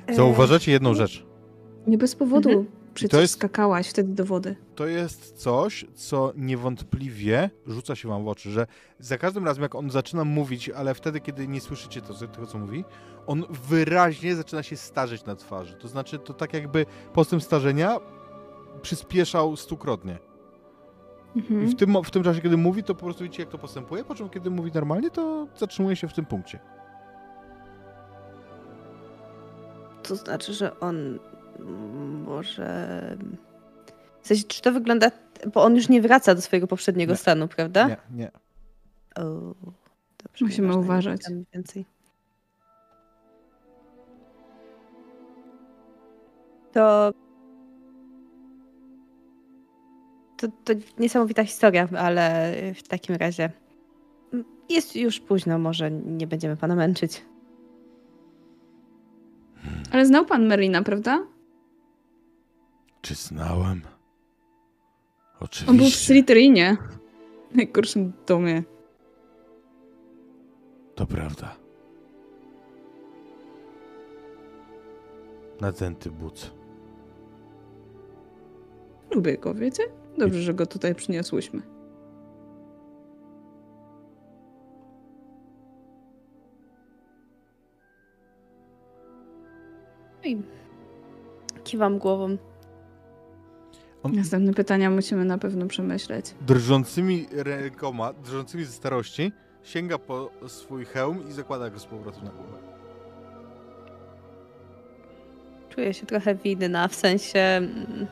[0.06, 1.26] E, Zauważacie jedną rzecz.
[1.86, 2.66] Nie bez powodu Mhm.
[2.96, 4.56] Przecież To jest- skakałaś wtedy do wody.
[4.74, 8.66] To jest coś, co niewątpliwie rzuca się wam w oczy, że
[8.98, 12.58] za każdym razem, jak on zaczyna mówić, ale wtedy, kiedy nie słyszycie to, tego, co
[12.58, 12.84] mówi,
[13.26, 15.74] on wyraźnie zaczyna się starzeć na twarzy.
[15.74, 17.96] To znaczy, to tak jakby postęp starzenia
[18.82, 20.18] przyspieszał stukrotnie.
[21.34, 21.68] I Mhm.
[21.68, 24.14] w tym, w tym czasie, kiedy mówi, to po prostu widzicie, jak to postępuje, po
[24.14, 26.58] czym kiedy mówi normalnie, to zatrzymuje się w tym punkcie.
[30.02, 31.18] to znaczy, że on
[32.26, 33.16] może...
[34.22, 35.10] W sensie, czy to wygląda...
[35.54, 37.16] Bo on już nie wraca do swojego poprzedniego Nie.
[37.16, 37.88] stanu, prawda?
[37.88, 38.30] Nie, nie.
[39.16, 39.22] O,
[40.24, 41.20] dobrze, Musimy nie uważać.
[41.54, 41.84] Więcej.
[46.72, 47.12] To...
[50.36, 50.48] to...
[50.64, 53.50] To niesamowita historia, ale w takim razie
[54.68, 57.22] jest już późno, może nie będziemy pana męczyć.
[59.92, 61.26] Ale znał pan Merlina, prawda?
[63.02, 63.80] Czy znałem?
[65.40, 66.06] On był w Oczywiście.
[66.06, 66.76] Slytherinie.
[67.50, 68.62] W najgorszym domie.
[70.94, 71.56] To prawda.
[75.60, 76.50] Nadęty but.
[79.10, 79.82] Lubię go, wiecie?
[80.18, 81.62] Dobrze, że go tutaj przyniosłyśmy.
[90.24, 90.42] I
[91.64, 92.36] kiwam głową.
[94.06, 96.34] On Następne pytania musimy na pewno przemyśleć.
[96.40, 102.30] drżącymi rękoma, drżącymi ze starości, sięga po swój hełm i zakłada go z powrotem na
[102.30, 102.58] głowę.
[105.68, 108.06] Czuję się trochę winna, w sensie mm,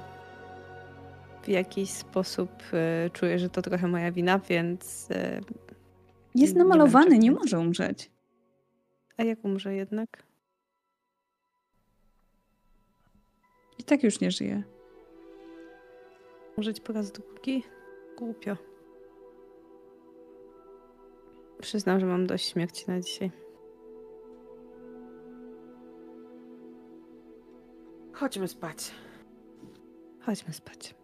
[1.43, 2.51] w jakiś sposób
[3.07, 5.11] y, czuję, że to trochę moja wina, więc...
[5.11, 5.41] y,
[6.35, 7.41] Jest Nie namalowany, nie mnie.
[7.41, 8.11] może umrzeć.
[9.17, 10.23] A jak umrze jednak?
[13.79, 14.63] I tak już nie żyje.
[16.57, 17.63] Umrzeć po raz drugi?
[18.19, 18.57] Głupio.
[21.61, 23.31] Przyznam, że mam dość śmierci na dzisiaj.
[28.13, 28.91] Chodźmy spać.
[30.21, 30.95] Chodźmy spać.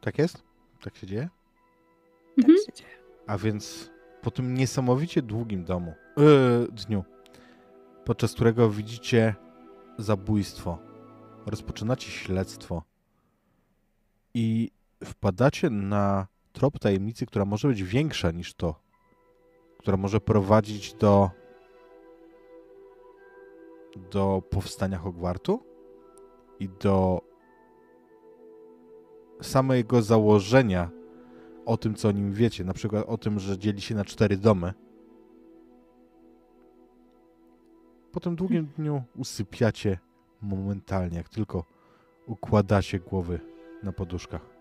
[0.00, 0.42] Tak jest?
[0.84, 1.28] Tak się dzieje?
[2.36, 2.58] Tak Mhm.
[2.66, 2.90] się dzieje.
[3.26, 3.90] A więc
[4.22, 7.04] po tym niesamowicie długim domu, yy, dniu,
[8.04, 9.34] podczas którego widzicie
[9.98, 10.78] zabójstwo,
[11.50, 12.82] rozpoczynacie śledztwo
[14.34, 14.70] i
[15.04, 18.74] wpadacie na trop tajemnicy, która może być większa niż to,
[19.78, 21.30] która może prowadzić do
[24.10, 25.62] do powstania Hogwartu
[26.60, 27.20] i do
[29.42, 30.90] samego założenia
[31.66, 34.36] o tym, co o nim wiecie, na przykład o tym, że dzieli się na cztery
[34.36, 34.74] domy.
[38.12, 39.98] Po tym długim dniu usypiacie
[40.42, 41.64] momentalnie, jak tylko
[42.26, 43.40] układacie głowy
[43.82, 44.58] na poduszkach.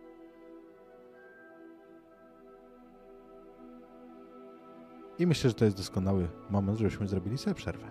[5.20, 7.88] I myślę, że to jest doskonały moment, żebyśmy zrobili sobie przerwę.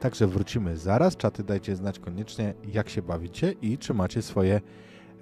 [0.00, 1.16] Także wrócimy zaraz.
[1.16, 4.60] Czaty dajcie znać koniecznie, jak się bawicie i czy macie swoje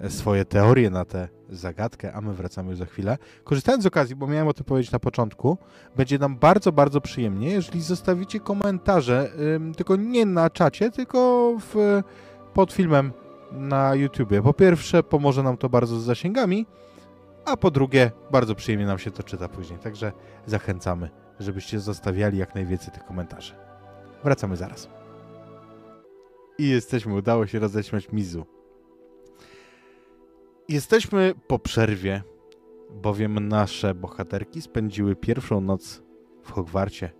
[0.08, 3.18] swoje teorie na tę zagadkę, a my wracamy już za chwilę.
[3.44, 5.58] Korzystając z okazji, bo miałem o tym powiedzieć na początku,
[5.96, 9.30] będzie nam bardzo, bardzo przyjemnie, jeżeli zostawicie komentarze,
[9.76, 12.02] tylko nie na czacie, tylko w,
[12.54, 13.12] pod filmem
[13.52, 14.42] na YouTubie.
[14.42, 16.66] Po pierwsze, pomoże nam to bardzo z zasięgami,
[17.44, 19.78] a po drugie, bardzo przyjemnie nam się to czyta później.
[19.78, 20.12] Także
[20.46, 21.10] zachęcamy,
[21.40, 23.54] żebyście zostawiali jak najwięcej tych komentarzy.
[24.24, 24.88] Wracamy zaraz.
[26.58, 28.46] I jesteśmy, udało się roześmiać Mizu.
[30.70, 32.22] Jesteśmy po przerwie,
[32.90, 36.02] bowiem nasze bohaterki spędziły pierwszą noc
[36.42, 37.12] w Hogwarcie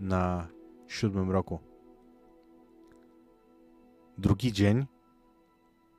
[0.00, 0.48] na
[0.88, 1.58] siódmym roku.
[4.18, 4.86] Drugi dzień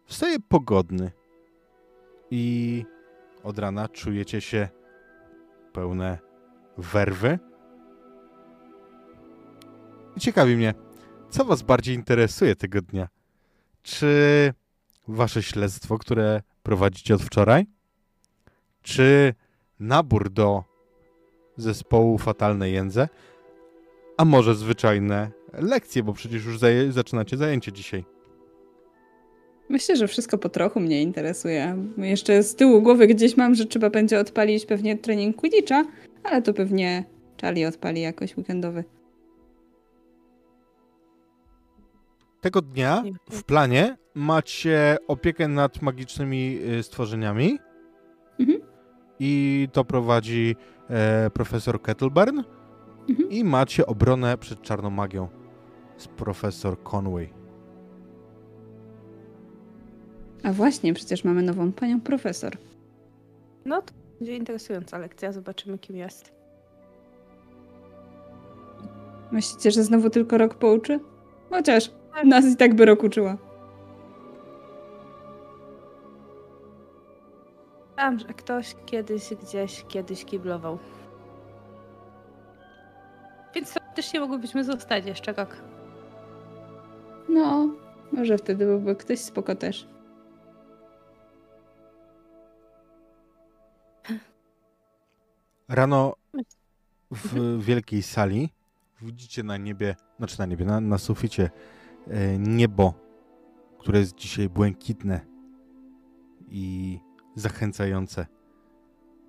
[0.06, 1.12] wstaje pogodny
[2.32, 2.86] i
[3.44, 4.70] od rana czujecie się
[5.74, 6.20] pełne
[6.78, 7.40] werwy.
[10.20, 10.74] Ciekawi mnie,
[11.30, 13.08] co was bardziej interesuje tego dnia?
[13.84, 14.54] Czy
[15.08, 17.66] wasze śledztwo, które prowadzicie od wczoraj?
[18.82, 19.34] Czy
[19.80, 20.64] nabór do
[21.58, 23.10] zespołu Fatalne Jędze?
[24.18, 28.06] A może zwyczajne lekcje, bo przecież już zaje- zaczynacie zajęcie dzisiaj.
[29.70, 31.78] Myślę, że wszystko po trochu mnie interesuje.
[31.98, 35.86] Jeszcze z tyłu głowy gdzieś mam, że trzeba będzie odpalić pewnie trening Quidditcha,
[36.24, 37.04] ale to pewnie
[37.42, 38.84] Charlie odpali jakoś weekendowy.
[42.46, 47.60] Tego dnia w planie macie opiekę nad magicznymi y, stworzeniami
[48.40, 48.60] Mhm.
[49.20, 50.56] i to prowadzi
[50.90, 52.42] e, profesor Kettleburn
[53.10, 53.30] Mhm.
[53.32, 55.28] i macie obronę przed czarną magią
[55.98, 57.30] z profesor Conway.
[60.44, 62.54] A właśnie, przecież mamy nową panią profesor.
[63.66, 66.32] No to będzie interesująca lekcja, zobaczymy kim jest.
[69.32, 71.00] Myślicie, że znowu tylko rok pouczy?
[71.50, 71.92] Chociaż
[72.24, 73.38] nas i tak by rok uczyła.
[77.96, 80.80] Tam, że ktoś kiedyś gdzieś kiedyś kiblował.
[83.74, 85.62] faktycznie mogłybyśmy zostać jeszcze rok.
[87.30, 87.70] No,
[88.12, 89.88] może wtedy byłby ktoś spoko też.
[95.68, 96.14] Rano
[97.12, 98.50] w wielkiej sali
[99.02, 101.50] widzicie na niebie, znaczy na niebie, na, na suficie
[102.40, 102.94] niebo,
[103.78, 105.20] które jest dzisiaj błękitne
[106.50, 107.00] i
[107.36, 108.26] zachęcające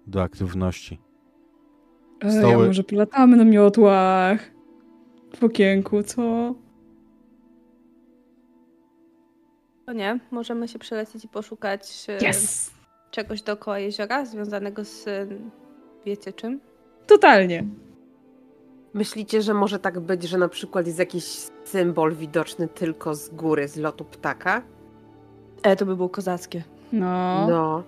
[0.06, 1.00] do aktywności.
[2.20, 4.50] Ej, Stoły- a może polatamy na miotłach?
[5.36, 6.54] W okienku, co?
[9.86, 12.70] To nie, możemy się przelecieć i poszukać e, Yes!
[13.10, 15.26] czegoś dookoła jeziora związanego z e,
[16.06, 16.60] wiecie czym?
[17.06, 17.64] Totalnie.
[18.96, 21.24] Myślicie, że może tak być, że na przykład jest jakiś
[21.64, 24.62] symbol widoczny tylko z góry, z lotu ptaka?
[25.62, 26.62] E, to by było kozackie.
[26.92, 27.46] No.
[27.48, 27.82] No.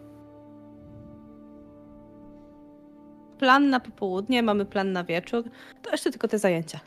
[3.39, 5.45] Plan na popołudnie, mamy plan na wieczór.
[5.83, 6.81] To jeszcze tylko te zajęcia.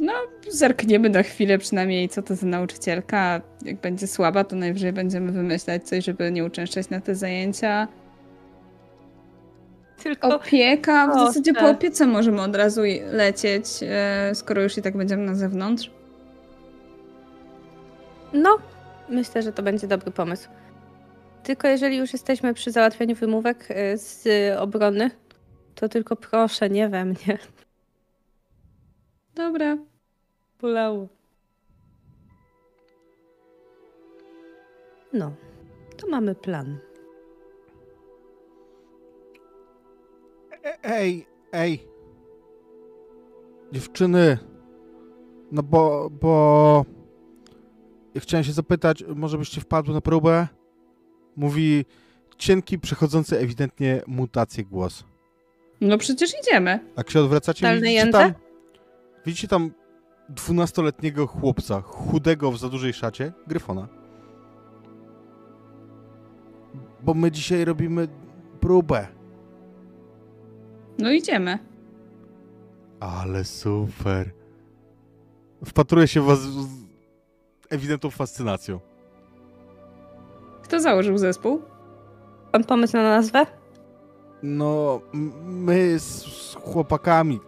[0.00, 0.12] No,
[0.48, 3.40] zerkniemy na chwilę przynajmniej, co to za nauczycielka.
[3.64, 7.88] Jak będzie słaba, to najwyżej będziemy wymyślać coś, żeby nie uczęszczać na te zajęcia.
[10.02, 14.96] Tylko Opieka, w zasadzie po opiece możemy od razu lecieć, e, skoro już i tak
[14.96, 15.90] będziemy na zewnątrz.
[18.32, 18.58] No,
[19.08, 20.48] myślę, że to będzie dobry pomysł.
[21.42, 25.10] Tylko jeżeli już jesteśmy przy załatwianiu wymówek y, z obrony,
[25.74, 27.38] to tylko proszę, nie we mnie.
[29.34, 29.78] Dobra.
[30.60, 31.08] Bolało.
[35.12, 35.32] No,
[35.96, 36.78] to mamy plan.
[40.82, 41.88] Ej, ej.
[43.72, 44.38] Dziewczyny.
[45.52, 46.84] No bo, bo...
[48.14, 50.48] Ja chciałem się zapytać, może byście wpadły na próbę?
[51.36, 51.84] Mówi
[52.38, 55.04] cienki, przechodzący ewidentnie mutację głos.
[55.80, 56.80] No przecież idziemy.
[56.96, 58.18] Jak się odwracacie, Totalne widzicie jędze?
[58.18, 58.32] tam,
[59.26, 59.70] widzicie tam
[60.28, 63.88] dwunastoletniego chłopca, chudego w za dużej szacie, Gryfona.
[67.02, 68.08] Bo my dzisiaj robimy
[68.60, 69.17] próbę.
[70.98, 71.58] No idziemy.
[73.00, 74.30] Ale super.
[75.64, 76.66] Wpatruję się w was z
[77.70, 78.80] ewidentną fascynacją.
[80.62, 81.62] Kto założył zespół?
[82.52, 83.46] Mam pomysł na nazwę?
[84.42, 85.00] No,
[85.44, 87.40] my z, z chłopakami,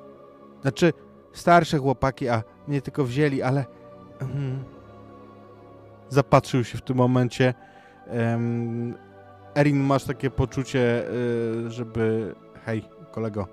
[0.62, 0.92] znaczy
[1.32, 3.64] starsze chłopaki, a mnie tylko wzięli, ale
[4.20, 4.64] mhm.
[6.08, 7.54] zapatrzył się w tym momencie.
[8.06, 8.94] Em,
[9.54, 11.04] Erin, masz takie poczucie,
[11.66, 13.46] y, żeby hej, kolego,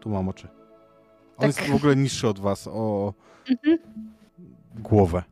[0.00, 0.48] tu mam oczy.
[1.36, 1.46] On Tak.
[1.46, 3.14] jest w ogóle niższy od was o
[3.50, 3.78] Mhm.
[4.74, 5.22] głowę.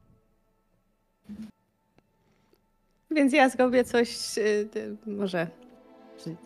[3.11, 5.47] Więc ja zrobię coś, y, y, może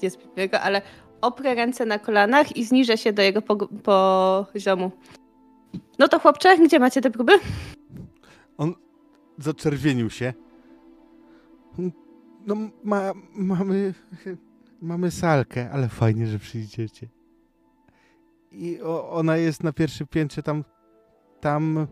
[0.01, 0.83] pięknego, ale
[1.21, 3.43] oprę ręce na kolanach i zniżę się do jego
[3.83, 4.91] poziomu.
[5.99, 7.33] No to chłopcze, gdzie macie te próby?
[9.39, 10.33] zaczerwienił się.
[12.47, 13.95] No, ma, mamy,
[14.85, 17.09] mamy salkę, ale fajnie, że przyjdziecie.
[18.53, 20.65] I o, ona jest na pierwszym piętrze tam,
[21.41, 21.87] tam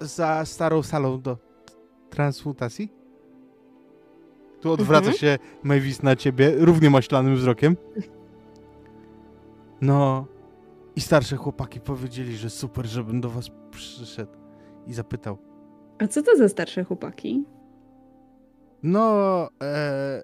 [0.00, 1.38] za starą salą do
[2.10, 2.92] transmutacji.
[4.60, 5.16] Tu odwraca Mhm.
[5.16, 7.76] się Mavis na ciebie równie maślanym wzrokiem.
[9.80, 10.26] No
[10.96, 14.32] i starsze chłopaki powiedzieli, że super, żebym do was przyszedł
[14.86, 15.38] i zapytał.
[15.98, 17.44] A co to za starsze chłopaki?
[18.82, 20.22] No, e,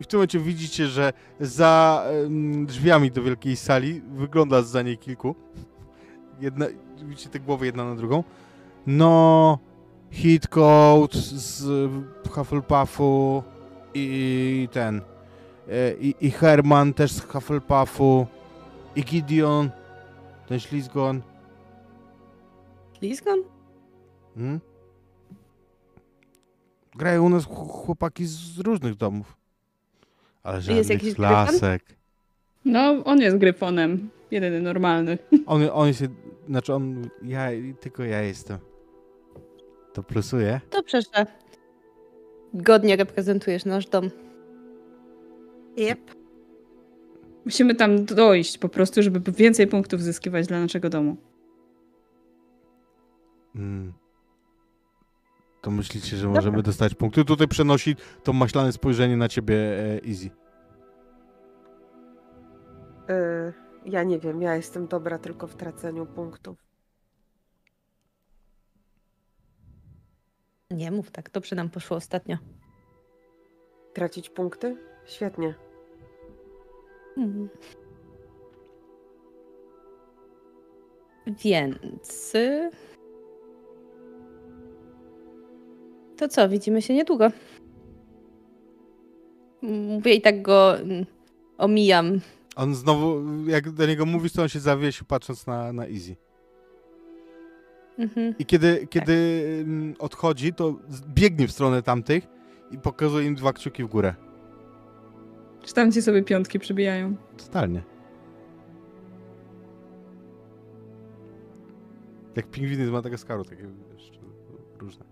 [0.00, 2.04] i w tym momencie widzicie, że za
[2.66, 5.34] drzwiami do wielkiej sali wygląda za niej kilku.
[6.40, 6.66] Jedna,
[7.02, 8.24] widzicie te głowy jedna na drugą.
[8.86, 9.58] No,
[10.10, 11.64] Hitcoat z
[12.30, 13.42] Hufflepuffu
[13.94, 15.00] i ten.
[15.68, 18.26] E, i, I Herman też z Hufflepuffu.
[18.96, 19.70] I Gideon,
[20.46, 21.22] ten ślizgon.
[23.02, 23.38] Lizgon?
[24.34, 24.60] Hmm?
[26.94, 29.39] Grają u nas ch- chłopaki z różnych domów.
[30.42, 31.84] Ale Jest żadnych jakiś klasek.
[32.64, 34.10] No, on jest gryfonem.
[34.30, 35.18] Jedyny normalny.
[35.46, 36.10] On, on jest, jed-
[36.48, 37.48] znaczy on, ja,
[37.80, 38.58] tylko ja jestem.
[39.92, 40.60] To plusuje.
[40.70, 41.26] Dobrze, że
[42.54, 44.10] godnie reprezentujesz nasz dom.
[45.76, 46.00] Jep.
[47.44, 51.16] Musimy tam dojść po prostu, żeby więcej punktów zyskiwać dla naszego domu.
[53.54, 53.92] Mm.
[55.60, 57.24] To myślicie, że możemy dostać punkty?
[57.24, 60.30] Tutaj przenosi to maślane spojrzenie na ciebie e, Easy.
[63.10, 63.52] Y,
[63.86, 66.58] ja nie wiem, ja jestem dobra tylko w traceniu punktów.
[70.70, 72.36] Nie mów tak, dobrze nam poszło ostatnio.
[73.94, 74.76] Tracić punkty?
[75.06, 75.54] Świetnie.
[77.16, 77.48] Mhm.
[81.26, 82.32] Więc.
[86.20, 87.30] To co, widzimy się niedługo.
[89.62, 91.06] Mówię i tak go mm,
[91.58, 92.20] omijam.
[92.56, 96.16] On znowu, jak do niego mówisz, to on się zawiesił patrząc na, na Easy.
[97.98, 98.34] Mhm.
[98.38, 99.12] I kiedy, kiedy
[99.64, 100.74] mm, odchodzi, to
[101.14, 102.26] biegnie w stronę tamtych
[102.70, 104.14] i pokazuje im dwa kciuki w górę.
[105.62, 107.16] Czy tam ci sobie piątki przybijają?
[107.36, 107.82] Totalnie.
[112.36, 114.10] Jak pingwiny z Madagaskaru, takie wiesz,
[114.78, 115.09] różne.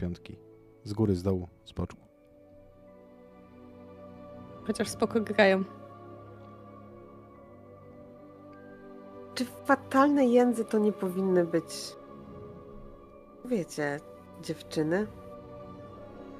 [0.00, 0.36] Piątki.
[0.84, 2.00] Z góry, z dołu, z boczku.
[4.66, 5.64] Chociaż spoko grają.
[9.34, 11.96] Czy fatalne języ to nie powinny być.
[13.44, 14.00] Wiecie,
[14.42, 15.06] dziewczyny?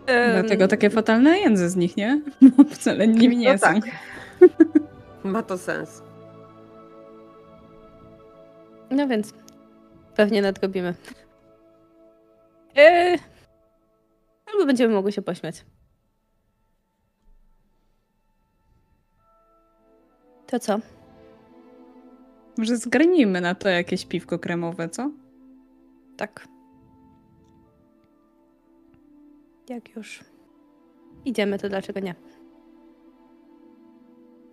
[0.06, 2.22] Dlatego takie fatalne języ z nich, nie?
[2.74, 3.66] Wcale nimi nie no są.
[3.66, 3.84] tak.
[5.24, 6.02] Ma to sens.
[8.90, 9.34] No więc
[10.16, 10.94] pewnie nadrobimy.
[12.76, 13.18] Eee,
[14.52, 15.64] albo będziemy mogły się pośmiać.
[20.46, 20.78] To co?
[22.58, 25.10] Może zgarnijmy na to jakieś piwko kremowe, co?
[26.16, 26.48] Tak.
[29.68, 30.24] Jak już
[31.24, 32.14] idziemy, to dlaczego nie?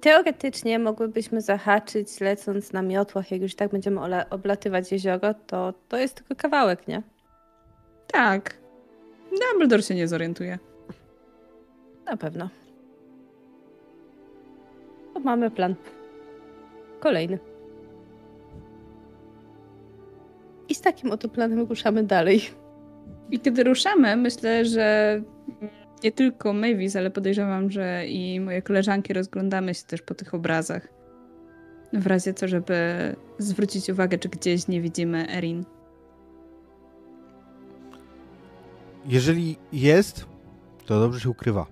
[0.01, 6.15] Teoretycznie mogłybyśmy zahaczyć lecąc na miotłach, jak już tak będziemy oblatywać jezioro, to to jest
[6.15, 7.03] tylko kawałek, nie?
[8.07, 8.66] Tak.
[9.31, 10.59] Dumbledore się nie zorientuje.
[12.05, 12.49] Na pewno.
[15.13, 15.75] To mamy plan.
[16.99, 17.39] Kolejny.
[20.69, 22.41] I z takim oto planem ruszamy dalej.
[23.31, 25.21] I kiedy ruszamy, myślę, że
[26.03, 30.87] nie tylko Mavis, ale podejrzewam, że i moje koleżanki rozglądamy się też po tych obrazach.
[31.93, 32.75] W razie co, żeby
[33.37, 35.65] zwrócić uwagę, czy gdzieś nie widzimy Erin.
[39.07, 40.25] Jeżeli jest,
[40.85, 41.65] to dobrze się ukrywa.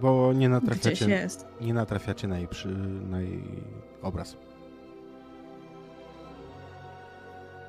[0.00, 1.28] Bo nie natrafiacie,
[1.60, 2.68] nie natrafiacie na jej, przy,
[3.08, 3.42] na jej
[4.02, 4.36] obraz.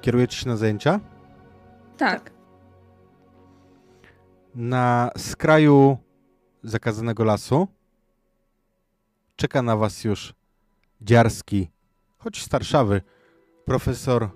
[0.02, 1.00] Kierujecie się na zajęcia?
[1.98, 2.32] Tak.
[4.56, 5.98] Na skraju
[6.64, 7.68] zakazanego lasu
[9.36, 10.34] czeka na was już
[11.02, 11.70] dziarski,
[12.18, 13.02] choć starszawy,
[13.66, 14.30] profesor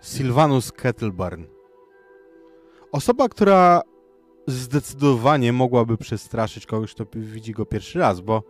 [0.00, 1.53] Sylvanus Kettleburn.
[2.94, 3.82] Osoba, która
[4.46, 8.42] zdecydowanie mogłaby przestraszyć kogoś, kto widzi go pierwszy raz, bo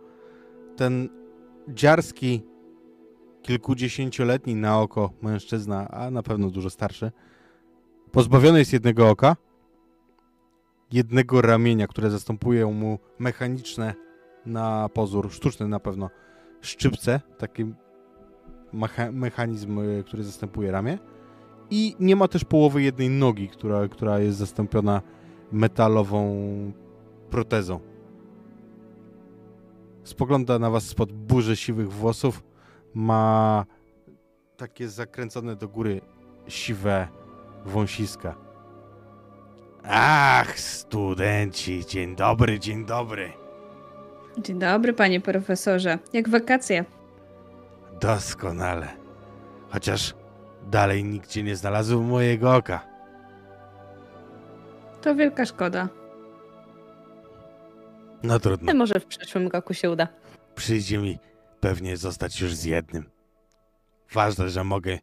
[0.75, 1.09] ten
[1.67, 2.43] dziarski,
[3.41, 7.11] kilkudziesięcioletni na oko mężczyzna, a na pewno dużo starszy,
[8.11, 9.35] pozbawiony jest jednego oka,
[10.91, 13.93] jednego ramienia, które zastępuje mu mechaniczne
[14.45, 16.09] na pozór, sztuczne na pewno,
[16.61, 17.65] szczypce, taki
[18.73, 20.97] mecha- mechanizm, który zastępuje ramię.
[21.69, 25.01] I nie ma też połowy jednej nogi, która, która jest zastąpiona
[25.51, 26.35] metalową
[27.29, 27.79] protezą.
[30.03, 32.43] Spogląda na was spod burzy siwych włosów.
[32.93, 33.65] Ma
[34.57, 36.01] takie zakręcone do góry
[36.47, 37.07] siwe
[37.65, 38.35] wąsiska.
[39.89, 43.33] Ach, studenci, dzień dobry, dzień dobry.
[44.37, 45.99] Dzień dobry, panie profesorze.
[46.13, 46.85] Jak wakacje?
[48.01, 48.87] Doskonale.
[49.69, 50.13] Chociaż
[50.65, 52.87] dalej nigdzie nie znalazł mojego oka.
[55.01, 55.89] To wielka szkoda.
[58.23, 58.69] No trudno.
[58.69, 60.07] Ale może w przyszłym roku się uda.
[60.55, 61.17] Przyjdzie mi
[61.59, 63.09] pewnie zostać już z jednym.
[64.13, 64.99] Ważne, że mogę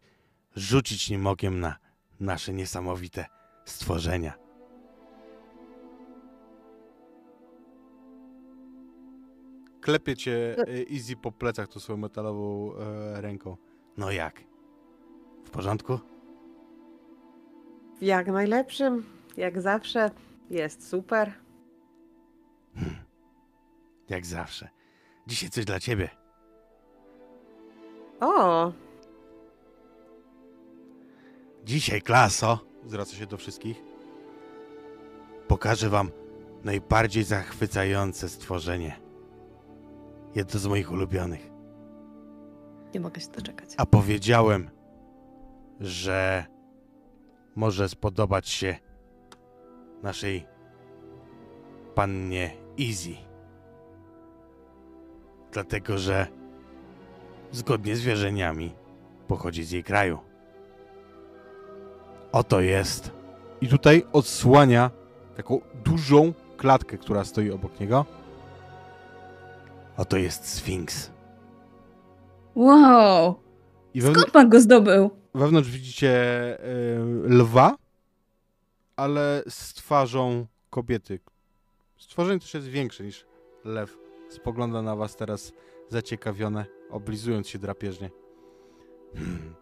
[0.57, 1.77] rzucić nim okiem na
[2.21, 3.27] nasze niesamowite
[3.65, 4.33] stworzenia.
[9.81, 13.57] Klepie cię e, Easy po plecach tą swoją metalową e, ręką.
[13.97, 14.52] No jak?
[15.53, 15.99] W porządku?
[18.01, 19.05] Jak najlepszym,
[19.37, 20.11] jak zawsze,
[20.51, 21.33] jest super.
[24.09, 24.69] Jak zawsze.
[25.27, 26.09] Dzisiaj coś dla ciebie.
[28.21, 28.73] O,
[31.65, 33.83] Dzisiaj, klaso, zwraca się do wszystkich,
[35.49, 36.11] pokażę wam
[36.65, 39.01] najbardziej zachwycające stworzenie.
[40.35, 41.51] Jedno z moich ulubionych.
[42.95, 43.69] Nie mogę się doczekać.
[43.77, 44.71] A powiedziałem,
[45.83, 46.47] że
[47.57, 48.77] może spodobać się
[50.03, 50.47] naszej
[51.95, 52.51] pannie
[52.81, 53.17] Easy.
[55.53, 56.27] Dlatego, że
[57.51, 58.75] zgodnie z wierzeniami
[59.29, 60.19] pochodzi z jej kraju.
[62.33, 63.13] Oto jest.
[63.61, 64.91] I tutaj odsłania
[65.37, 68.07] taką dużą klatkę, która stoi obok niego.
[69.97, 71.11] Oto jest Sfinks.
[72.55, 73.52] Wow!
[73.95, 75.11] I wewnątrz, Skąd pan go zdobył?
[75.35, 76.11] wewnątrz widzicie
[76.61, 76.65] e,
[77.25, 77.77] lwa,
[78.97, 81.21] ale z twarzą kobiety.
[81.99, 83.27] Stworzenie też jest większe niż
[83.65, 83.99] lew.
[84.29, 85.53] Spogląda na was teraz
[85.89, 88.11] zaciekawione, oblizując się drapieżnie.
[89.15, 89.55] Hmm.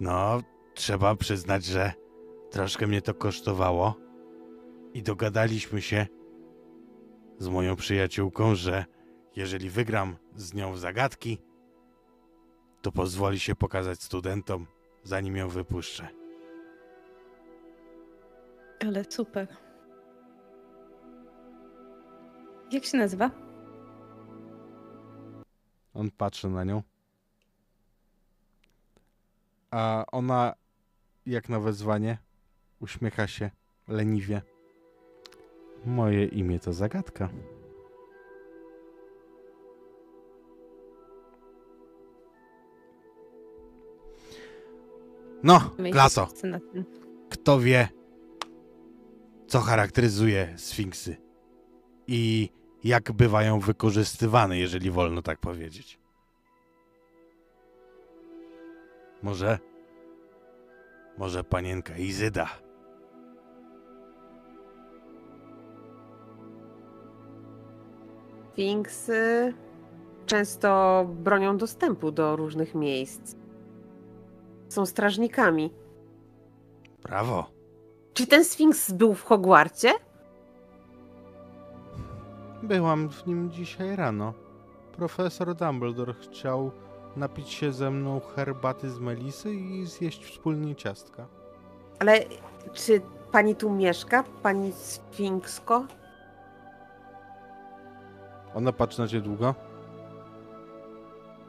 [0.00, 0.42] No,
[0.74, 1.92] trzeba przyznać, że
[2.50, 3.94] troszkę mnie to kosztowało.
[4.94, 6.06] I dogadaliśmy się
[7.38, 8.84] z moją przyjaciółką, że
[9.36, 11.38] jeżeli wygram z nią w zagadki,
[12.82, 14.66] to pozwoli się pokazać studentom,
[15.04, 16.08] zanim ją wypuszczę.
[18.80, 19.48] Ale super.
[22.72, 23.30] Jak się nazywa?
[25.94, 26.82] On patrzy na nią.
[29.70, 30.54] A ona,
[31.26, 32.18] jak na wezwanie,
[32.80, 33.50] uśmiecha się
[33.88, 34.42] leniwie.
[35.84, 37.28] Moje imię to zagadka.
[45.42, 46.28] No, klaso,
[47.30, 47.88] kto wie,
[49.46, 51.16] co charakteryzuje sfinksy
[52.06, 52.50] i
[52.84, 55.98] jak bywają wykorzystywane, jeżeli wolno tak powiedzieć.
[59.22, 59.58] Może,
[61.18, 62.48] może panienka Izyda.
[68.52, 69.54] Sfinksy
[70.26, 73.41] często bronią dostępu do różnych miejsc.
[74.72, 75.70] Są strażnikami.
[77.02, 77.50] Brawo.
[78.14, 79.92] Czy ten Sfinks był w Hogwarcie?
[82.62, 84.32] Byłam w nim dzisiaj rano.
[84.96, 86.70] Profesor Dumbledore chciał
[87.16, 91.26] napić się ze mną herbaty z melisy i zjeść wspólnie ciastka.
[91.98, 92.20] Ale
[92.72, 93.00] czy
[93.32, 94.24] pani tu mieszka?
[94.42, 95.86] Pani Sfinksko?
[98.54, 99.54] Ona patrzy na ciebie długo.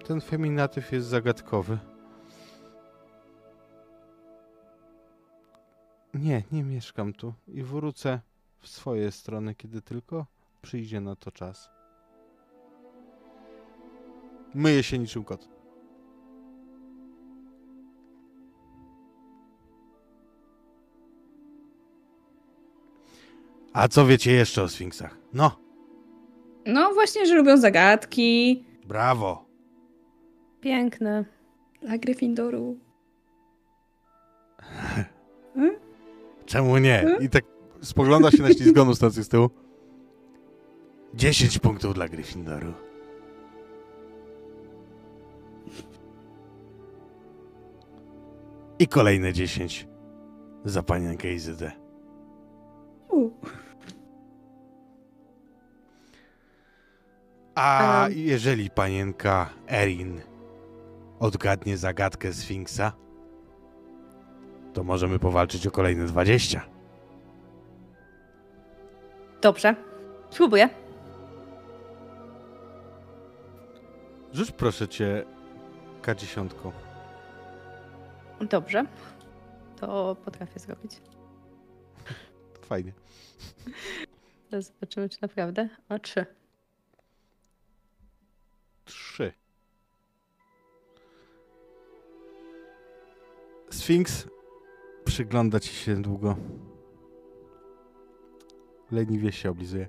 [0.07, 1.77] Ten feminatyw jest zagadkowy.
[6.13, 8.19] Nie, nie mieszkam tu i wrócę
[8.59, 10.25] w swoje strony, kiedy tylko
[10.61, 11.69] przyjdzie na to czas.
[14.53, 15.49] Myje się niczym kot.
[23.73, 25.17] A co wiecie jeszcze o sfinksach?
[25.33, 25.59] No,
[26.65, 28.63] No właśnie, że lubią zagadki.
[28.87, 29.45] brawo.
[30.61, 31.25] Piękne.
[31.81, 32.77] Dla Gryffindoru.
[36.53, 37.05] Czemu nie?
[37.19, 37.43] I tak
[37.81, 39.49] spogląda się na ślizgoną stację z tyłu.
[41.13, 42.73] 10 punktów dla Gryffindoru.
[48.79, 49.87] I kolejne 10
[50.65, 51.71] za panienkę Izydę.
[57.55, 60.21] A jeżeli panienka Erin
[61.19, 62.91] odgadnie zagadkę Sfinksa,
[64.73, 66.61] to możemy powalczyć o kolejne 20.
[69.41, 69.75] Dobrze.
[70.29, 70.69] Spróbuję.
[74.33, 75.25] Rzuć proszę cię
[76.01, 76.71] K10.
[78.41, 78.85] Dobrze.
[79.79, 81.01] To potrafię zrobić.
[82.69, 82.93] Fajnie.
[84.49, 85.69] Teraz zobaczymy, czy naprawdę.
[85.89, 86.25] O, trzy.
[88.85, 89.33] 3.
[93.69, 94.27] Sfinks
[95.13, 96.35] przygląda ci się długo.
[98.91, 99.87] Leniwie się oblizuje.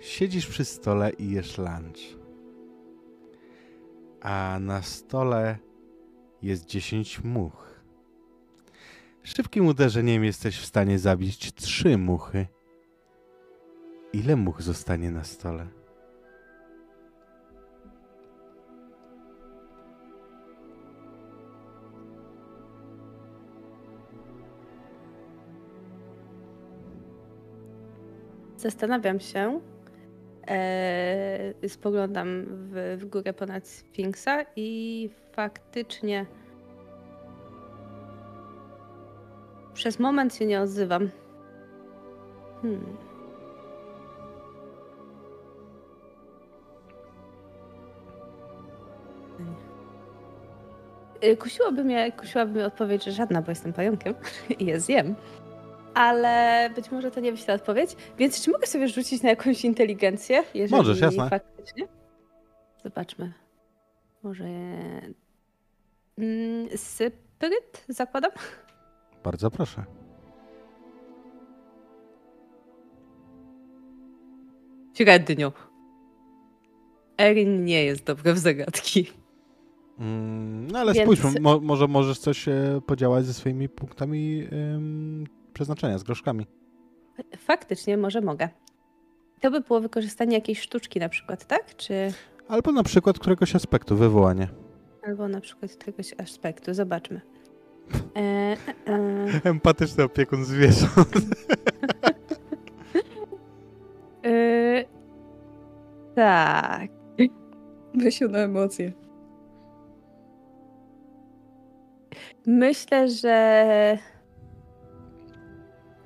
[0.00, 1.98] Siedzisz przy stole i jesz lunch.
[4.20, 5.58] A na stole
[6.42, 7.80] jest 10 much.
[9.22, 12.46] Szybkim uderzeniem jesteś w stanie zabić trzy muchy.
[14.12, 15.81] Ile much zostanie na stole?
[28.62, 29.60] Zastanawiam się.
[30.48, 36.26] E, spoglądam w, w górę ponad Sfinksa i faktycznie
[39.74, 41.10] przez moment się nie odzywam.
[42.62, 42.96] Hmm.
[51.24, 54.14] Y, Kusiłoby mnie, kusiłaby mnie odpowiedź, że żadna, bo jestem pająkiem
[54.58, 55.14] i je zjem.
[55.94, 57.96] Ale być może to nie będzie ta odpowiedź.
[58.18, 60.44] Więc czy mogę sobie rzucić na jakąś inteligencję?
[60.54, 61.30] Jeżeli Możesz, jasne.
[61.30, 61.88] Faktycznie.
[62.84, 63.32] Zobaczmy.
[64.22, 64.44] Może.
[66.18, 68.30] Mm, Spryt zakładam?
[69.24, 69.84] Bardzo proszę.
[74.94, 75.52] Średnio.
[77.18, 79.10] Erin nie jest dobra w zagadki.
[79.98, 85.24] Mm, no ale Więc- spójrzmy, mo, może możesz coś e, podziałać ze swoimi punktami em,
[85.52, 86.46] przeznaczenia, z groszkami.
[87.38, 88.48] Faktycznie, może mogę.
[89.40, 91.76] To by było wykorzystanie jakiejś sztuczki na przykład, tak?
[91.76, 92.12] Czy
[92.48, 94.48] Albo na przykład któregoś aspektu, wywołanie.
[95.06, 96.74] albo na przykład któregoś aspektu.
[96.74, 97.20] Zobaczmy.
[98.16, 98.56] E, e,
[98.86, 99.40] e.
[99.44, 101.14] Empatyczny opiekun zwierząt.
[104.24, 104.84] Yy,
[106.14, 106.90] tak.
[107.94, 108.92] Wysił na emocje.
[112.46, 113.98] Myślę, że.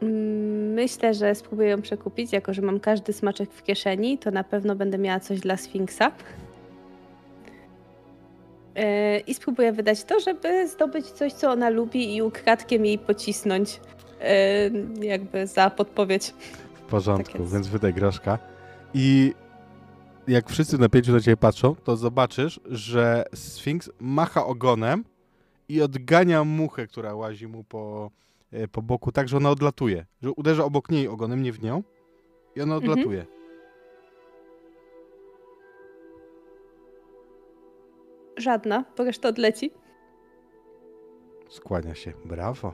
[0.02, 2.32] Mm, Myślę, że spróbuję ją przekupić.
[2.32, 6.12] Jako, że mam każdy smaczek w kieszeni, to na pewno będę miała coś dla Sfinksa.
[8.74, 8.82] Yy,
[9.27, 13.81] I spróbuję wydać to, żeby zdobyć coś, co ona lubi i ukradkiem jej pocisnąć.
[15.01, 16.35] Yy, Jakby za podpowiedź.
[16.74, 18.39] W porządku, Tak więc wydaj groszka.
[18.94, 19.35] I
[20.28, 25.05] jak wszyscy na pięciu na ciebie patrzą, to zobaczysz, że Sfinks macha ogonem
[25.68, 28.36] i odgania muchę, która łazi mu po, e,
[28.73, 30.06] po boku, tak, że ona odlatuje.
[30.23, 31.82] Że uderza obok niej ogonem, nie w nią.
[32.56, 32.93] I ona Mhm.
[32.93, 33.27] odlatuje.
[38.36, 39.70] Żadna, bo reszta odleci.
[41.48, 42.12] Skłania się.
[42.24, 42.73] Brawo.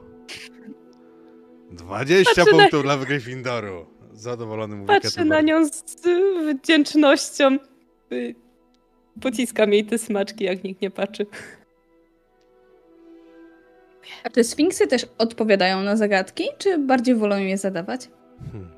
[1.70, 3.86] 20 Patrzę na- punktów dla Gryffindoru.
[4.12, 5.84] Zadowolony mówi Patrzę na nią z
[6.54, 7.58] wdzięcznością.
[8.12, 8.34] Y,
[9.20, 11.26] Pociskam jej te smaczki, jak nikt nie patrzy.
[14.24, 18.08] A czy sfinksy też odpowiadają na zagadki, czy bardziej wolą je zadawać?
[18.52, 18.70] Hmm.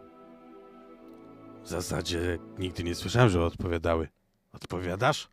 [1.64, 4.08] W zasadzie nigdy nie słyszałem, że odpowiadały.
[4.52, 5.28] Odpowiadasz?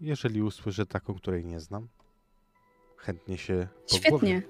[0.00, 1.88] Jeżeli usłyszę taką, której nie znam,
[2.96, 4.42] chętnie się Świetnie.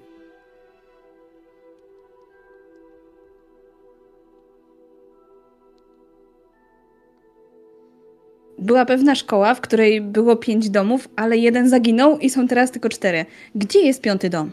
[8.61, 12.89] Była pewna szkoła, w której było pięć domów, ale jeden zaginął i są teraz tylko
[12.89, 13.25] cztery.
[13.55, 14.51] Gdzie jest piąty dom?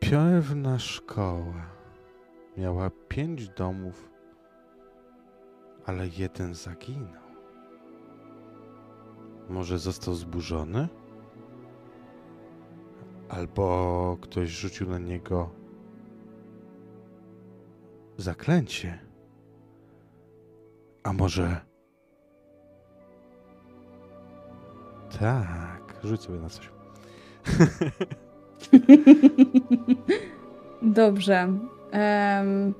[0.00, 1.66] Pewna szkoła
[2.56, 4.10] miała pięć domów,
[5.86, 7.22] ale jeden zaginął.
[9.48, 10.88] Może został zburzony?
[13.28, 15.59] Albo ktoś rzucił na niego
[18.20, 18.98] zaklęcie?
[21.02, 21.60] A może.
[25.20, 26.70] Tak, rzuć sobie na coś.
[30.82, 31.48] Dobrze.
[31.90, 32.74] Em,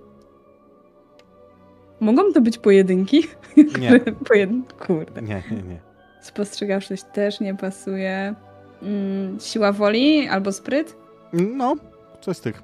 [2.00, 3.22] Mogą to być pojedynki?
[3.80, 4.00] Nie.
[4.00, 4.50] Pojed...
[4.86, 5.22] Kurde.
[5.22, 5.80] Nie, nie, nie.
[6.20, 8.34] Spostrzegawczość też nie pasuje.
[8.82, 10.96] Mm, siła woli albo spryt?
[11.32, 11.76] No,
[12.20, 12.62] coś z tych.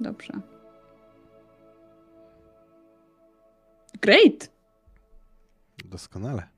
[0.00, 0.32] Dobrze.
[4.04, 4.52] Great!
[5.84, 6.48] Doskonale.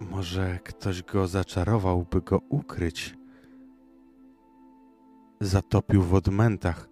[0.00, 3.14] Może ktoś go zaczarował, by go ukryć.
[5.40, 6.88] Zatopił w odmętach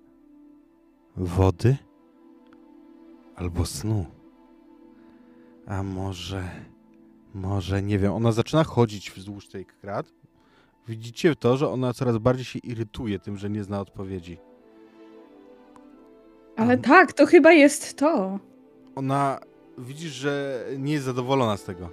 [1.17, 1.77] wody
[3.37, 4.07] albo snu.
[5.67, 6.51] A może,
[7.35, 10.13] może, nie wiem, ona zaczyna chodzić wzdłuż tej krat.
[10.89, 14.39] Widzicie to, że ona coraz bardziej się irytuje tym, że nie zna odpowiedzi.
[16.57, 18.39] Ale tak, to chyba jest to.
[18.95, 19.41] ona
[19.79, 21.91] widzisz, że nie jest zadowolona z tego.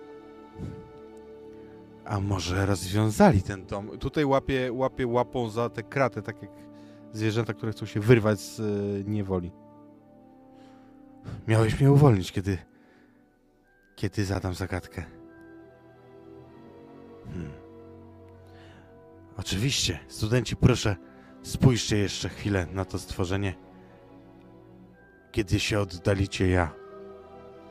[2.06, 3.98] A może rozwiązali ten dom?
[3.98, 6.52] Tutaj łapie, łapie łapą za te kraty, tak jak
[7.11, 8.64] zwierzęta, które chcą się wyrwać z e,
[9.10, 9.52] niewoli.
[11.48, 12.57] Miałeś mnie uwolnić, kiedy.
[13.95, 15.03] kiedy zadam zagadkę.
[17.26, 17.52] Hmm.
[19.38, 20.95] Oczywiście, studenci, proszę,
[21.41, 23.53] spójrzcie jeszcze chwilę na to stworzenie.
[25.34, 26.73] Kiedy się oddalicie, ja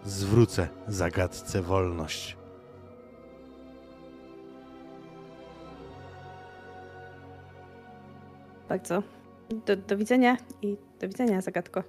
[0.04, 2.36] zwrócę zagadce wolność.
[8.68, 9.02] Bardzo.
[9.66, 11.82] Do, do widzenia i do widzenia, zagadko.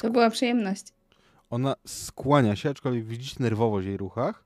[0.00, 0.84] To była przyjemność.
[1.50, 4.44] Ona skłania się, aczkolwiek widzicie nerwowość w jej ruchach.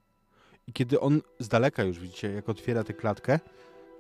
[0.67, 3.41] I kiedy on z daleka już widzicie, jak otwiera tę klatkę,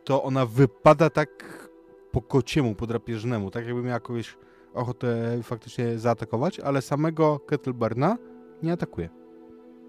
[0.04, 1.68] to ona wypada tak
[2.12, 4.36] po kociemu, po drapieżnemu, tak jakby miała kogoś
[4.74, 8.18] ochotę faktycznie zaatakować, ale samego Kettlebarna
[8.62, 9.08] nie atakuje.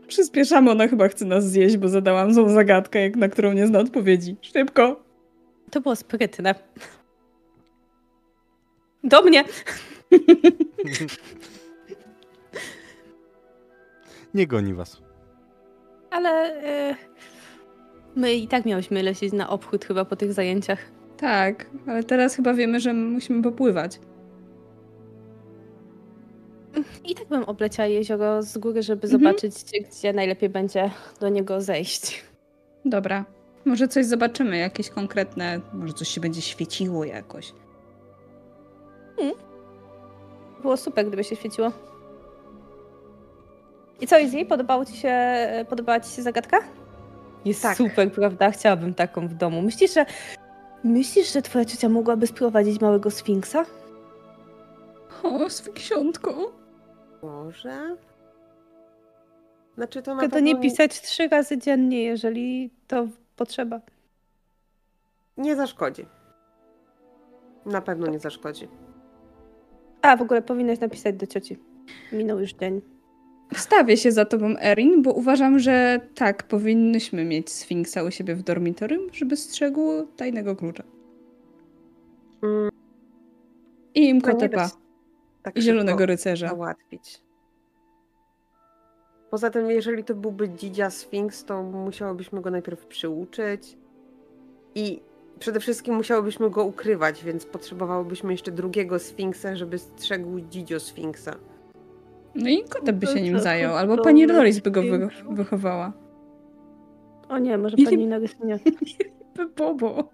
[0.07, 3.79] Przyspieszamy, ona chyba chce nas zjeść, bo zadałam złą zagadkę, jak- na którą nie zna
[3.79, 4.35] odpowiedzi.
[4.41, 5.03] Szybko!
[5.71, 6.55] To było sprytne.
[9.03, 9.43] Do mnie!
[14.33, 15.01] nie goni was.
[16.09, 16.95] Ale y,
[18.15, 20.79] my i tak miałyśmy lecieć na obchód chyba po tych zajęciach.
[21.17, 23.99] Tak, ale teraz chyba wiemy, że musimy popływać.
[27.05, 29.21] I tak bym obleciała jezioro z góry, żeby Mhm.
[29.21, 32.23] zobaczyć, gdzie, gdzie najlepiej będzie do niego zejść.
[32.85, 33.25] Dobra.
[33.65, 37.53] Może coś zobaczymy, jakieś konkretne, może coś się będzie świeciło jakoś.
[40.61, 41.71] Było super, gdyby się świeciło.
[44.01, 44.45] I co, Izzy?
[44.45, 45.15] Podobało ci się,
[45.69, 46.57] podobała ci się zagadka?
[47.45, 47.77] Jest Tak.
[47.77, 48.51] super, prawda?
[48.51, 49.61] Chciałabym taką w domu.
[49.61, 50.05] Myślisz, że
[50.83, 53.65] myślisz, że twoja ciocia mogłaby sprowadzić małego sfinksa?
[55.23, 56.51] O, sfiksiątko.
[57.23, 57.95] Może?
[59.75, 63.81] Znaczy to na Tylko nie pewno pisać trzy razy dziennie, jeżeli to potrzeba.
[65.37, 66.05] nie zaszkodzi.
[67.65, 68.67] Na pewno nie zaszkodzi.
[70.01, 71.57] A, w ogóle powinnaś napisać do cioci.
[72.11, 72.81] Minął już dzień.
[73.53, 78.43] Wstawię się za tobą, Erin, bo uważam, że tak, powinnyśmy mieć Sfinksa u siebie w
[78.43, 80.83] dormitorium, żeby strzegł tajnego klucza.
[82.43, 82.69] Mm,
[83.95, 84.77] I im nie bez-
[85.43, 86.47] tak I zielonego rycerza.
[86.47, 87.21] załatwić.
[89.29, 93.77] Poza tym, jeżeli to byłby dzidzia Sfinks, to musiałobyśmy go najpierw przyuczyć
[94.75, 95.01] i
[95.39, 101.35] przede wszystkim musiałobyśmy go ukrywać, więc potrzebowałobyśmy jeszcze drugiego Sfinksa, żeby strzegł dzidzio Sfinksa.
[102.35, 105.93] No i kotep by się nim zajął, albo pani Doris by go wy wychowała.
[107.29, 108.59] O nie, może Nie- pani narysunie.
[109.57, 110.09] Bobo.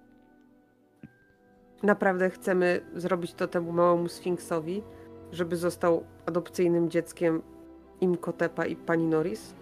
[1.84, 4.84] Naprawdę chcemy zrobić to temu małemu Sfinksowi,
[5.32, 7.42] żeby został adopcyjnym dzieckiem
[8.02, 9.54] Imkotepa i pani Norris?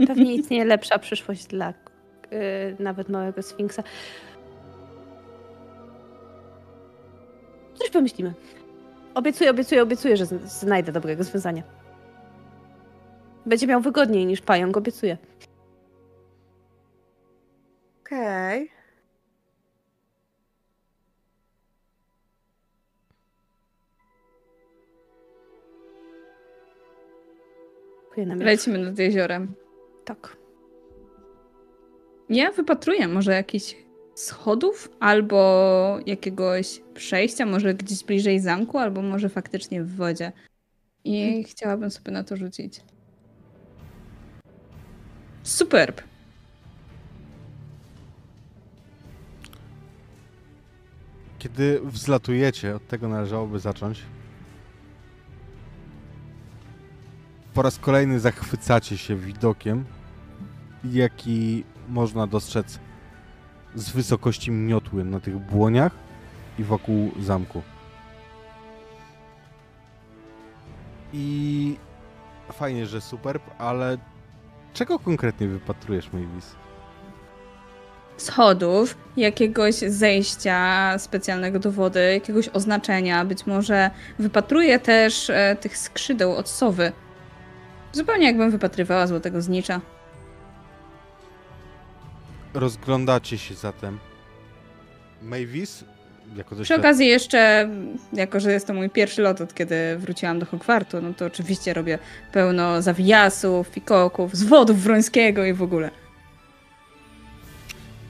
[0.00, 1.74] E, pewnie istnieje lepsza przyszłość dla e,
[2.82, 3.82] nawet małego sfinksa.
[7.74, 8.34] Coś pomyślimy.
[9.14, 11.62] Obiecuję, obiecuję, obiecuję, że zn- znajdę dobrego rozwiązania.
[13.46, 15.18] Będzie miał wygodniej niż pająk, obiecuję.
[18.00, 18.58] Okej.
[18.58, 18.79] Dziękuję
[28.26, 28.44] na mnie.
[28.44, 29.54] Lecimy nad jeziorem.
[30.04, 30.36] Tak.
[32.28, 33.76] Ja wypatruję może jakichś
[34.14, 40.32] schodów albo jakiegoś przejścia, może gdzieś bliżej zamku, albo może faktycznie w wodzie.
[41.04, 42.80] I chciałabym sobie na to rzucić.
[45.42, 46.02] Superb.
[51.38, 54.02] Kiedy wzlatujecie, od tego należałoby zacząć.
[57.54, 59.84] Po raz kolejny zachwycacie się widokiem,
[60.84, 62.78] jaki można dostrzec
[63.74, 65.92] z wysokości miotły na tych błoniach
[66.58, 67.62] i wokół zamku.
[71.12, 71.76] I
[72.52, 73.98] fajnie, że superb, ale
[74.74, 76.56] czego konkretnie wypatrujesz, Mavis?
[78.16, 83.24] Schodów, jakiegoś zejścia specjalnego do wody, jakiegoś oznaczenia.
[83.24, 86.92] Być może wypatruję też e, tych skrzydeł od sowy.
[87.92, 89.80] Zupełnie jakbym wypatrywała złotego znicza.
[92.54, 93.98] Rozglądacie się zatem.
[95.22, 95.84] Mavis,
[96.36, 97.68] jako Przy doświad- okazji jeszcze,
[98.12, 101.74] jako że jest to mój pierwszy lot od kiedy wróciłam do Hogwartu, no to oczywiście
[101.74, 101.98] robię
[102.32, 105.90] pełno zawijasów, fikoków, zwodów Wrońskiego i w ogóle.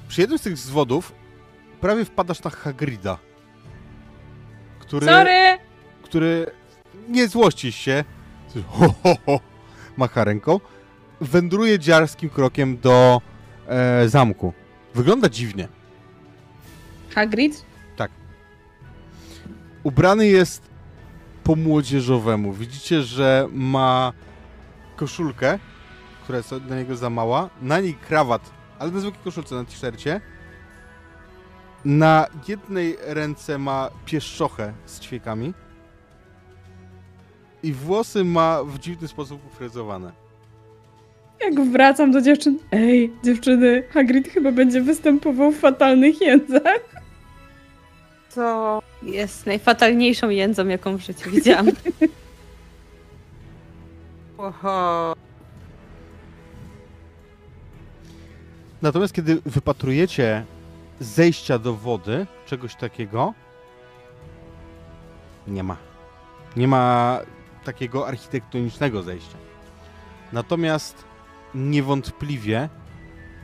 [0.09, 1.13] Przy jednym z tych zwodów
[1.81, 3.19] prawie wpadasz na Hagrida,
[4.79, 5.59] który, Sorry!
[6.03, 6.47] który
[7.09, 8.05] nie złości się,
[8.69, 9.41] ho, ho, ho,
[9.97, 10.61] macha ręką,
[11.21, 13.21] wędruje dziarskim krokiem do
[13.67, 14.53] e, zamku.
[14.95, 15.69] Wygląda dziwnie.
[17.15, 17.71] Hagrid?
[19.83, 20.63] Ubrany jest
[21.45, 22.53] po młodzieżowemu.
[22.53, 24.13] Widzicie, że ma
[24.97, 25.59] koszulkę,
[26.23, 30.21] która jest dla niego za mała, na niej krawat, ale na zwykłej koszulce, na t-shircie.
[31.85, 35.55] Na jednej ręce ma pieszczochę z ćwiekami
[37.63, 40.13] i włosy ma w dziwny sposób ufryzowane.
[41.41, 42.59] Jak wracam do dziewczyn.
[42.73, 46.81] Ej, dziewczyny, Hagrid chyba będzie występował w fatalnych jędzach.
[48.29, 48.83] Co?
[49.03, 51.67] Jest najfatalniejszą jędzą, jaką w życiu widziałam.
[54.39, 55.15] Oho.
[58.83, 60.45] Natomiast kiedy wypatrujecie
[61.01, 63.35] zejścia do wody, czegoś takiego,
[65.47, 65.77] nie ma.
[66.57, 67.19] Nie ma
[67.65, 69.37] takiego architektonicznego zejścia.
[70.33, 71.05] Natomiast
[71.55, 72.69] niewątpliwie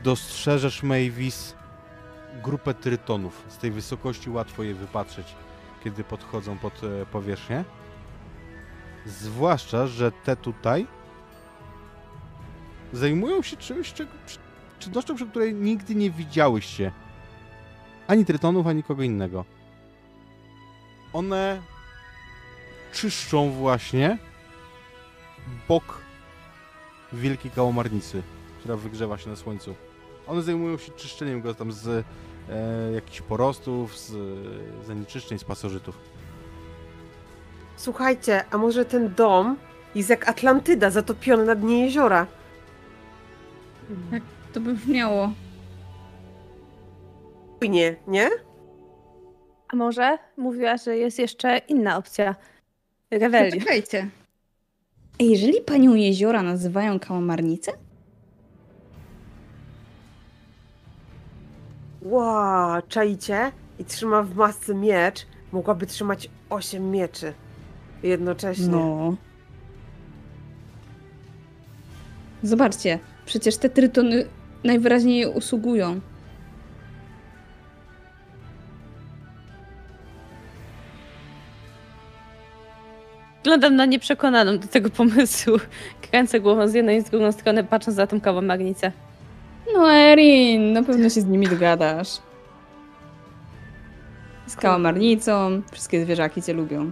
[0.03, 1.55] dostrzeżesz, Mavis,
[2.43, 3.45] grupę trytonów.
[3.49, 5.35] Z tej wysokości łatwo je wypatrzeć,
[5.85, 7.65] kiedy podchodzą pod e, powierzchnię.
[9.07, 10.87] Zwłaszcza, że te tutaj
[12.93, 14.11] zajmują się czymś, czego,
[14.79, 16.93] czynnością, przy której nigdy nie widziałyście
[18.07, 19.45] Ani trytonów, ani kogo innego.
[21.13, 21.63] One
[22.93, 24.19] czyszczą właśnie
[25.69, 26.01] bok
[27.13, 28.23] wielkiej kałamarnicy,
[28.61, 29.75] która wygrzewa się na słońcu.
[30.27, 35.99] One zajmują się czyszczeniem go tam z e, jakichś porostów, z e, zanieczyszczeń, z pasożytów.
[37.77, 39.57] Słuchajcie, a może ten dom
[39.95, 42.27] jest jak Atlantyda, zatopiony na dnie jeziora?
[44.53, 45.33] To by brzmiało.
[47.63, 48.31] Nie, nie?
[49.69, 52.35] A może mówiła, że jest jeszcze inna opcja.
[53.11, 53.61] Reweli.
[53.61, 54.09] Czekajcie.
[55.21, 57.73] Jeżeli panią jeziora nazywają kałamarnicę?
[62.03, 63.53] Ła, czaicie?
[63.79, 65.27] I trzyma w masce miecz.
[65.53, 67.33] Mogłaby trzymać osiem mieczy.
[68.03, 68.69] Jednocześnie.
[68.69, 69.17] No.
[72.43, 74.27] Zobaczcie, przecież te trytony
[74.65, 76.01] najwyraźniej jej usługują.
[83.47, 85.57] Wyglądam na nieprzekonaną do tego pomysłu.
[86.11, 88.93] Kręcę głową z jednej i z drugą stronę, patrząc za tą kałamarnicę.
[89.75, 92.09] No Erin, na pewno się z nimi dogadasz.
[94.47, 96.91] Z kałamarnicą, wszystkie zwierzaki cię lubią.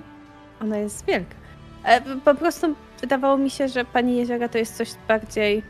[0.63, 1.35] Ona jest wielka.
[1.85, 5.63] E, po prostu wydawało mi się, że pani jeziora to jest coś bardziej.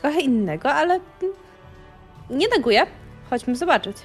[0.00, 1.00] trochę innego, ale
[2.30, 2.86] nie neguję.
[3.30, 3.96] Chodźmy zobaczyć.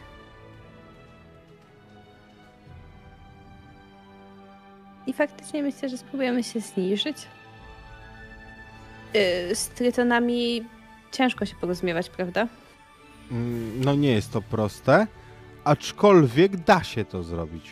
[5.08, 7.18] I faktycznie myślę, że spróbujemy się zniżyć.
[9.14, 10.64] Yy, z trytonami
[11.12, 12.48] ciężko się porozumiewać, prawda?
[13.32, 15.08] Mm, No nie jest to proste,
[15.64, 17.72] aczkolwiek da się to zrobić.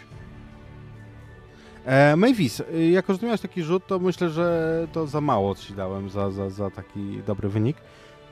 [1.85, 5.55] E, Mavis, y, jako że ty miałeś taki rzut, to myślę, że to za mało
[5.55, 7.77] ci dałem za, za, za taki dobry wynik.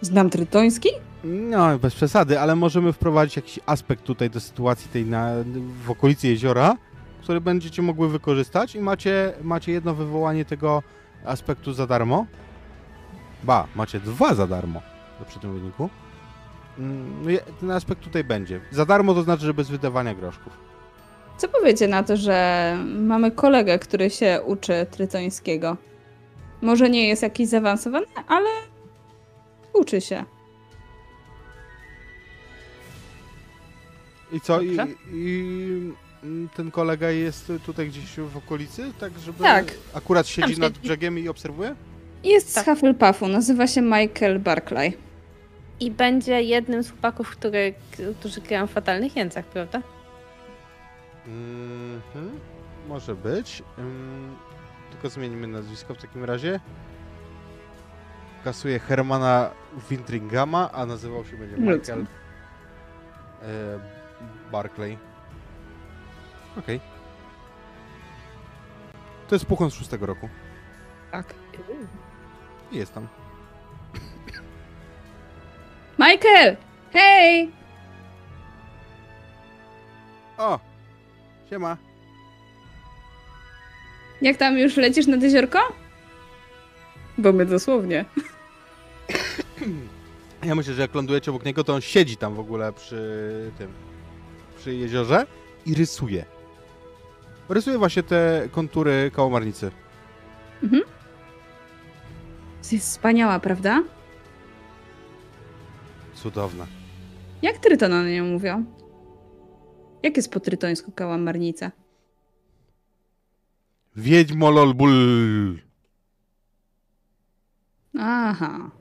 [0.02, 0.90] Znam trytoński?
[1.24, 5.32] No, bez przesady, ale możemy wprowadzić jakiś aspekt tutaj do sytuacji tej na,
[5.86, 6.76] w okolicy jeziora,
[7.22, 10.84] który będziecie mogły wykorzystać i macie, macie jedno wywołanie tego
[11.26, 12.26] aspektu za darmo.
[13.44, 14.82] Ba, macie dwa za darmo
[15.28, 15.90] przy tym wyniku.
[16.80, 18.62] Mm, no Ten aspekt tutaj będzie.
[18.72, 20.54] Za darmo to znaczy, że bez wydawania groszków.
[21.38, 25.78] Co powiecie na to, że mamy kolegę, który się uczy trytońskiego?
[26.62, 28.50] Może nie jest jakiś zaawansowany, ale
[29.74, 30.26] uczy się.
[34.32, 34.62] I co?
[34.62, 34.78] I,
[35.12, 35.94] i
[36.56, 39.74] ten kolega jest tutaj gdzieś w okolicy, tak żeby Tak.
[39.94, 40.82] akurat siedzi Tam nad siedzi.
[40.84, 41.76] brzegiem i obserwuje?
[42.24, 42.66] Jest Tak.
[42.66, 44.98] z Hufflepuffu, nazywa się Michael Barclay.
[45.80, 47.74] I będzie jednym z chłopaków, który,
[48.20, 49.82] którzy grają w fatalnych jęcach, prawda?
[51.28, 52.40] Mhm,
[52.88, 53.64] może być.
[53.80, 54.36] Ym,
[54.92, 56.60] tylko zmienimy nazwisko w takim razie.
[58.44, 59.52] Kasuje Hermana
[59.90, 61.56] Wintringama, a nazywał się będzie.
[61.58, 62.06] Michael
[63.42, 63.46] e,
[64.52, 64.98] Barclay.
[66.58, 66.80] Okej.
[69.28, 70.30] To jest puchon z szóstego roku.
[71.12, 71.34] Tak.
[72.72, 73.08] I jest tam.
[76.00, 76.58] Michael!
[76.94, 77.52] Hej!
[80.38, 80.60] O!
[81.50, 81.78] Siema.
[84.22, 85.60] Jak tam już lecisz nad jeziorko?
[87.18, 88.06] Bo my dosłownie.
[90.44, 93.74] Ja myślę, że jak lądujecie obok niego, to on siedzi tam w ogóle przy tym,
[94.58, 95.26] przy jeziorze
[95.66, 96.26] i rysuje.
[97.50, 99.72] Rysuje właśnie te kontury kałamarnicy.
[102.72, 103.84] Jest wspaniała, prawda?
[106.14, 106.68] Cudowna.
[107.42, 108.66] Jak tryton na nią mówią?
[110.04, 111.72] Jak jest po trytońsku kałamarnica?
[113.96, 114.92] Wiedźmo lolbul.
[118.00, 118.72] Aha.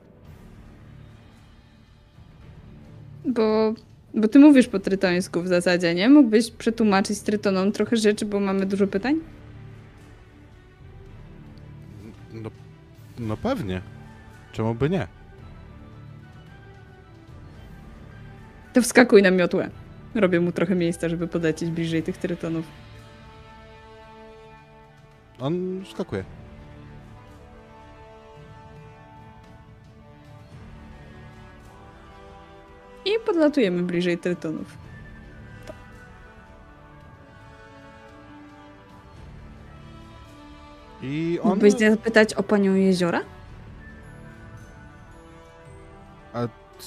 [3.25, 3.73] Bo,
[4.13, 6.09] bo ty mówisz po trytońsku w zasadzie, nie?
[6.09, 9.19] Mógłbyś przetłumaczyć trytonom trochę rzeczy, bo mamy dużo pytań?
[12.33, 12.49] No,
[13.19, 13.81] no pewnie.
[14.51, 15.07] Czemu by nie?
[18.73, 19.69] To wskakuj na miotłę.
[20.15, 22.65] Robię mu trochę miejsca, żeby podlecieć bliżej tych trytonów.
[25.39, 26.23] On skakuje.
[33.09, 34.77] I podlatujemy bliżej trytonów.
[41.01, 41.49] I on...
[41.49, 43.21] Mógłbyś zapytać o panią jeziora?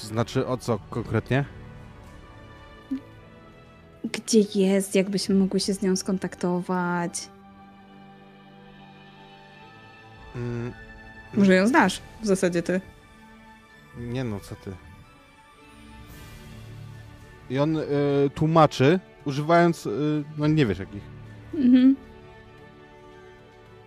[0.01, 1.45] To znaczy o co konkretnie?
[4.03, 4.95] Gdzie jest?
[4.95, 7.29] Jakbyśmy mogły się z nią skontaktować?
[10.35, 10.73] Mm,
[11.33, 12.01] Może ją znasz?
[12.21, 12.81] W zasadzie ty.
[13.97, 14.71] nie no, co ty.
[17.49, 17.81] I on e,
[18.35, 19.89] tłumaczy, używając, e,
[20.37, 21.03] no nie wiesz jakich,
[21.53, 21.95] Mhm.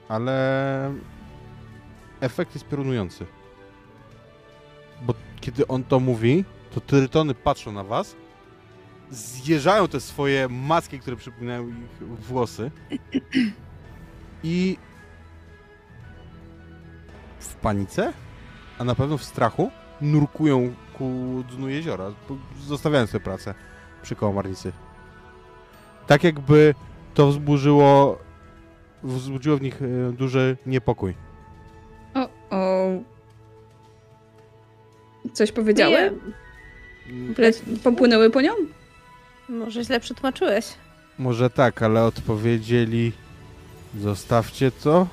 [0.09, 0.95] ale
[2.21, 3.27] efekt jest piorunujący.
[5.03, 8.17] Bo kiedy on to mówi, to trytony patrzą na was,
[9.11, 12.71] zjeżdżają te swoje maski, które przypominają ich włosy
[14.43, 14.79] i
[17.39, 18.13] w panice,
[18.79, 19.71] a na pewno w strachu,
[20.01, 21.05] nurkują ku
[21.51, 22.13] dnu jeziora,
[22.67, 23.55] zostawiając tę pracę
[24.03, 24.73] przy kołomarnicy.
[26.07, 26.75] Tak jakby
[27.15, 28.19] to wzburzyło,
[29.03, 31.15] wzbudziło w nich e, duży niepokój.
[32.15, 32.87] O, o.
[35.33, 35.53] Coś?
[35.77, 36.13] Nie,
[37.39, 38.53] Le- Popłynęły po nią?
[39.49, 40.67] może źle przetłumaczyłeś.
[41.19, 43.13] Może tak, ale odpowiedzieli
[43.99, 45.07] zostawcie to.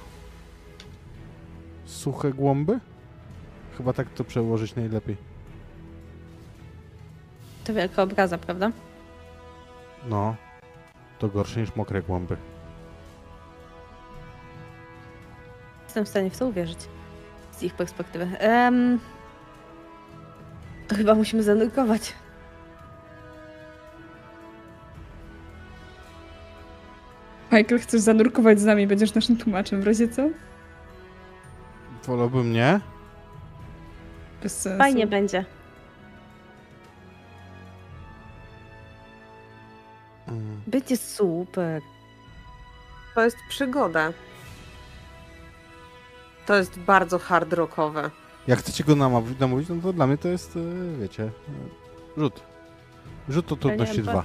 [1.85, 2.79] Suche głąby?
[3.77, 5.17] Chyba tak to przełożyć najlepiej.
[7.63, 8.71] To wielka obraza, prawda?
[10.09, 10.35] No,
[11.19, 12.37] to gorsze niż mokre głąby.
[15.83, 16.79] Jestem w stanie w to uwierzyć.
[17.51, 18.25] Z ich perspektywy.
[18.39, 18.99] Em,
[20.87, 22.13] to chyba musimy zanurkować.
[27.51, 30.29] Michael, chcesz zanurkować z nami, będziesz naszym tłumaczem w razie co?
[32.05, 32.79] Wolałbym nie.
[34.43, 34.77] Bez sensu.
[34.77, 35.45] Fajnie będzie.
[40.27, 40.61] Mm.
[40.67, 41.81] Będzie super.
[43.15, 44.13] To jest przygoda.
[46.45, 48.11] To jest bardzo hard rockowe.
[48.47, 51.31] Jak chcecie go namówić, namówić, no to dla mnie to jest, e, wiecie,
[52.17, 52.41] rzut.
[53.29, 54.23] Rzut to trudności dwa.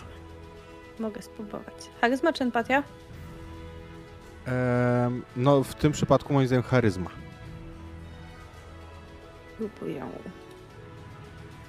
[0.99, 1.75] Mogę spróbować.
[2.01, 2.83] Charyzma czy empatia?
[4.47, 7.11] Em, no, w tym przypadku moim zdaniem charyzma.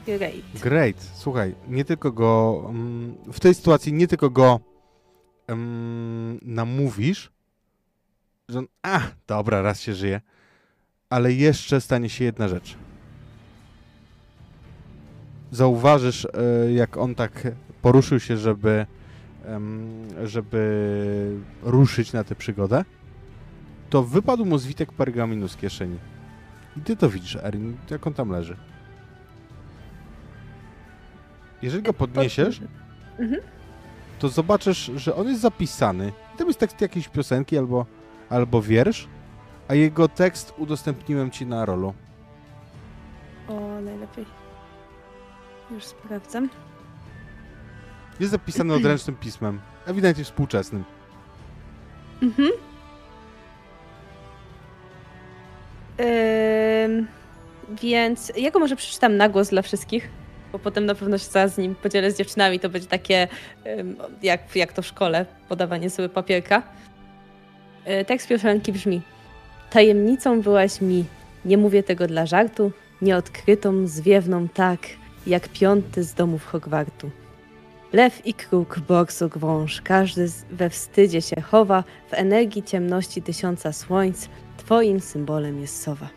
[0.06, 0.62] Great.
[0.62, 1.12] Great.
[1.16, 2.66] Słuchaj, nie tylko go.
[2.70, 4.60] mm, w tej sytuacji nie tylko go
[5.50, 7.32] um, namówisz,
[8.50, 10.22] że on, a, dobra, raz się żyje,
[11.10, 12.78] ale jeszcze stanie się jedna rzecz.
[15.52, 17.48] Zauważysz, e, jak on tak
[17.82, 18.86] poruszył się, żeby,
[20.24, 22.86] żeby ruszyć na tę przygodę,
[23.90, 25.98] to wypadł mu zwitek pergaminu z kieszeni.
[26.80, 28.58] I ty to widzisz, Erin, jak on tam leży.
[31.62, 32.62] Jeżeli go podniesiesz,
[33.20, 33.42] Mhm.
[34.20, 36.12] to zobaczysz, że on jest zapisany.
[36.38, 37.86] To jest tekst jakiejś piosenki albo,
[38.30, 39.08] albo wiersz,
[39.68, 41.94] a jego tekst udostępniłem ci na rolu.
[43.48, 44.26] O, najlepiej.
[45.72, 46.50] Już sprawdzam.
[48.20, 50.84] Jest zapisany odręcznym pismem, ewidentnie współczesnym.
[52.22, 52.50] Mhm.
[57.82, 60.10] Więc ja go może przeczytam na głos dla wszystkich,
[60.52, 62.60] bo potem na pewno się z nim podzielę z dziewczynami.
[62.60, 63.28] To będzie takie,
[64.22, 66.64] jak, jak to w szkole, podawanie sobie papierka.
[68.02, 69.02] Y, tekst piosenki brzmi
[69.70, 71.06] Tajemnicą byłaś mi,
[71.46, 72.72] nie mówię tego dla żartu,
[73.02, 74.80] nieodkrytą, zwiewną tak,
[75.28, 77.10] jak piąty z domów Hogwartu.
[77.94, 84.30] Lew i kruk, borsuk, wąż, każdy we wstydzie się chowa, w energii ciemności tysiąca słońc,
[84.70, 86.10] twoim symbolem jest sowa.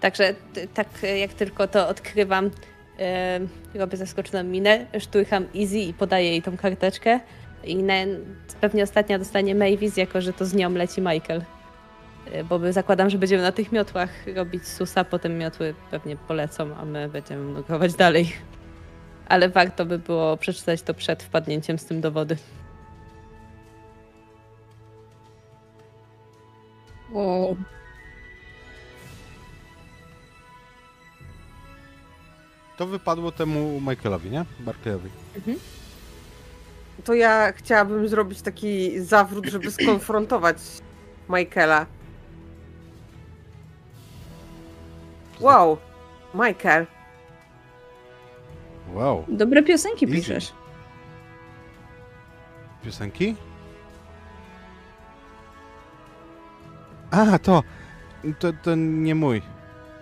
[0.00, 0.34] Także
[0.74, 0.88] tak
[1.20, 2.50] jak tylko to odkrywam,
[2.98, 3.40] e,
[3.74, 7.20] robię zaskoczoną minę, szturcham Easy i podaję jej tą karteczkę.
[7.64, 7.84] I
[8.60, 11.44] pewnie ostatnia dostanie Mavis, jako że to z nią leci Michael.
[12.32, 16.84] E, Bo zakładam, że będziemy na tych miotłach robić susa, potem miotły pewnie polecą, a
[16.84, 18.32] my będziemy nurkować dalej.
[19.28, 22.36] Ale warto by było przeczytać to przed wpadnięciem z tym do wody.
[27.14, 27.56] O,
[32.76, 34.44] To wypadło temu Michaelowi, nie?
[34.60, 35.10] Barclayowi.
[37.04, 40.56] To ja chciałabym zrobić taki zawrót, żeby skonfrontować
[41.28, 41.86] Michaela.
[45.40, 45.78] Wow,
[46.34, 46.86] Michael.
[48.92, 49.24] Wow.
[49.28, 50.16] dobre piosenki Easy.
[50.16, 50.52] piszesz.
[52.84, 53.36] Piosenki?
[57.12, 57.62] A, to,
[58.38, 59.42] to, to nie mój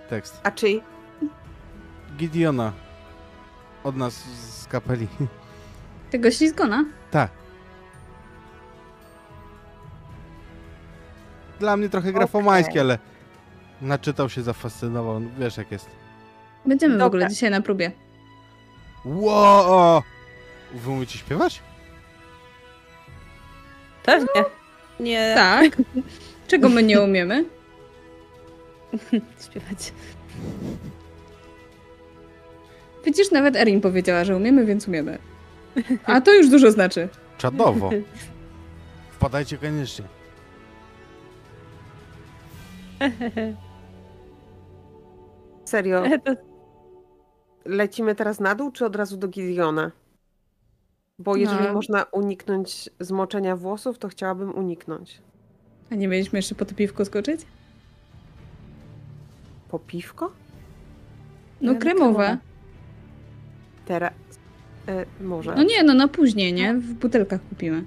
[0.08, 0.40] tekst.
[0.42, 0.82] A czyj?
[2.16, 2.72] Gideona.
[3.84, 4.14] Od nas
[4.60, 5.08] z kapeli.
[6.10, 6.84] Tego ślizgona?
[7.10, 7.30] Tak.
[11.58, 12.80] Dla mnie trochę grafomański, Okej.
[12.80, 12.98] ale
[13.82, 15.20] naczytał się, zafascynował.
[15.20, 15.88] No, Wiesz jak jest.
[16.66, 17.92] Będziemy w ogóle dzisiaj na próbie.
[19.04, 20.02] Wow!
[20.74, 21.62] Wy umiecie śpiewać?
[24.02, 24.44] Pewnie.
[25.00, 25.76] Nie Tak.
[26.50, 27.44] Czego my nie umiemy?
[29.44, 29.92] śpiewać.
[33.04, 35.18] Widzisz, nawet Erin powiedziała, że umiemy, więc umiemy.
[36.04, 37.08] A to już dużo znaczy.
[37.38, 37.90] Czadowo.
[39.10, 40.04] Wpadajcie koniecznie.
[45.64, 46.32] Serio, To
[47.64, 49.90] lecimy teraz na dół, czy od razu do Gideona?
[51.18, 51.72] Bo jeżeli No.
[51.72, 55.22] można uniknąć zmoczenia włosów, to chciałabym uniknąć.
[55.90, 57.40] A nie mieliśmy jeszcze po to piwko skoczyć?
[59.68, 60.32] Po piwko?
[61.60, 62.14] No No, kremowe.
[62.14, 62.38] kremowe.
[63.86, 64.12] Teraz.
[64.88, 65.54] E, może.
[65.54, 66.74] No nie, no na później, nie?
[66.74, 67.84] W butelkach kupimy.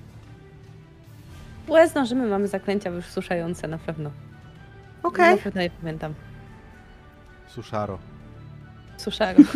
[1.68, 4.12] Łe, zdążymy, mamy zaklęcia wysuszające na pewno.
[5.04, 5.36] Okej.
[5.36, 6.14] Na pewno je pamiętam.
[7.48, 8.00] Suszaro.
[8.98, 9.40] Suszaro.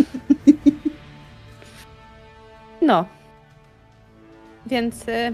[2.82, 3.06] No.
[4.65, 5.34] Więc y,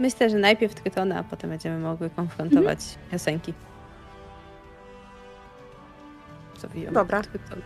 [0.00, 2.78] myślę, że najpierw Trytona, a potem będziemy mogły konfrontować
[3.10, 3.54] piosenki.
[6.60, 7.22] Zawijamy Dobra.
[7.22, 7.58] Tryton.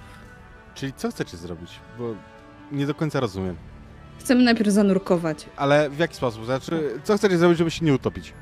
[0.74, 1.70] Czyli co chcecie zrobić?
[1.98, 2.14] Bo
[2.72, 3.56] nie do końca rozumiem.
[4.18, 5.46] Chcemy najpierw zanurkować.
[5.56, 6.44] Ale w jaki sposób?
[6.44, 8.32] Znaczy, co chcecie zrobić, żeby się nie utopić?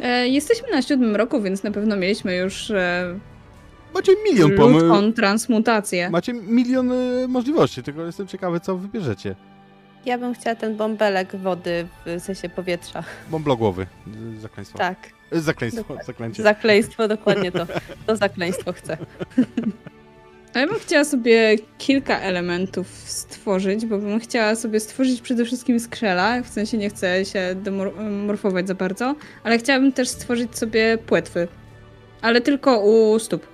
[0.00, 3.18] E, jesteśmy na siódmym roku, więc na pewno mieliśmy już e,
[3.94, 5.14] Macie milion pomysłów.
[5.16, 6.10] transmutację.
[6.10, 9.36] Macie milion y, możliwości, tylko jestem ciekawy, co wybierzecie.
[10.08, 13.04] Ja bym chciała ten bąbelek wody w sensie powietrza.
[13.30, 13.86] Bąblogłowy.
[14.38, 14.78] Zakleństwo.
[14.78, 14.98] Tak.
[15.32, 16.04] Zakleństwo, Dokładnie.
[16.04, 16.42] zaklęcie.
[16.42, 17.66] Zakleństwo, dokładnie to.
[18.06, 18.96] To zakleństwo chcę.
[20.54, 25.80] A ja bym chciała sobie kilka elementów stworzyć, bo bym chciała sobie stworzyć przede wszystkim
[25.80, 29.14] skrzela, w sensie nie chcę się demorfować za bardzo,
[29.44, 31.48] ale chciałabym też stworzyć sobie płetwy.
[32.22, 33.46] Ale tylko u stóp.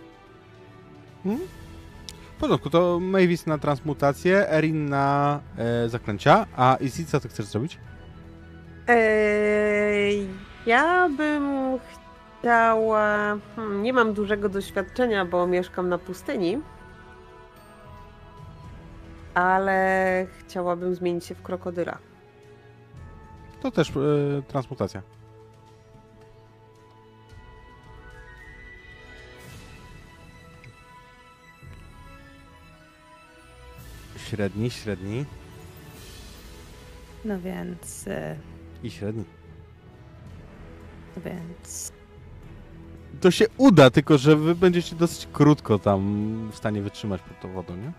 [2.36, 7.46] W porządku, to Mavis na transmutację, Erin na e, zaklęcia, a Izzy, co ty chcesz
[7.46, 7.78] zrobić?
[8.88, 10.26] Eee,
[10.66, 11.78] ja bym
[12.40, 13.36] chciała.
[13.56, 16.60] Hmm, nie mam dużego doświadczenia, bo mieszkam na pustyni.
[19.34, 21.98] Ale chciałabym zmienić się w krokodyla.
[23.62, 23.92] To też e,
[24.48, 25.02] transmutacja.
[34.34, 35.24] Średni, średni
[37.24, 38.06] No więc.
[38.06, 38.36] y,
[38.82, 39.24] i średni.
[41.16, 41.92] No więc.
[43.20, 46.00] To się uda, tylko że wy będziecie dosyć krótko tam
[46.52, 47.92] w stanie wytrzymać pod tą wodą, nie?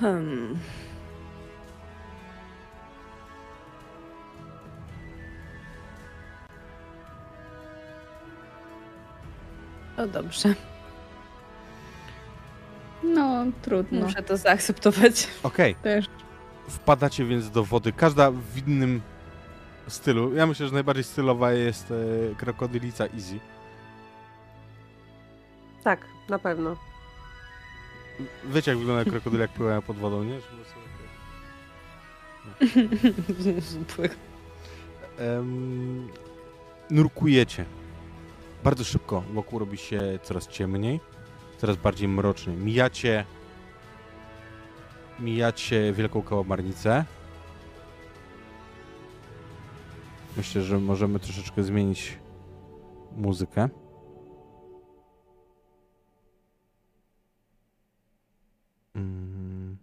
[0.00, 0.58] Hmm.
[9.96, 10.54] No dobrze,
[13.02, 14.06] No, trudno.
[14.06, 15.28] muszę to zaakceptować.
[15.42, 16.06] Okej, Też.
[16.68, 19.00] wpadacie więc do wody, każda w innym
[19.88, 20.34] stylu.
[20.34, 23.40] Ja myślę, że najbardziej stylowa jest e, krokodylica Easy.
[25.84, 26.76] Tak, na pewno.
[28.44, 30.40] Wiecie, jak wygląda krokodyle, jak pływają pod wodą, nie?
[30.40, 30.86] Żeby sobie-
[35.18, 36.08] Em,
[36.90, 37.64] nurkujecie.
[38.64, 41.00] Bardzo szybko wokół robi się coraz ciemniej,
[41.56, 42.52] coraz bardziej mrocznie.
[42.52, 43.24] Mijacie
[45.20, 47.04] mijacie wielką kałamarnicę.
[50.36, 52.18] Myślę, że możemy troszeczkę zmienić
[53.16, 53.68] muzykę.
[58.94, 59.76] Mm.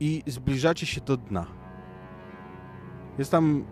[0.00, 1.46] I zbliżacie się do dna.
[3.18, 3.64] Jest tam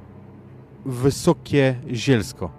[0.87, 2.51] wysokie zielsko.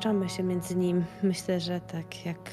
[0.00, 1.04] Czamy się między nim.
[1.22, 2.50] Myślę, że tak jak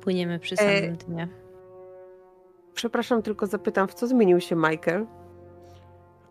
[0.00, 1.28] płyniemy przy E, samym dnie.
[2.74, 5.06] Przepraszam, tylko zapytam, w co zmienił się Michael?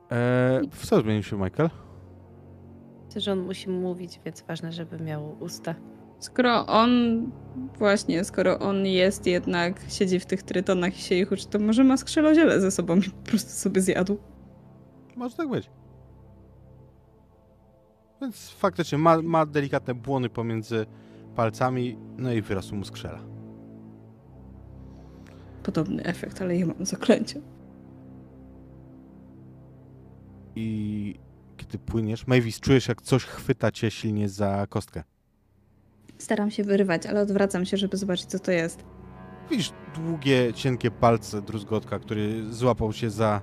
[0.10, 1.69] Eee, w co zmienił się Michael?
[3.06, 5.76] Myślę, że on musi mówić, więc ważne, żeby miał usta.
[6.24, 6.92] Skoro on,
[7.77, 11.84] właśnie, skoro on jest jednak, siedzi w tych trytonach i się ich uczy, to może
[11.84, 14.18] ma skrzeloziele ze sobą i po prostu sobie zjadł.
[15.16, 15.69] Może tak być.
[18.22, 20.85] Więc faktycznie ma, ma delikatne błony pomiędzy
[21.35, 23.19] palcami, no i wyrosł mu skrzela.
[25.64, 27.42] Podobny efekt, ale ja mam zaklęcie.
[30.56, 31.19] I
[31.58, 35.03] kiedy płyniesz, Mavis, czujesz jak coś chwyta cię silnie za kostkę.
[36.24, 38.84] Staram się wyrywać, ale odwracam się, żeby zobaczyć, co to jest.
[39.52, 43.42] Widzisz długie, cienkie palce druzgotka, który złapał się za,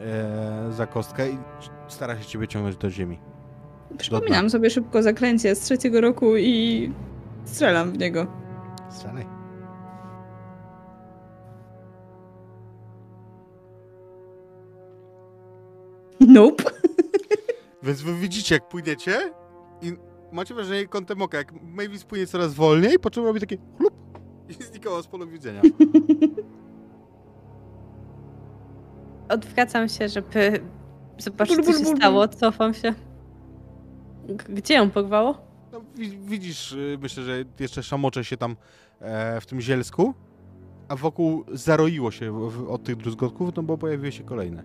[0.00, 1.38] e, za kostkę i
[1.88, 3.18] stara się ciebie ciągnąć do ziemi.
[3.98, 6.92] Przypominam sobie szybko zaklęcie z trzeciego roku i
[7.44, 8.26] strzelam w niego.
[8.90, 9.26] Strzelaj.
[16.20, 16.64] Nope.
[17.82, 19.45] Więc wy widzicie, jak płyniecie i
[20.36, 23.94] macie wrażenie kątem oka, jak Mavis płynie coraz wolniej, po czym robi takie chlup
[24.48, 25.62] i znikała z polu widzenia.
[29.28, 30.60] Odwracam się, żeby
[31.18, 32.28] zobaczyć, co się stało.
[32.28, 32.94] Cofam się.
[34.48, 35.38] Gdzie ją porwało?
[35.72, 38.56] No, wi- widzisz, y, myślę, że jeszcze szamocze się tam
[39.00, 40.14] e, w tym zielsku,
[40.88, 44.62] a wokół zaroiło się w, od tych druzgotków, no bo pojawiły się kolejne.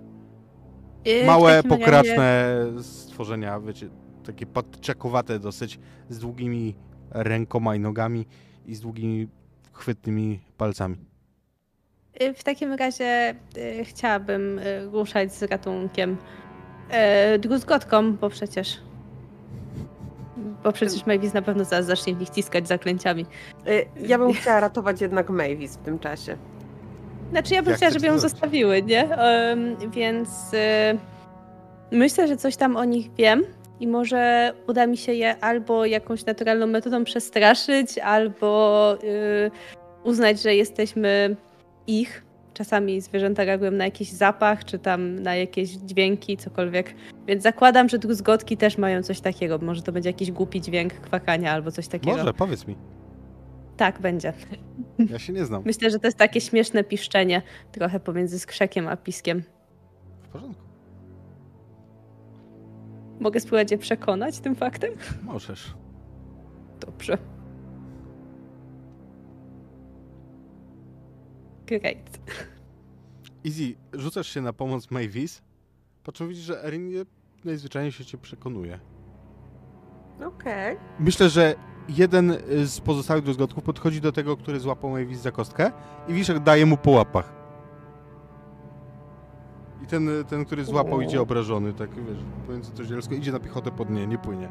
[1.24, 3.90] W Małe, takim razie- pokraczne stworzenia, wiecie,
[4.22, 6.76] takie podczekowate dosyć, z długimi
[7.12, 8.26] rękoma i nogami
[8.66, 9.28] i z długimi,
[9.74, 10.96] chwytnymi palcami.
[12.22, 16.18] Y, W takim razie y, chciałabym y, ruszać z ratunkiem
[17.36, 18.82] y, druzgotką, bo przecież.
[20.64, 23.26] Bo przecież Mavis na pewno zaraz zacznie w nich ciskać zaklęciami.
[23.68, 26.38] Y, Ja bym chciała ratować jednak Mavis w tym czasie.
[27.32, 28.32] Znaczy, ja bym Jak chciała, żeby ją zrobić?
[28.32, 29.16] zostawiły, nie?
[29.18, 30.58] Em, więc y,
[31.92, 33.44] myślę, że coś tam o nich wiem
[33.82, 39.52] i może uda mi się je albo jakąś naturalną metodą przestraszyć, albo y,
[40.04, 41.36] uznać, że jesteśmy
[41.88, 42.26] ich.
[42.54, 46.96] Czasami zwierzęta reagują na jakiś zapach, czy tam na jakieś dźwięki, cokolwiek.
[47.28, 49.58] Więc zakładam, że druzgotki też mają coś takiego.
[49.58, 52.18] Może to będzie jakiś głupi dźwięk kwakania albo coś takiego.
[52.18, 52.76] Może, powiedz mi.
[53.78, 54.34] Tak, będzie.
[55.10, 55.64] Ja się nie znam.
[55.66, 59.44] Myślę, że to jest takie śmieszne piszczenie, trochę pomiędzy skrzekiem a piskiem.
[60.24, 60.61] W porządku.
[63.22, 64.92] Mogę spróbować je przekonać tym faktem?
[65.24, 65.74] Możesz.
[66.80, 67.18] Dobrze.
[71.66, 72.20] Great.
[73.46, 75.42] Easy, rzucasz się na pomoc Mavis,
[76.04, 77.06] po czym widzisz, że Erin
[77.46, 78.80] najzwyczajniej się cię przekonuje.
[80.26, 80.78] Okej.
[81.00, 81.56] Myślę, że
[81.90, 85.72] jeden y, z pozostałych druzgotków podchodzi do tego, który złapał Mavis za kostkę
[86.08, 87.41] i widzisz, jak daje mu po łapach.
[89.84, 93.72] I ten, ten który złapał, idzie obrażony, tak wiesz, pomiędzy to zielsko, idzie na piechotę
[93.72, 94.50] pod nie, nie płynie.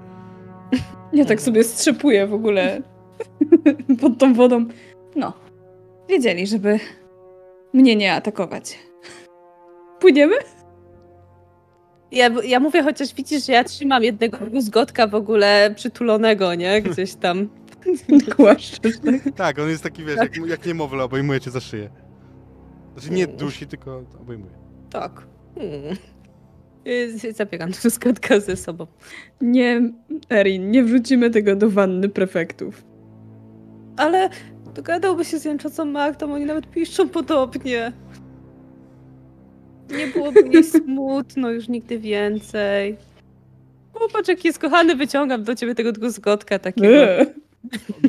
[1.12, 2.83] Ja tak sobie strzepuję w ogóle
[4.00, 4.67] pod tą wodą.
[5.17, 5.33] No.
[6.09, 6.78] Wiedzieli, żeby
[7.73, 8.78] mnie nie atakować.
[10.00, 10.34] Płyniemy?
[12.12, 16.83] Ja, ja mówię, chociaż widzisz, że ja trzymam jednego druzgotka w ogóle przytulonego, nie?
[16.83, 17.49] Gdzieś tam.
[18.36, 18.94] Głaszczesz.
[19.36, 21.91] Tak, on jest taki, wiesz, jak, jak niemowlę, obejmuje cię za szyję.
[22.97, 24.60] Znaczy nie dusi, tylko obejmuje.
[24.91, 25.27] Tak.
[25.55, 25.97] Hmm.
[26.86, 28.86] Y, Zabieram druzgotka ze sobą.
[29.41, 29.93] Nie,
[30.31, 32.85] Erin, nie wrzucimy tego do wanny prefektów.
[33.97, 34.31] Ale
[34.75, 37.93] dogadałby się z jęczącą Martą, oni nawet piszczą podobnie.
[39.91, 42.97] Nie byłoby mi smutno już nigdy więcej.
[43.93, 46.89] Popatrz, jaki jest kochany, wyciągam do ciebie tego druzgotka takiego.
[46.89, 47.27] Eee.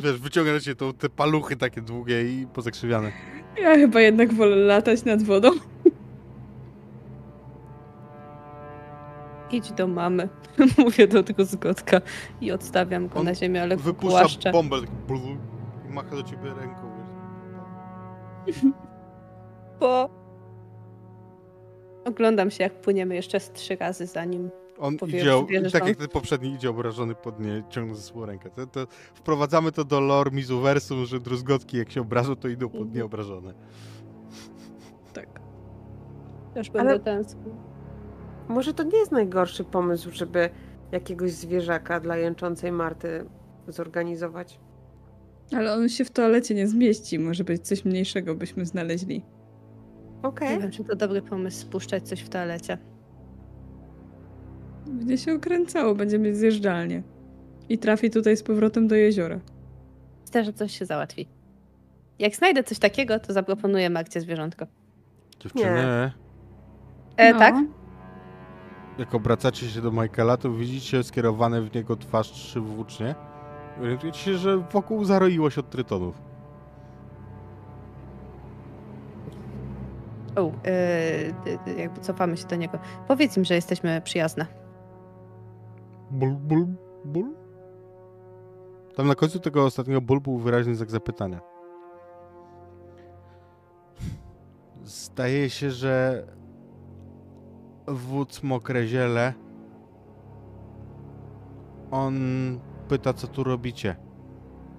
[0.02, 3.12] Wiesz, wyciąga to, te paluchy takie długie i pozakrzywiane.
[3.62, 5.50] Ja chyba jednak wolę latać nad wodą.
[9.52, 10.28] Idź do mamy.
[10.78, 12.00] Mówię do tego zgodka
[12.40, 14.52] i odstawiam go On na ziemię, ale Wypuszcza głaszczę.
[14.52, 15.18] bombę tak blu,
[15.88, 16.82] i macha do ciebie ręką.
[19.80, 20.08] Bo...
[22.04, 24.50] Oglądam się, jak płyniemy jeszcze z trzy razy zanim.
[24.78, 28.50] On Powie- idzie, tak jak ten poprzedni idzie obrażony pod nie, ciągnąc ze sobą rękę.
[28.50, 32.94] To, to wprowadzamy to do lore Mizuversum, że druzgotki jak się obrażą, to idą pod
[32.94, 33.54] nie obrażone.
[35.12, 35.40] Tak.
[36.54, 37.54] Też Ale- będę tęsknił.
[38.48, 40.50] Może to nie jest najgorszy pomysł, żeby
[40.92, 43.24] jakiegoś zwierzaka dla jęczącej Marty
[43.68, 44.60] zorganizować.
[45.56, 47.18] Ale on się w toalecie nie zmieści.
[47.18, 49.24] Może być coś mniejszego byśmy znaleźli.
[50.22, 50.50] Okej.
[50.54, 52.78] Nie wiem, czy to dobry pomysł spuszczać coś w toalecie.
[54.86, 57.02] Będzie się okręcało, będzie mieć zjeżdżalnię.
[57.68, 59.40] I trafi tutaj z powrotem do jeziora.
[60.26, 61.28] Myślę, że coś się załatwi.
[62.18, 64.66] Jak znajdę coś takiego, to zaproponuję Marcie zwierzątko.
[65.40, 66.12] Dziewczyny, Nie.
[67.16, 67.38] E, No.
[67.38, 67.54] Tak?
[68.98, 73.14] Jak obracacie się do Michaela, to widzicie skierowane w niego twarz trzy włócznie.
[73.80, 76.22] Orientujecie się, że wokół zaroiło się od trytonów.
[80.36, 80.52] O,
[81.66, 82.78] yy, jakby cofamy się do niego.
[83.08, 84.46] Powiedz im, że jesteśmy przyjazne.
[86.10, 86.66] Ból, ból,
[87.04, 87.34] ból?
[88.96, 91.40] Tam na końcu tego ostatniego ból był wyraźny znak zapytania.
[94.84, 96.24] Zdaje się, że
[97.86, 99.34] wódz Mokre Ziele
[101.92, 102.14] on
[102.88, 103.96] pyta, co tu robicie.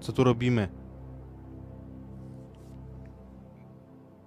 [0.00, 0.68] Co tu robimy?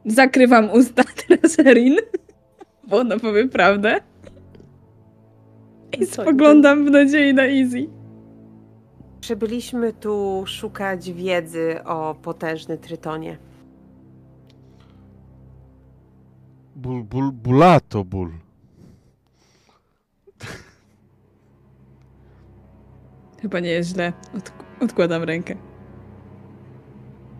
[0.05, 1.95] Zakrywam usta teraz Erin,
[2.87, 4.01] bo ona powie prawdę.
[5.99, 7.89] I spoglądam w nadziei na Easy.
[9.19, 13.37] Przybyliśmy tu szukać wiedzy o potężny Trytonie.
[16.75, 18.46] Ból, ból, bulato ból.
[23.41, 24.13] Chyba nie jest źle.
[24.37, 24.51] Od,
[24.81, 25.55] odkładam rękę.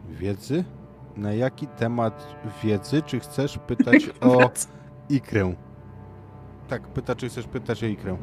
[0.09, 0.64] Wiedzy?
[1.16, 3.01] Na jaki temat wiedzy?
[3.01, 4.50] Czy chcesz pytać o
[5.09, 5.53] ikrę?
[6.67, 8.17] Tak, pyta, czy chcesz pytać o ikrę.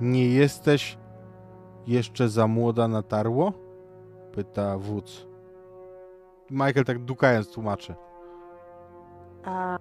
[0.00, 0.98] Nie jesteś
[1.86, 3.52] jeszcze za młoda na tarło?
[4.32, 5.26] Pyta wódz.
[6.50, 7.94] Michael tak dukając tłumaczy.
[9.44, 9.78] A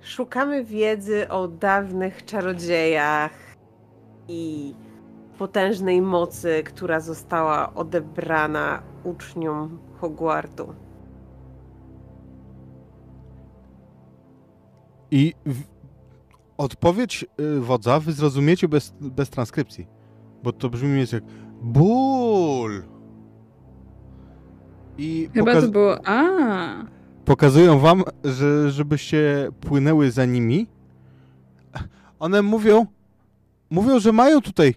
[0.00, 3.32] szukamy wiedzy o dawnych czarodziejach
[4.28, 4.74] i
[5.38, 10.74] potężnej mocy, która została odebrana uczniom Hogwartu.
[15.10, 15.62] I w...
[16.58, 19.86] odpowiedź y, wodza wy zrozumiecie bez, bez transkrypcji.
[20.42, 21.22] Bo to brzmi jak
[21.62, 22.82] ból.
[24.98, 25.96] I Chyba pokaz- to było.
[26.04, 26.22] A,
[27.30, 30.66] pokazują wam, że żebyście płynęły za nimi.
[32.18, 32.86] One mówią,
[33.70, 34.74] mówią, że mają tutaj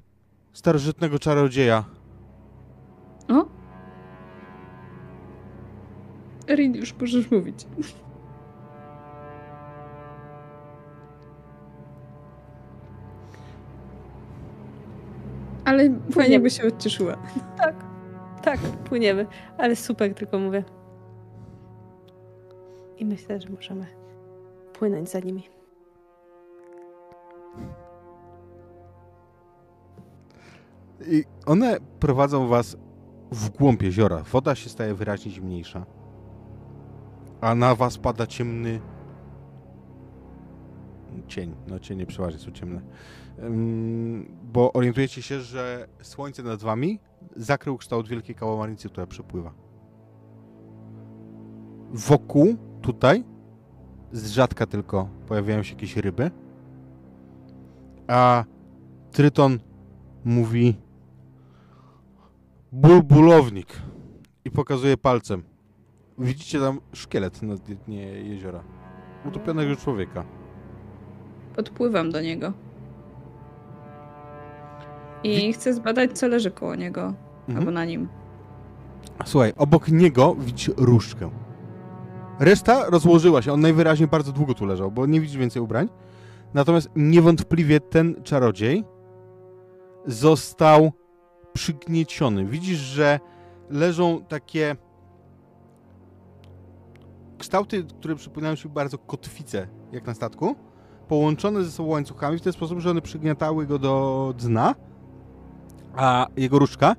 [0.53, 1.85] starożytnego czarodzieja.
[3.29, 3.45] o.
[6.47, 7.65] Erin, już możesz mówić.
[15.65, 17.17] Ale fajnie by się odcieszyła.
[17.57, 17.75] Tak,
[18.41, 19.27] tak, płyniemy.
[19.57, 20.63] Ale super, tylko mówię.
[23.03, 23.85] I myślę, że możemy
[24.73, 25.43] płynąć za nimi.
[31.07, 32.77] I one prowadzą was
[33.31, 34.23] w głąb jeziora.
[34.31, 35.85] Woda się staje wyraźnie zimniejsza.
[37.41, 38.79] A na was pada ciemny
[41.27, 41.55] cień.
[41.67, 42.81] No cienie przeważnie są ciemne.
[43.39, 46.99] Ym, bo orientujecie się, że słońce nad wami
[47.35, 49.53] zakrył kształt wielkiej kałamarnicy, która przepływa.
[51.93, 53.23] Wokół, tutaj,
[54.11, 56.31] z rzadka tylko pojawiają się jakieś ryby.
[58.07, 58.43] A
[59.11, 59.59] Tryton
[60.25, 60.75] mówi
[62.71, 63.67] bulbulownik
[64.45, 65.43] i pokazuje palcem.
[66.17, 68.63] Widzicie tam szkielet na dnie jeziora.
[69.25, 70.25] Utopionego człowieka.
[71.55, 72.53] Podpływam do niego.
[75.23, 77.13] I chcę zbadać, co leży koło niego.
[77.47, 77.57] Mhm.
[77.57, 78.07] Albo na nim.
[79.25, 81.29] Słuchaj, obok niego widzisz różdżkę.
[82.39, 83.53] Reszta rozłożyła się.
[83.53, 85.89] On najwyraźniej bardzo długo tu leżał, bo nie widzisz więcej ubrań.
[86.53, 88.83] Natomiast niewątpliwie ten czarodziej
[90.05, 90.91] został
[91.53, 92.45] przygnieciony.
[92.45, 93.19] Widzisz, że
[93.69, 94.75] leżą takie
[97.37, 100.55] kształty, które przypominają się bardzo kotwice, jak na statku,
[101.07, 104.75] połączone ze sobą łańcuchami w ten sposób, że one przygniatały go do dna,
[105.95, 106.95] a jego różdżka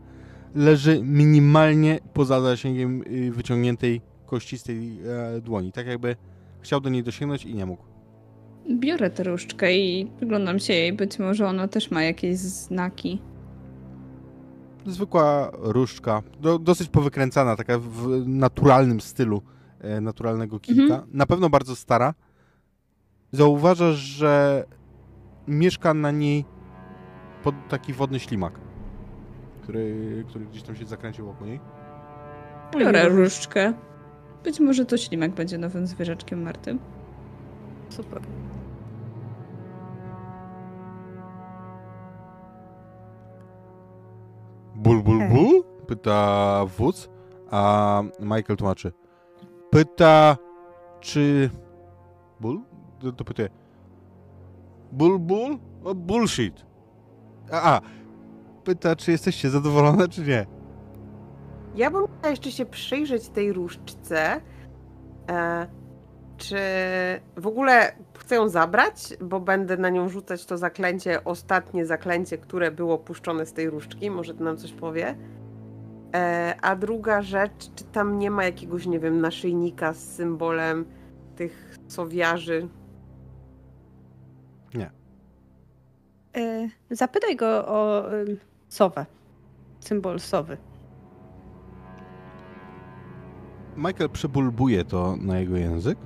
[0.54, 4.98] leży minimalnie poza zasięgiem y, wyciągniętej kościstej
[5.36, 5.72] e, dłoni.
[5.72, 6.16] Tak jakby
[6.60, 7.82] chciał do niej dosięgnąć i nie mógł.
[8.70, 10.92] Biorę tę różdżkę i przyglądam się jej.
[10.92, 13.22] Być może ona też ma jakieś znaki.
[14.86, 19.42] Zwykła różdżka, do, dosyć powykręcana, taka w naturalnym stylu
[19.80, 21.06] e, naturalnego kilka.
[21.12, 22.14] Na pewno bardzo stara.
[23.32, 24.64] Zauważasz, że
[25.48, 26.44] mieszka na niej
[27.42, 28.60] pod taki wodny ślimak,
[29.62, 31.60] który, który gdzieś tam się zakręcił wokół niej.
[32.78, 33.72] Biorę różdżkę.
[34.44, 36.78] Być może to ślimak będzie nowym zwierzaczkiem martym.
[37.88, 38.22] Super.
[44.74, 45.28] Ból, ból, Hej.
[45.30, 45.64] ból?
[45.86, 47.08] Pyta wódz,
[47.50, 48.92] a Michael tłumaczy.
[49.70, 50.36] Pyta,
[51.00, 51.50] czy...
[52.40, 52.60] Ból?
[52.98, 53.48] To, to pytuje.
[54.92, 55.58] Ból, ból?
[55.84, 56.66] O, bullshit.
[57.50, 57.80] A, a,
[58.64, 60.46] pyta, czy jesteście zadowolone, czy nie.
[61.74, 64.40] Ja bym chciała jeszcze się przyjrzeć tej różdżce.
[65.30, 65.66] E,
[66.36, 66.56] czy
[67.36, 72.70] w ogóle chcę ją zabrać, bo będę na nią rzucać to zaklęcie, ostatnie zaklęcie, które
[72.70, 74.10] było puszczone z tej różdżki.
[74.10, 75.16] Może to nam coś powie.
[76.14, 80.84] E, a druga rzecz, czy tam nie ma jakiegoś, nie wiem, naszyjnika z symbolem
[81.36, 82.68] tych sowiarzy?
[86.36, 88.38] E, zapytaj go o ym,
[88.68, 89.06] sowę.
[89.80, 90.56] Symbol sowy.
[93.76, 95.98] Michael przebulbuje to na jego język.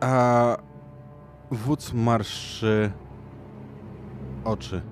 [0.00, 0.56] A
[1.50, 2.92] wódz marszczy
[4.44, 4.82] oczy.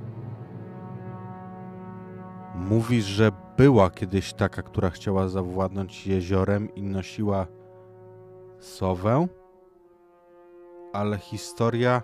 [2.55, 7.47] Mówi, że była kiedyś taka, która chciała zawładnąć jeziorem i nosiła
[8.59, 9.27] sowę,
[10.93, 12.03] ale historia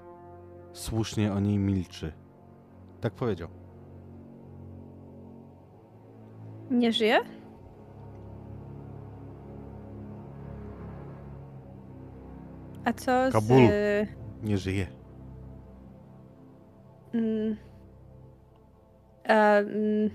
[0.73, 2.13] słusznie o niej milczy.
[3.01, 3.49] Tak powiedział.
[6.71, 7.40] Nie żyje?
[12.85, 13.33] A co z...
[13.33, 13.63] Kabul.
[13.63, 14.07] y,
[14.43, 14.87] Nie żyje.
[17.15, 17.57] Mm,
[19.29, 20.11] a, mm,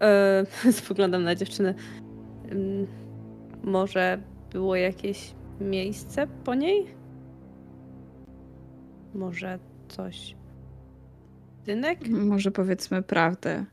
[0.00, 1.74] e, spoglądam na dziewczynę.
[2.50, 2.86] Mm,
[3.62, 4.18] może
[4.52, 6.86] było jakieś miejsce po niej?
[9.14, 10.36] Może coś.
[11.64, 12.08] Dynek?
[12.08, 13.64] Może powiedzmy prawdę.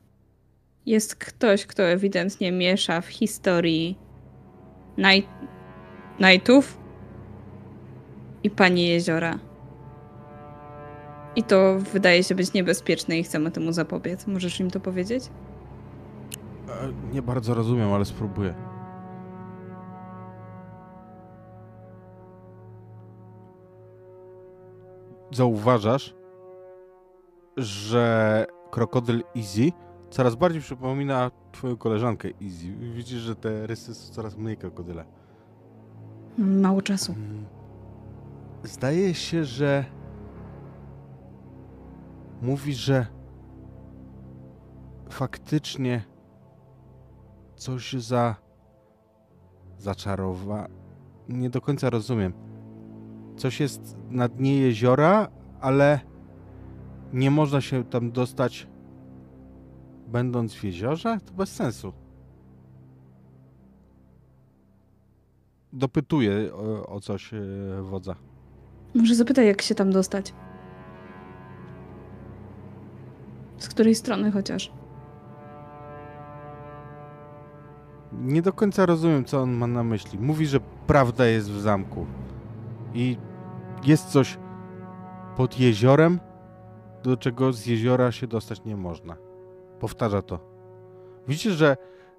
[0.86, 3.98] Jest ktoś, kto ewidentnie miesza w historii
[4.98, 5.30] Night...
[6.20, 6.85] Nightów
[8.46, 9.40] i Pani Jeziora.
[11.36, 14.28] I to wydaje się być niebezpieczne i chcemy temu zapobiec.
[14.28, 15.24] Możesz im to powiedzieć?
[16.70, 18.54] E, Nie bardzo rozumiem, ale spróbuję.
[25.32, 26.16] Zauważasz,
[27.58, 29.72] że krokodyl Easy
[30.10, 32.68] coraz bardziej przypomina twoją koleżankę Easy.
[32.96, 35.06] Widzisz, że te rysy są coraz mniej krokodyle.
[36.38, 37.14] Mało czasu.
[37.14, 37.55] Mm.
[38.66, 39.86] Zdaje się, że
[42.42, 43.08] mówi, że
[45.10, 46.04] faktycznie
[47.56, 48.36] coś za
[49.78, 50.68] zaczarowa.
[51.30, 52.34] Nie do końca rozumiem.
[53.38, 55.28] Coś jest na dnie jeziora,
[55.62, 56.00] ale
[57.14, 58.68] nie można się tam dostać
[60.08, 61.18] będąc w jeziorze?
[61.26, 61.94] To bez sensu.
[65.74, 66.54] Dopytuję
[66.88, 67.40] o, coś e,
[67.82, 68.16] wodza.
[68.96, 70.34] Może zapytaj, jak się tam dostać.
[73.58, 74.72] Z której strony chociaż?
[78.14, 80.20] Nie do końca rozumiem, co on ma na myśli.
[80.20, 82.06] Mówi, że prawda jest w zamku.
[82.94, 83.18] I
[83.86, 84.38] jest coś
[85.38, 86.20] pod jeziorem,
[87.04, 89.16] do czego z jeziora się dostać nie można.
[89.80, 90.40] Powtarza to.
[91.28, 91.78] Widzicie, że,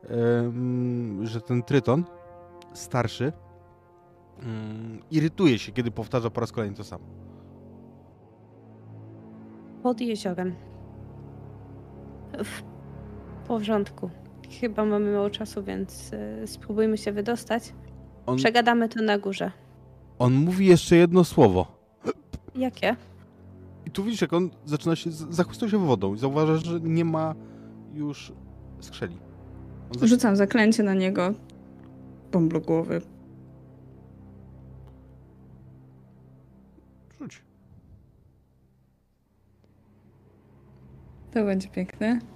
[0.08, 2.05] em, że ten tryton
[2.72, 3.32] starszy
[4.42, 7.05] mm, irytuje się, kiedy powtarza po raz kolejny to samo.
[9.82, 10.55] Pod jeziorem.
[12.44, 12.62] W
[13.48, 14.10] porządku.
[14.60, 17.73] Chyba mamy mało czasu, więc y, spróbujmy się wydostać.
[18.26, 19.52] On, Przegadamy to na górze.
[20.18, 21.66] on mówi jeszcze jedno słowo.
[22.55, 22.97] Jakie?
[23.86, 27.34] I tu widzisz, jak on zaczyna się, zachłysnął się wodą i zauważasz, że nie ma
[27.94, 28.32] już
[28.81, 29.16] skrzeli.
[29.90, 31.34] Zaczyna- Rzucam zaklęcie na niego.
[32.32, 33.00] Bąblu głowy.
[37.20, 37.42] Rzuć.
[41.34, 42.18] To będzie piękne.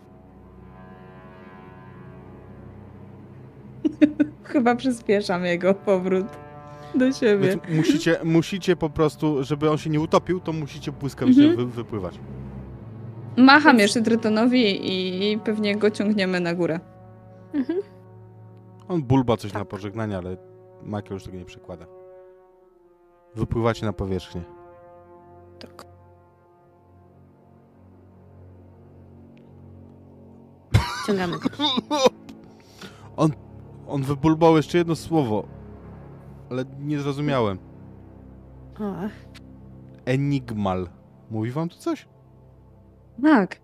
[4.45, 6.27] Chyba przyspieszam jego powrót
[6.95, 7.49] do siebie.
[7.49, 11.69] Więc musicie, musicie po prostu, żeby on się nie utopił, to musicie błyskawicznie Mhm.
[11.69, 12.19] wy, wypływać.
[13.37, 14.81] Macham jeszcze Trytonowi
[15.33, 16.81] i pewnie go ciągniemy na górę.
[17.55, 17.81] Mhm.
[18.89, 19.69] On bulba coś na Tak.
[19.69, 20.37] pożegnanie, ale
[20.83, 21.87] Makia już tego nie przekłada.
[23.35, 24.43] Wypływacie na powierzchnię.
[25.61, 25.85] Tak.
[31.07, 31.37] Ciągamy.
[33.17, 33.31] On,
[33.89, 35.45] on wybulbał jeszcze jedno słowo,
[36.51, 37.59] ale nie zrozumiałem.
[38.81, 38.95] O,
[40.05, 40.89] Enigmal.
[41.31, 42.09] Mówi wam to coś?
[43.23, 43.61] Tak.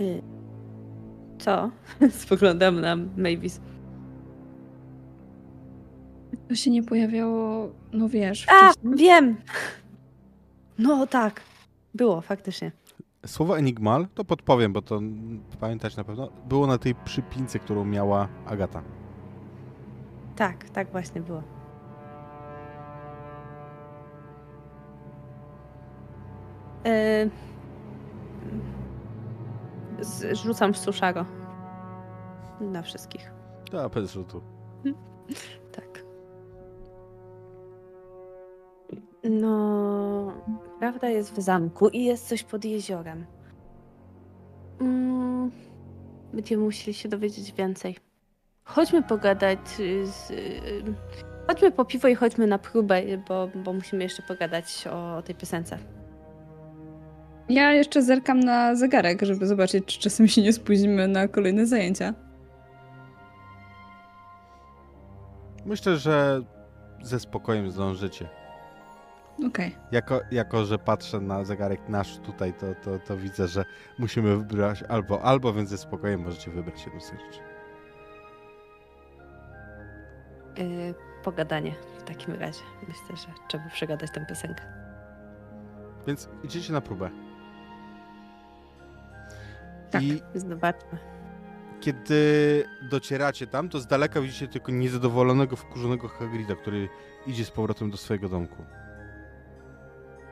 [0.00, 0.22] y,
[1.38, 1.70] co?
[2.22, 3.60] Spoglądam na Mavis.
[6.52, 8.94] To się nie pojawiało, no wiesz, A, wcześniej.
[8.96, 9.36] wiem!
[10.78, 11.40] No tak.
[11.94, 12.72] Było, faktycznie.
[13.26, 15.00] Słowo enigmal, to podpowiem, bo to
[15.60, 18.82] pamiętać na pewno, było na tej przypince, którą miała Agata.
[20.36, 21.42] Tak, tak właśnie było.
[26.84, 27.30] Yy...
[30.04, 31.24] Z- Rzucam suszaro.
[32.60, 33.32] Na wszystkich.
[33.70, 34.42] To bez rzutu.
[39.30, 40.32] No,
[40.78, 43.26] prawda jest w zamku i jest coś pod jeziorem.
[44.80, 45.50] Mm,
[46.32, 47.96] będziemy musieli się dowiedzieć więcej.
[48.64, 49.58] Chodźmy pogadać
[50.04, 50.32] z.
[51.46, 55.34] Chodźmy po piwo i chodźmy na próbę, bo, bo musimy jeszcze pogadać o, o tej
[55.34, 55.78] piosence.
[57.48, 62.14] Ja jeszcze zerkam na zegarek, żeby zobaczyć, czy czasem się nie spóźnimy na kolejne zajęcia.
[65.66, 66.42] Myślę, że
[67.02, 68.41] ze spokojem zdążycie.
[69.46, 69.76] Okej.
[69.92, 73.64] Jako, jako że patrzę na zegarek nasz tutaj, to, to, to widzę, że
[73.98, 77.40] musimy wybrać albo, albo, więc ze spokojem możecie wybrać jedną z tych rzeczy.
[80.56, 80.94] Yy,
[81.24, 82.60] pogadanie w takim razie.
[82.88, 84.62] Myślę, że trzeba przegadać tę piosenkę.
[86.06, 87.10] Więc idziecie na próbę.
[89.90, 90.02] Tak.
[90.02, 90.98] I Zobaczmy.
[91.80, 96.88] kiedy docieracie tam, to z daleka widzicie tylko niezadowolonego, wkurzonego Hagrida, który
[97.26, 98.64] idzie z powrotem do swojego domku.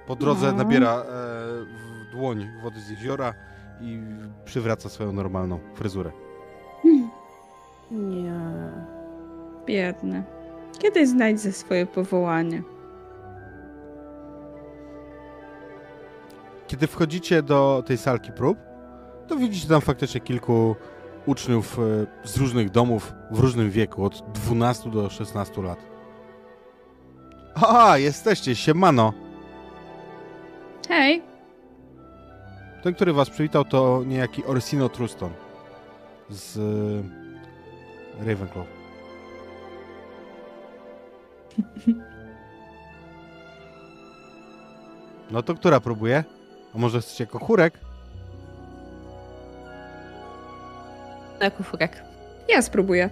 [0.06, 0.52] Po drodze No.
[0.58, 1.02] nabiera e,
[1.64, 3.34] w dłoń wody z jeziora
[3.80, 4.00] i
[4.44, 6.10] przywraca swoją normalną fryzurę.
[7.90, 8.32] Nie.
[9.66, 10.22] Biedny.
[10.78, 12.62] Kiedyś znajdzie swoje powołanie.
[16.66, 18.58] Kiedy wchodzicie do tej salki prób,
[19.28, 20.76] to widzicie tam faktycznie kilku
[21.26, 25.78] uczniów e, z różnych domów w różnym wieku, od 12 do 16 lat.
[27.68, 29.12] A, jesteście, siemano!
[30.90, 31.22] Hej,
[32.82, 35.30] Ten, który was przywitał, to niejaki Orsino Truston
[36.30, 36.60] z e,
[38.26, 38.66] Ravenclaw.
[45.30, 46.24] No to która próbuje?
[46.74, 47.78] A może chcecie jako chórek?
[51.40, 52.02] Jako furek.
[52.48, 53.10] ja spróbuję.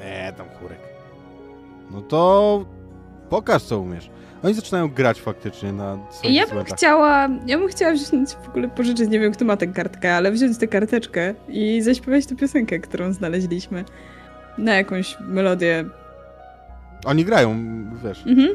[0.00, 0.78] Nie, tam chórek.
[1.90, 2.64] No to
[3.30, 4.10] pokaż, co umiesz.
[4.44, 8.68] Oni zaczynają grać faktycznie na swoich Ja bym chciała, ja bym chciała wziąć w ogóle
[8.68, 12.78] pożyczyć, nie wiem kto ma tę kartkę, ale wziąć tę karteczkę i zaśpiewać tę piosenkę,
[12.78, 13.84] którą znaleźliśmy.
[14.58, 15.84] Na jakąś melodię.
[17.04, 17.56] Oni grają,
[18.04, 18.26] wiesz.
[18.26, 18.48] Mhm.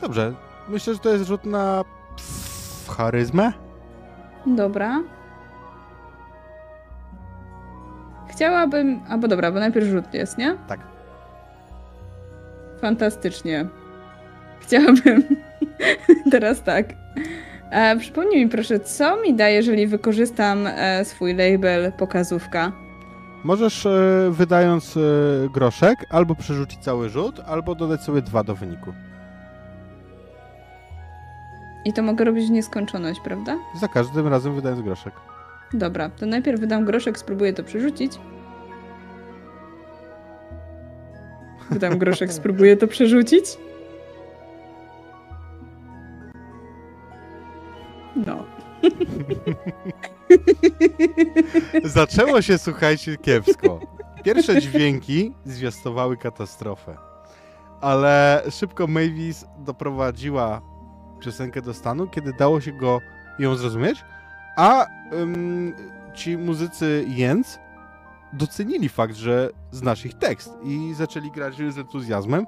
[0.00, 0.34] Dobrze.
[0.68, 1.84] Myślę, że to jest rzut na
[2.16, 3.52] pff, charyzmę.
[4.46, 5.02] Dobra.
[8.30, 9.00] Chciałabym.
[9.08, 10.56] Albo dobra, bo najpierw rzut jest, nie?
[10.68, 10.80] Tak.
[12.80, 13.68] Fantastycznie.
[14.68, 15.22] Chciałabym.
[16.32, 16.86] Teraz tak.
[17.70, 22.72] E, przypomnij mi proszę, co mi da, jeżeli wykorzystam e, swój label pokazówka?
[23.44, 25.00] Możesz e, wydając e,
[25.54, 28.92] groszek albo przerzucić cały rzut, albo dodać sobie dwa do wyniku.
[31.84, 33.56] I to mogę robić w nieskończoność, prawda?
[33.80, 35.12] Za każdym razem wydając groszek.
[35.72, 38.12] Dobra, to najpierw wydam groszek, spróbuję to przerzucić.
[41.70, 43.44] Wydam groszek, spróbuję to przerzucić.
[51.84, 53.80] Zaczęło się, słuchajcie, kiepsko.
[54.24, 56.96] Pierwsze dźwięki zwiastowały katastrofę.
[57.80, 60.62] Ale szybko Mavis doprowadziła
[61.20, 63.00] piosenkę do stanu, kiedy dało się go
[63.38, 64.04] ją zrozumieć,
[64.56, 64.86] a
[66.14, 67.58] ci muzycy Jens
[68.32, 72.46] docenili fakt, że znasz ich tekst i zaczęli grać z entuzjazmem.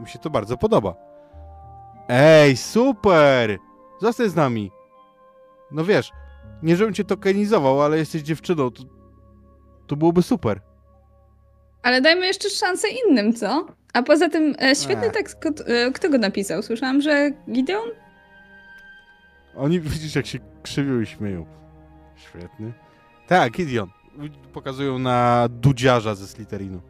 [0.00, 0.94] Im się to bardzo podoba.
[2.08, 3.58] Ej, super!
[4.00, 4.70] Zostań z nami.
[5.70, 6.12] No wiesz,
[6.62, 8.82] nie żebym cię tokenizował, ale jesteś dziewczyną, to,
[9.86, 10.60] to byłoby super.
[11.82, 13.66] Ale dajmy jeszcze szansę innym, co?
[13.92, 15.12] A poza tym, e, świetny Ech.
[15.12, 16.62] tekst, kto, e, kto go napisał?
[16.62, 17.88] Słyszałam, że Gideon?
[19.56, 21.46] Oni widzisz, jak się krzywią i śmieją.
[22.16, 22.72] Świetny.
[23.26, 23.90] Tak, Gideon.
[24.52, 26.80] Pokazują na dudziarza ze Slytherinu.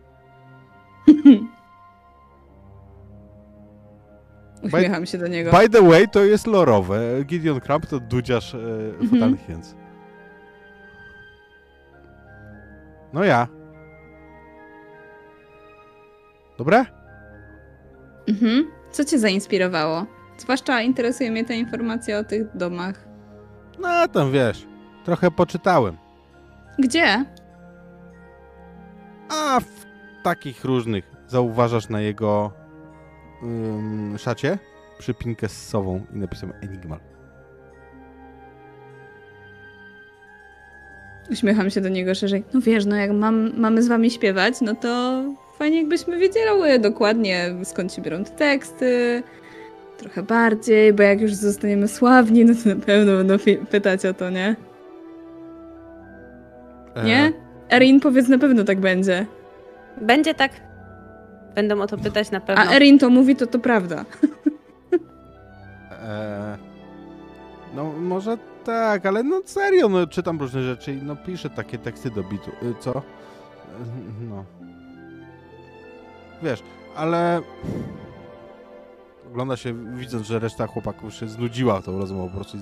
[4.67, 5.51] Uśmiecham się do niego.
[5.51, 7.01] By the way, to jest lorowe.
[7.25, 9.09] Gideon Crump to dudziarz e, Mhm.
[9.11, 9.75] fatalnych jęc.
[13.13, 13.49] No ja.
[16.59, 16.85] Dobre?
[18.29, 18.71] Mhm.
[18.91, 20.07] Co cię zainspirowało?
[20.39, 23.05] Zwłaszcza interesuje mnie ta informacja o tych domach.
[23.79, 24.67] No tam wiesz.
[25.05, 25.97] Trochę poczytałem.
[26.79, 27.25] Gdzie?
[29.29, 29.87] A w
[30.23, 32.53] takich różnych zauważasz na jego
[33.47, 34.59] ym, szacie
[34.99, 36.99] przypinkę z sową i napisem Enigma.
[41.31, 42.45] Uśmiecham się do niego szerzej.
[42.55, 45.23] No wiesz, no jak mam, mamy z wami śpiewać, no to
[45.59, 49.23] fajnie jakbyśmy wiedziały dokładnie skąd się biorą te teksty.
[49.97, 53.37] Trochę bardziej, bo jak już zostaniemy sławni, no to na pewno będą
[53.71, 54.57] pytać o to, nie?
[57.05, 57.33] Nie?
[57.71, 59.27] Erin, powiedz, na pewno tak będzie.
[60.01, 60.66] Będzie tak.
[61.57, 62.65] Będą o to pytać na pewno.
[62.65, 64.05] A Erin to mówi, to to prawda.
[65.91, 66.59] E,
[67.75, 72.11] no może tak, ale no serio, no czytam różne rzeczy i no piszę takie teksty
[72.11, 72.51] do bitu.
[72.63, 72.99] Y, Co?
[72.99, 73.03] Y,
[74.29, 74.45] No.
[76.43, 76.63] Wiesz,
[76.97, 77.41] ale
[79.31, 82.59] ogląda się, widząc, że reszta chłopaków się znudziła tą rozmową, po prostu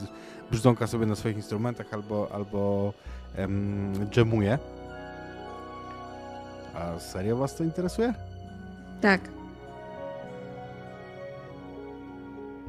[0.51, 2.93] brzdąka sobie na swoich instrumentach albo, albo
[3.37, 4.59] em, dżemuje.
[6.75, 8.15] A serio was to interesuje?
[9.05, 9.21] Tak.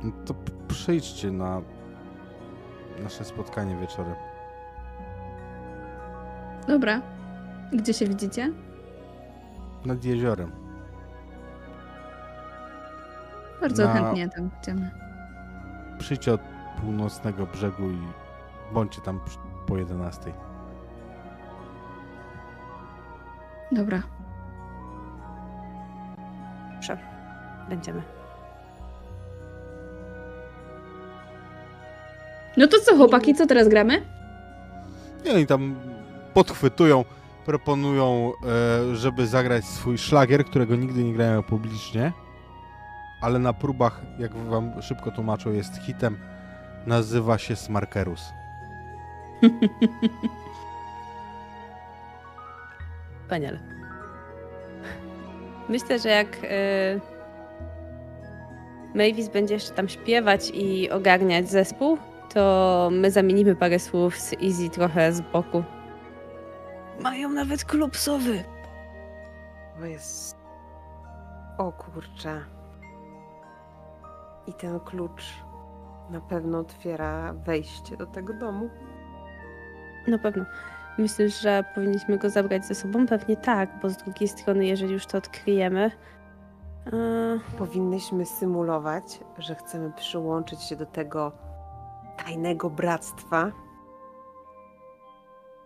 [0.03, 0.33] No to
[0.67, 1.61] przyjdźcie na
[3.03, 4.15] nasze spotkanie wieczorem.
[6.67, 7.01] Dobra.
[7.73, 8.51] Gdzie się widzicie?
[9.85, 10.51] nad jeziorem.
[13.61, 14.91] Bardzo Na- chętnie tam idziemy.
[15.99, 16.41] Przyjdźcie od
[16.81, 17.99] północnego brzegu i
[18.73, 19.19] bądźcie tam
[19.67, 20.33] po 11.
[23.71, 24.14] Dobra.
[26.87, 26.97] Dobrze,
[27.69, 28.01] będziemy.
[32.57, 34.05] No to co, chłopaki, co teraz gramy?
[35.25, 35.75] I oni tam
[36.33, 37.05] podchwytują,
[37.45, 38.31] proponują,
[38.91, 42.13] e, żeby zagrać swój szlagier, którego nigdy nie grają publicznie,
[43.21, 46.17] ale na próbach, jak wam szybko tłumaczą, jest hitem.
[46.87, 48.21] Nazywa się Smarkerus.
[53.21, 53.74] Wspaniale.
[55.69, 57.01] Myślę, że jak y,
[58.95, 61.97] Mavis będzie jeszcze tam śpiewać i ogarniać zespół,
[62.33, 65.63] to my zamienimy parę słów z Easy trochę z boku.
[67.01, 68.43] Mają nawet klub sowy.
[69.79, 70.35] To jest...
[71.57, 72.41] O kurczę.
[74.47, 75.23] I ten klucz
[76.09, 78.69] na pewno otwiera wejście do tego domu.
[80.07, 80.45] Na pewno.
[80.97, 83.07] Myślisz, że powinniśmy go zabrać ze sobą?
[83.07, 85.91] Pewnie tak, bo z drugiej strony, jeżeli już to odkryjemy.
[86.93, 91.31] e, Powinnyśmy symulować, że chcemy przyłączyć się do tego
[92.17, 93.51] tajnego bractwa.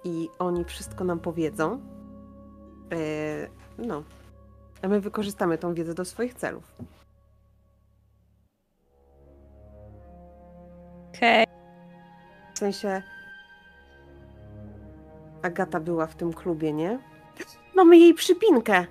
[0.04, 1.80] I oni wszystko nam powiedzą.
[2.92, 2.98] E,
[3.78, 4.04] no.
[4.82, 6.76] A my wykorzystamy tą wiedzę do swoich celów.
[11.20, 11.46] Hej,
[12.56, 13.04] W sensie.
[15.42, 17.00] Agata była w tym klubie, nie?
[17.76, 18.86] Mamy jej przypinkę.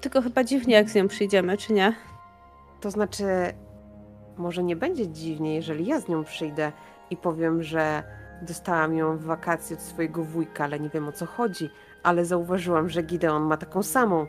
[0.00, 1.94] tylko chyba dziwnie, jak z nią przyjdziemy, czy nie?
[2.80, 3.24] To znaczy,
[4.36, 6.72] może nie będzie dziwnie, jeżeli ja z nią przyjdę
[7.10, 8.02] i powiem, że
[8.42, 11.70] dostałam ją w wakacje od swojego wujka, ale nie wiem o co chodzi.
[12.02, 14.26] Ale zauważyłam, że Gideon ma taką samą.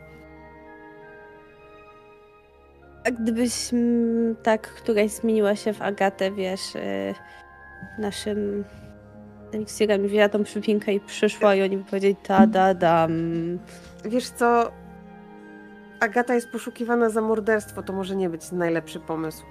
[3.04, 7.14] A gdybyś mm, tak któraś zmieniła się w Agatę, wiesz, y,
[7.98, 8.64] naszym
[9.56, 13.12] eliksirem i wzięła tą przypinkę i przyszła i oni by powiedzieli ta da dam.
[14.04, 14.72] Wiesz co?
[16.00, 19.44] Agata jest poszukiwana za morderstwo, to może nie być najlepszy pomysł.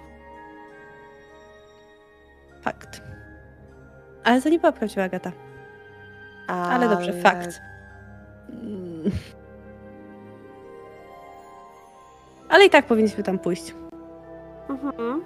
[2.61, 3.01] Fakt.
[4.24, 5.32] Ale to nie była prawdziwa Agata.
[6.48, 7.61] Ale dobrze, fakt.
[8.50, 9.11] Mm.
[12.50, 13.75] Ale i tak powinniśmy tam pójść.
[14.69, 15.24] Mhm.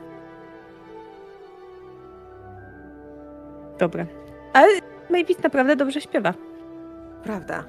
[3.79, 4.05] Dobra.
[4.53, 4.67] Ale
[5.09, 6.33] Mavis naprawdę dobrze śpiewa.
[7.23, 7.63] Prawda.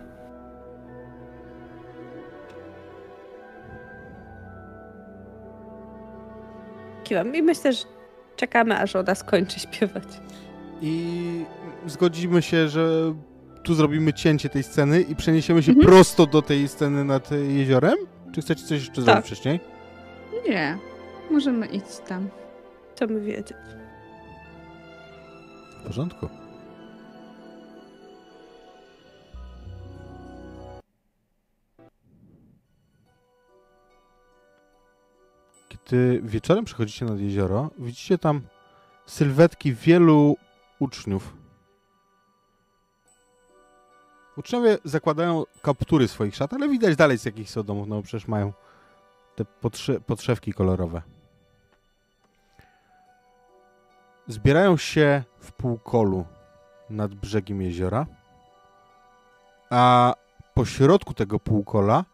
[7.04, 7.84] Kiwam i myślę, że
[8.36, 10.04] czekamy, aż ona skończy śpiewać.
[10.82, 11.44] I
[11.86, 13.14] zgodzimy się, że
[13.62, 15.88] tu zrobimy cięcie tej sceny i przeniesiemy się Mhm.
[15.88, 17.94] prosto do tej sceny nad jeziorem?
[18.34, 19.24] Czy chcecie coś jeszcze zrobić Tak.
[19.24, 19.60] wcześniej?
[20.48, 20.78] Nie.
[21.30, 22.28] Możemy iść tam.
[22.94, 23.56] Co my wiedzieć?
[25.80, 26.28] W porządku.
[35.90, 38.40] Kiedy wieczorem przychodzicie nad jezioro, widzicie tam
[39.06, 40.36] sylwetki wielu
[40.78, 41.36] uczniów.
[44.36, 48.52] Uczniowie zakładają kaptury swoich szat, ale widać dalej z jakich są domów, no przecież mają
[49.36, 49.44] te
[50.06, 51.02] podszewki kolorowe.
[54.26, 56.24] Zbierają się w półkolu
[56.90, 58.06] nad brzegiem jeziora,
[59.70, 60.14] a
[60.54, 62.04] po środku tego półkola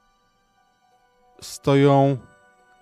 [1.41, 2.17] stoją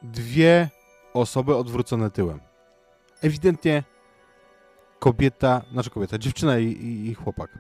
[0.03, 0.69] dwie
[1.15, 2.41] osoby odwrócone tyłem.
[3.23, 3.83] Ewidentnie
[4.99, 7.59] kobieta, znaczy kobieta, dziewczyna i, i, i chłopak.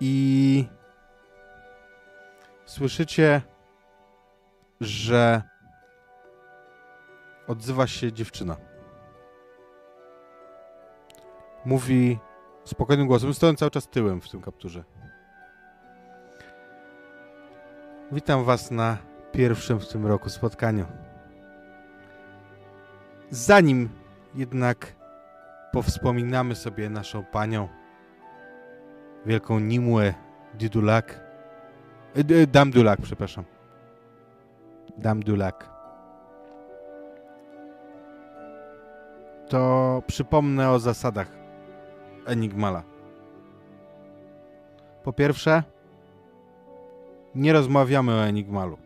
[0.00, 0.64] I
[2.64, 3.42] słyszycie,
[4.80, 5.42] że
[7.46, 8.56] odzywa się dziewczyna.
[11.64, 12.18] Mówi
[12.64, 14.84] spokojnym głosem, stojąc cały czas tyłem w tym kapturze.
[18.12, 18.96] Witam Was na
[19.32, 20.86] pierwszym w tym roku spotkaniu.
[23.30, 23.88] Zanim
[24.34, 24.92] jednak
[25.72, 27.68] powspominamy sobie naszą panią,
[29.26, 30.12] wielką Nimue
[30.54, 31.20] Didulak,
[32.14, 33.44] e, d- Damdulak, przepraszam.
[34.98, 35.70] Damdulak.
[39.48, 41.28] To przypomnę o zasadach
[42.26, 42.82] Enigmala.
[45.02, 45.62] Po pierwsze,
[47.36, 48.78] nie rozmawiamy o Enigmalu.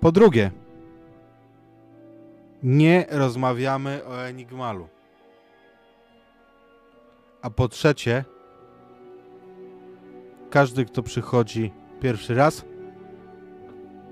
[0.00, 0.50] Po drugie,
[2.62, 4.88] nie rozmawiamy o Enigmalu.
[7.42, 8.24] A po trzecie,
[10.50, 12.64] każdy, kto przychodzi pierwszy raz,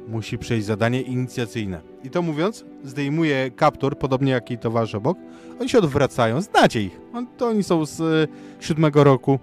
[0.09, 1.81] musi przejść zadanie inicjacyjne.
[2.05, 5.19] I to mówiąc, zdejmuje kaptur, podobnie jak i towarzysz obok.
[5.61, 7.01] Oni się odwracają, znacie ich.
[7.37, 8.29] To oni są z y,
[8.61, 9.39] siódmego roku.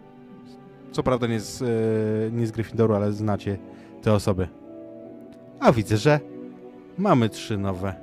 [0.92, 3.58] Co prawda nie z, y, nie z Gryffindoru, ale znacie
[4.02, 4.48] te osoby.
[5.60, 6.20] A widzę, że
[6.98, 7.96] mamy trzy nowe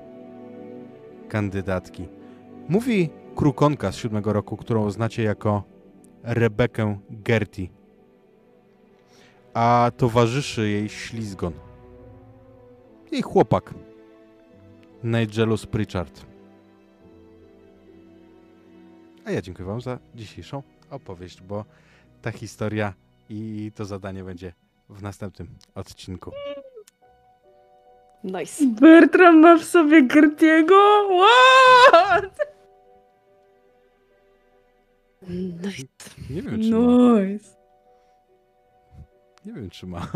[1.28, 2.08] kandydatki.
[2.68, 5.62] Mówi krukonka z siódmego roku, którą znacie jako
[6.22, 7.70] Rebekę Gerti.
[9.54, 11.52] A towarzyszy jej ślizgon.
[13.12, 13.74] Jej chłopak.
[15.04, 16.26] Nigelus Pritchard.
[19.24, 21.64] A ja dziękuję Wam za dzisiejszą opowieść, bo
[22.24, 22.94] ta historia
[23.30, 24.52] i to zadanie będzie
[24.88, 26.32] w następnym odcinku.
[28.24, 28.64] Nice.
[28.66, 31.08] Bertram ma w sobie Gertiego?
[31.08, 32.38] What?
[35.28, 36.10] Nice.
[36.30, 37.20] Nie wiem, czy ma.
[37.20, 37.56] Nice.
[39.44, 40.06] Nie wiem, czy ma.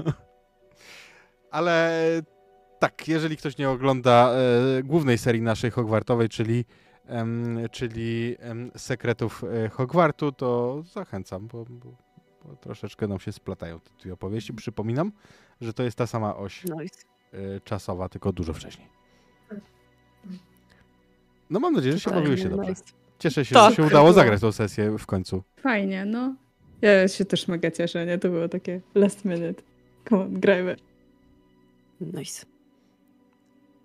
[1.51, 1.93] Ale
[2.79, 6.65] tak, jeżeli ktoś nie ogląda e, głównej serii naszej Hogwartowej, czyli,
[7.71, 11.95] czyli em, Sekretów e, Hogwartu, to zachęcam, bo, bo,
[12.45, 14.53] bo troszeczkę nam się splatają te dwie opowieści.
[14.53, 15.13] Przypominam,
[15.61, 17.05] że to jest ta sama oś Nice.
[17.33, 18.89] e, czasowa, tylko dużo wcześniej.
[21.51, 22.71] No mam nadzieję, że się Fajnie, bawiłyście dobrze.
[22.71, 22.85] nice.
[23.19, 25.43] Cieszę się, Tak, że się udało zagrać tą sesję w końcu.
[25.61, 26.35] Fajnie, no.
[26.83, 28.19] Ja się też mega cieszę, nie?
[28.19, 29.63] To było takie last minute.
[30.09, 30.77] Come on, grajmy.
[32.01, 32.47] Nice.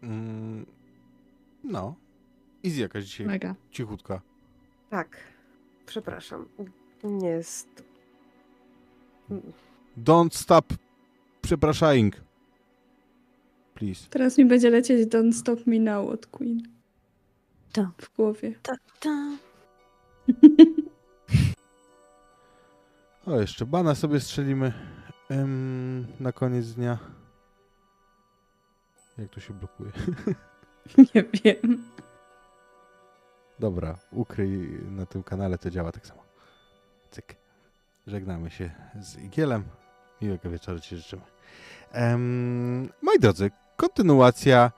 [0.04, 0.66] Mm,
[1.64, 1.96] no.
[2.66, 3.56] Easy jakaś dzisiaj, Mega.
[3.72, 4.22] cichutka.
[4.90, 5.18] Tak.
[5.86, 6.46] Przepraszam.
[7.04, 7.84] Nie jest.
[9.98, 10.66] Don't stop
[11.42, 12.16] przepraszaying.
[13.74, 14.08] Please.
[14.10, 16.62] Teraz mi będzie lecieć Don't Stop Me Now od Queen.
[17.72, 17.88] To.
[18.02, 18.54] W głowie.
[18.64, 19.38] Ta, ta.
[23.26, 24.74] O, jeszcze bana sobie strzelimy
[25.30, 26.98] em, na koniec dnia.
[29.18, 29.92] Jak to się blokuje?
[31.16, 31.84] Nie wiem.
[33.64, 36.24] Dobra, ukryj na tym kanale, to działa tak samo.
[37.12, 37.36] Cyk.
[38.08, 39.64] Żegnamy się z Igielem.
[40.22, 41.22] Miłego wieczoru Ci życzymy.
[41.92, 44.72] Em, moi drodzy, kontynuacja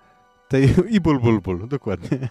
[0.48, 0.74] tej...
[0.96, 2.30] I ból, ból, ból, dokładnie.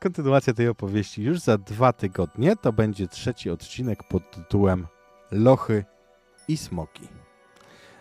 [0.00, 2.56] Kontynuacja tej opowieści już za dwa tygodnie.
[2.56, 4.86] To będzie trzeci odcinek pod tytułem
[5.30, 5.84] Lochy
[6.48, 7.08] i Smoki.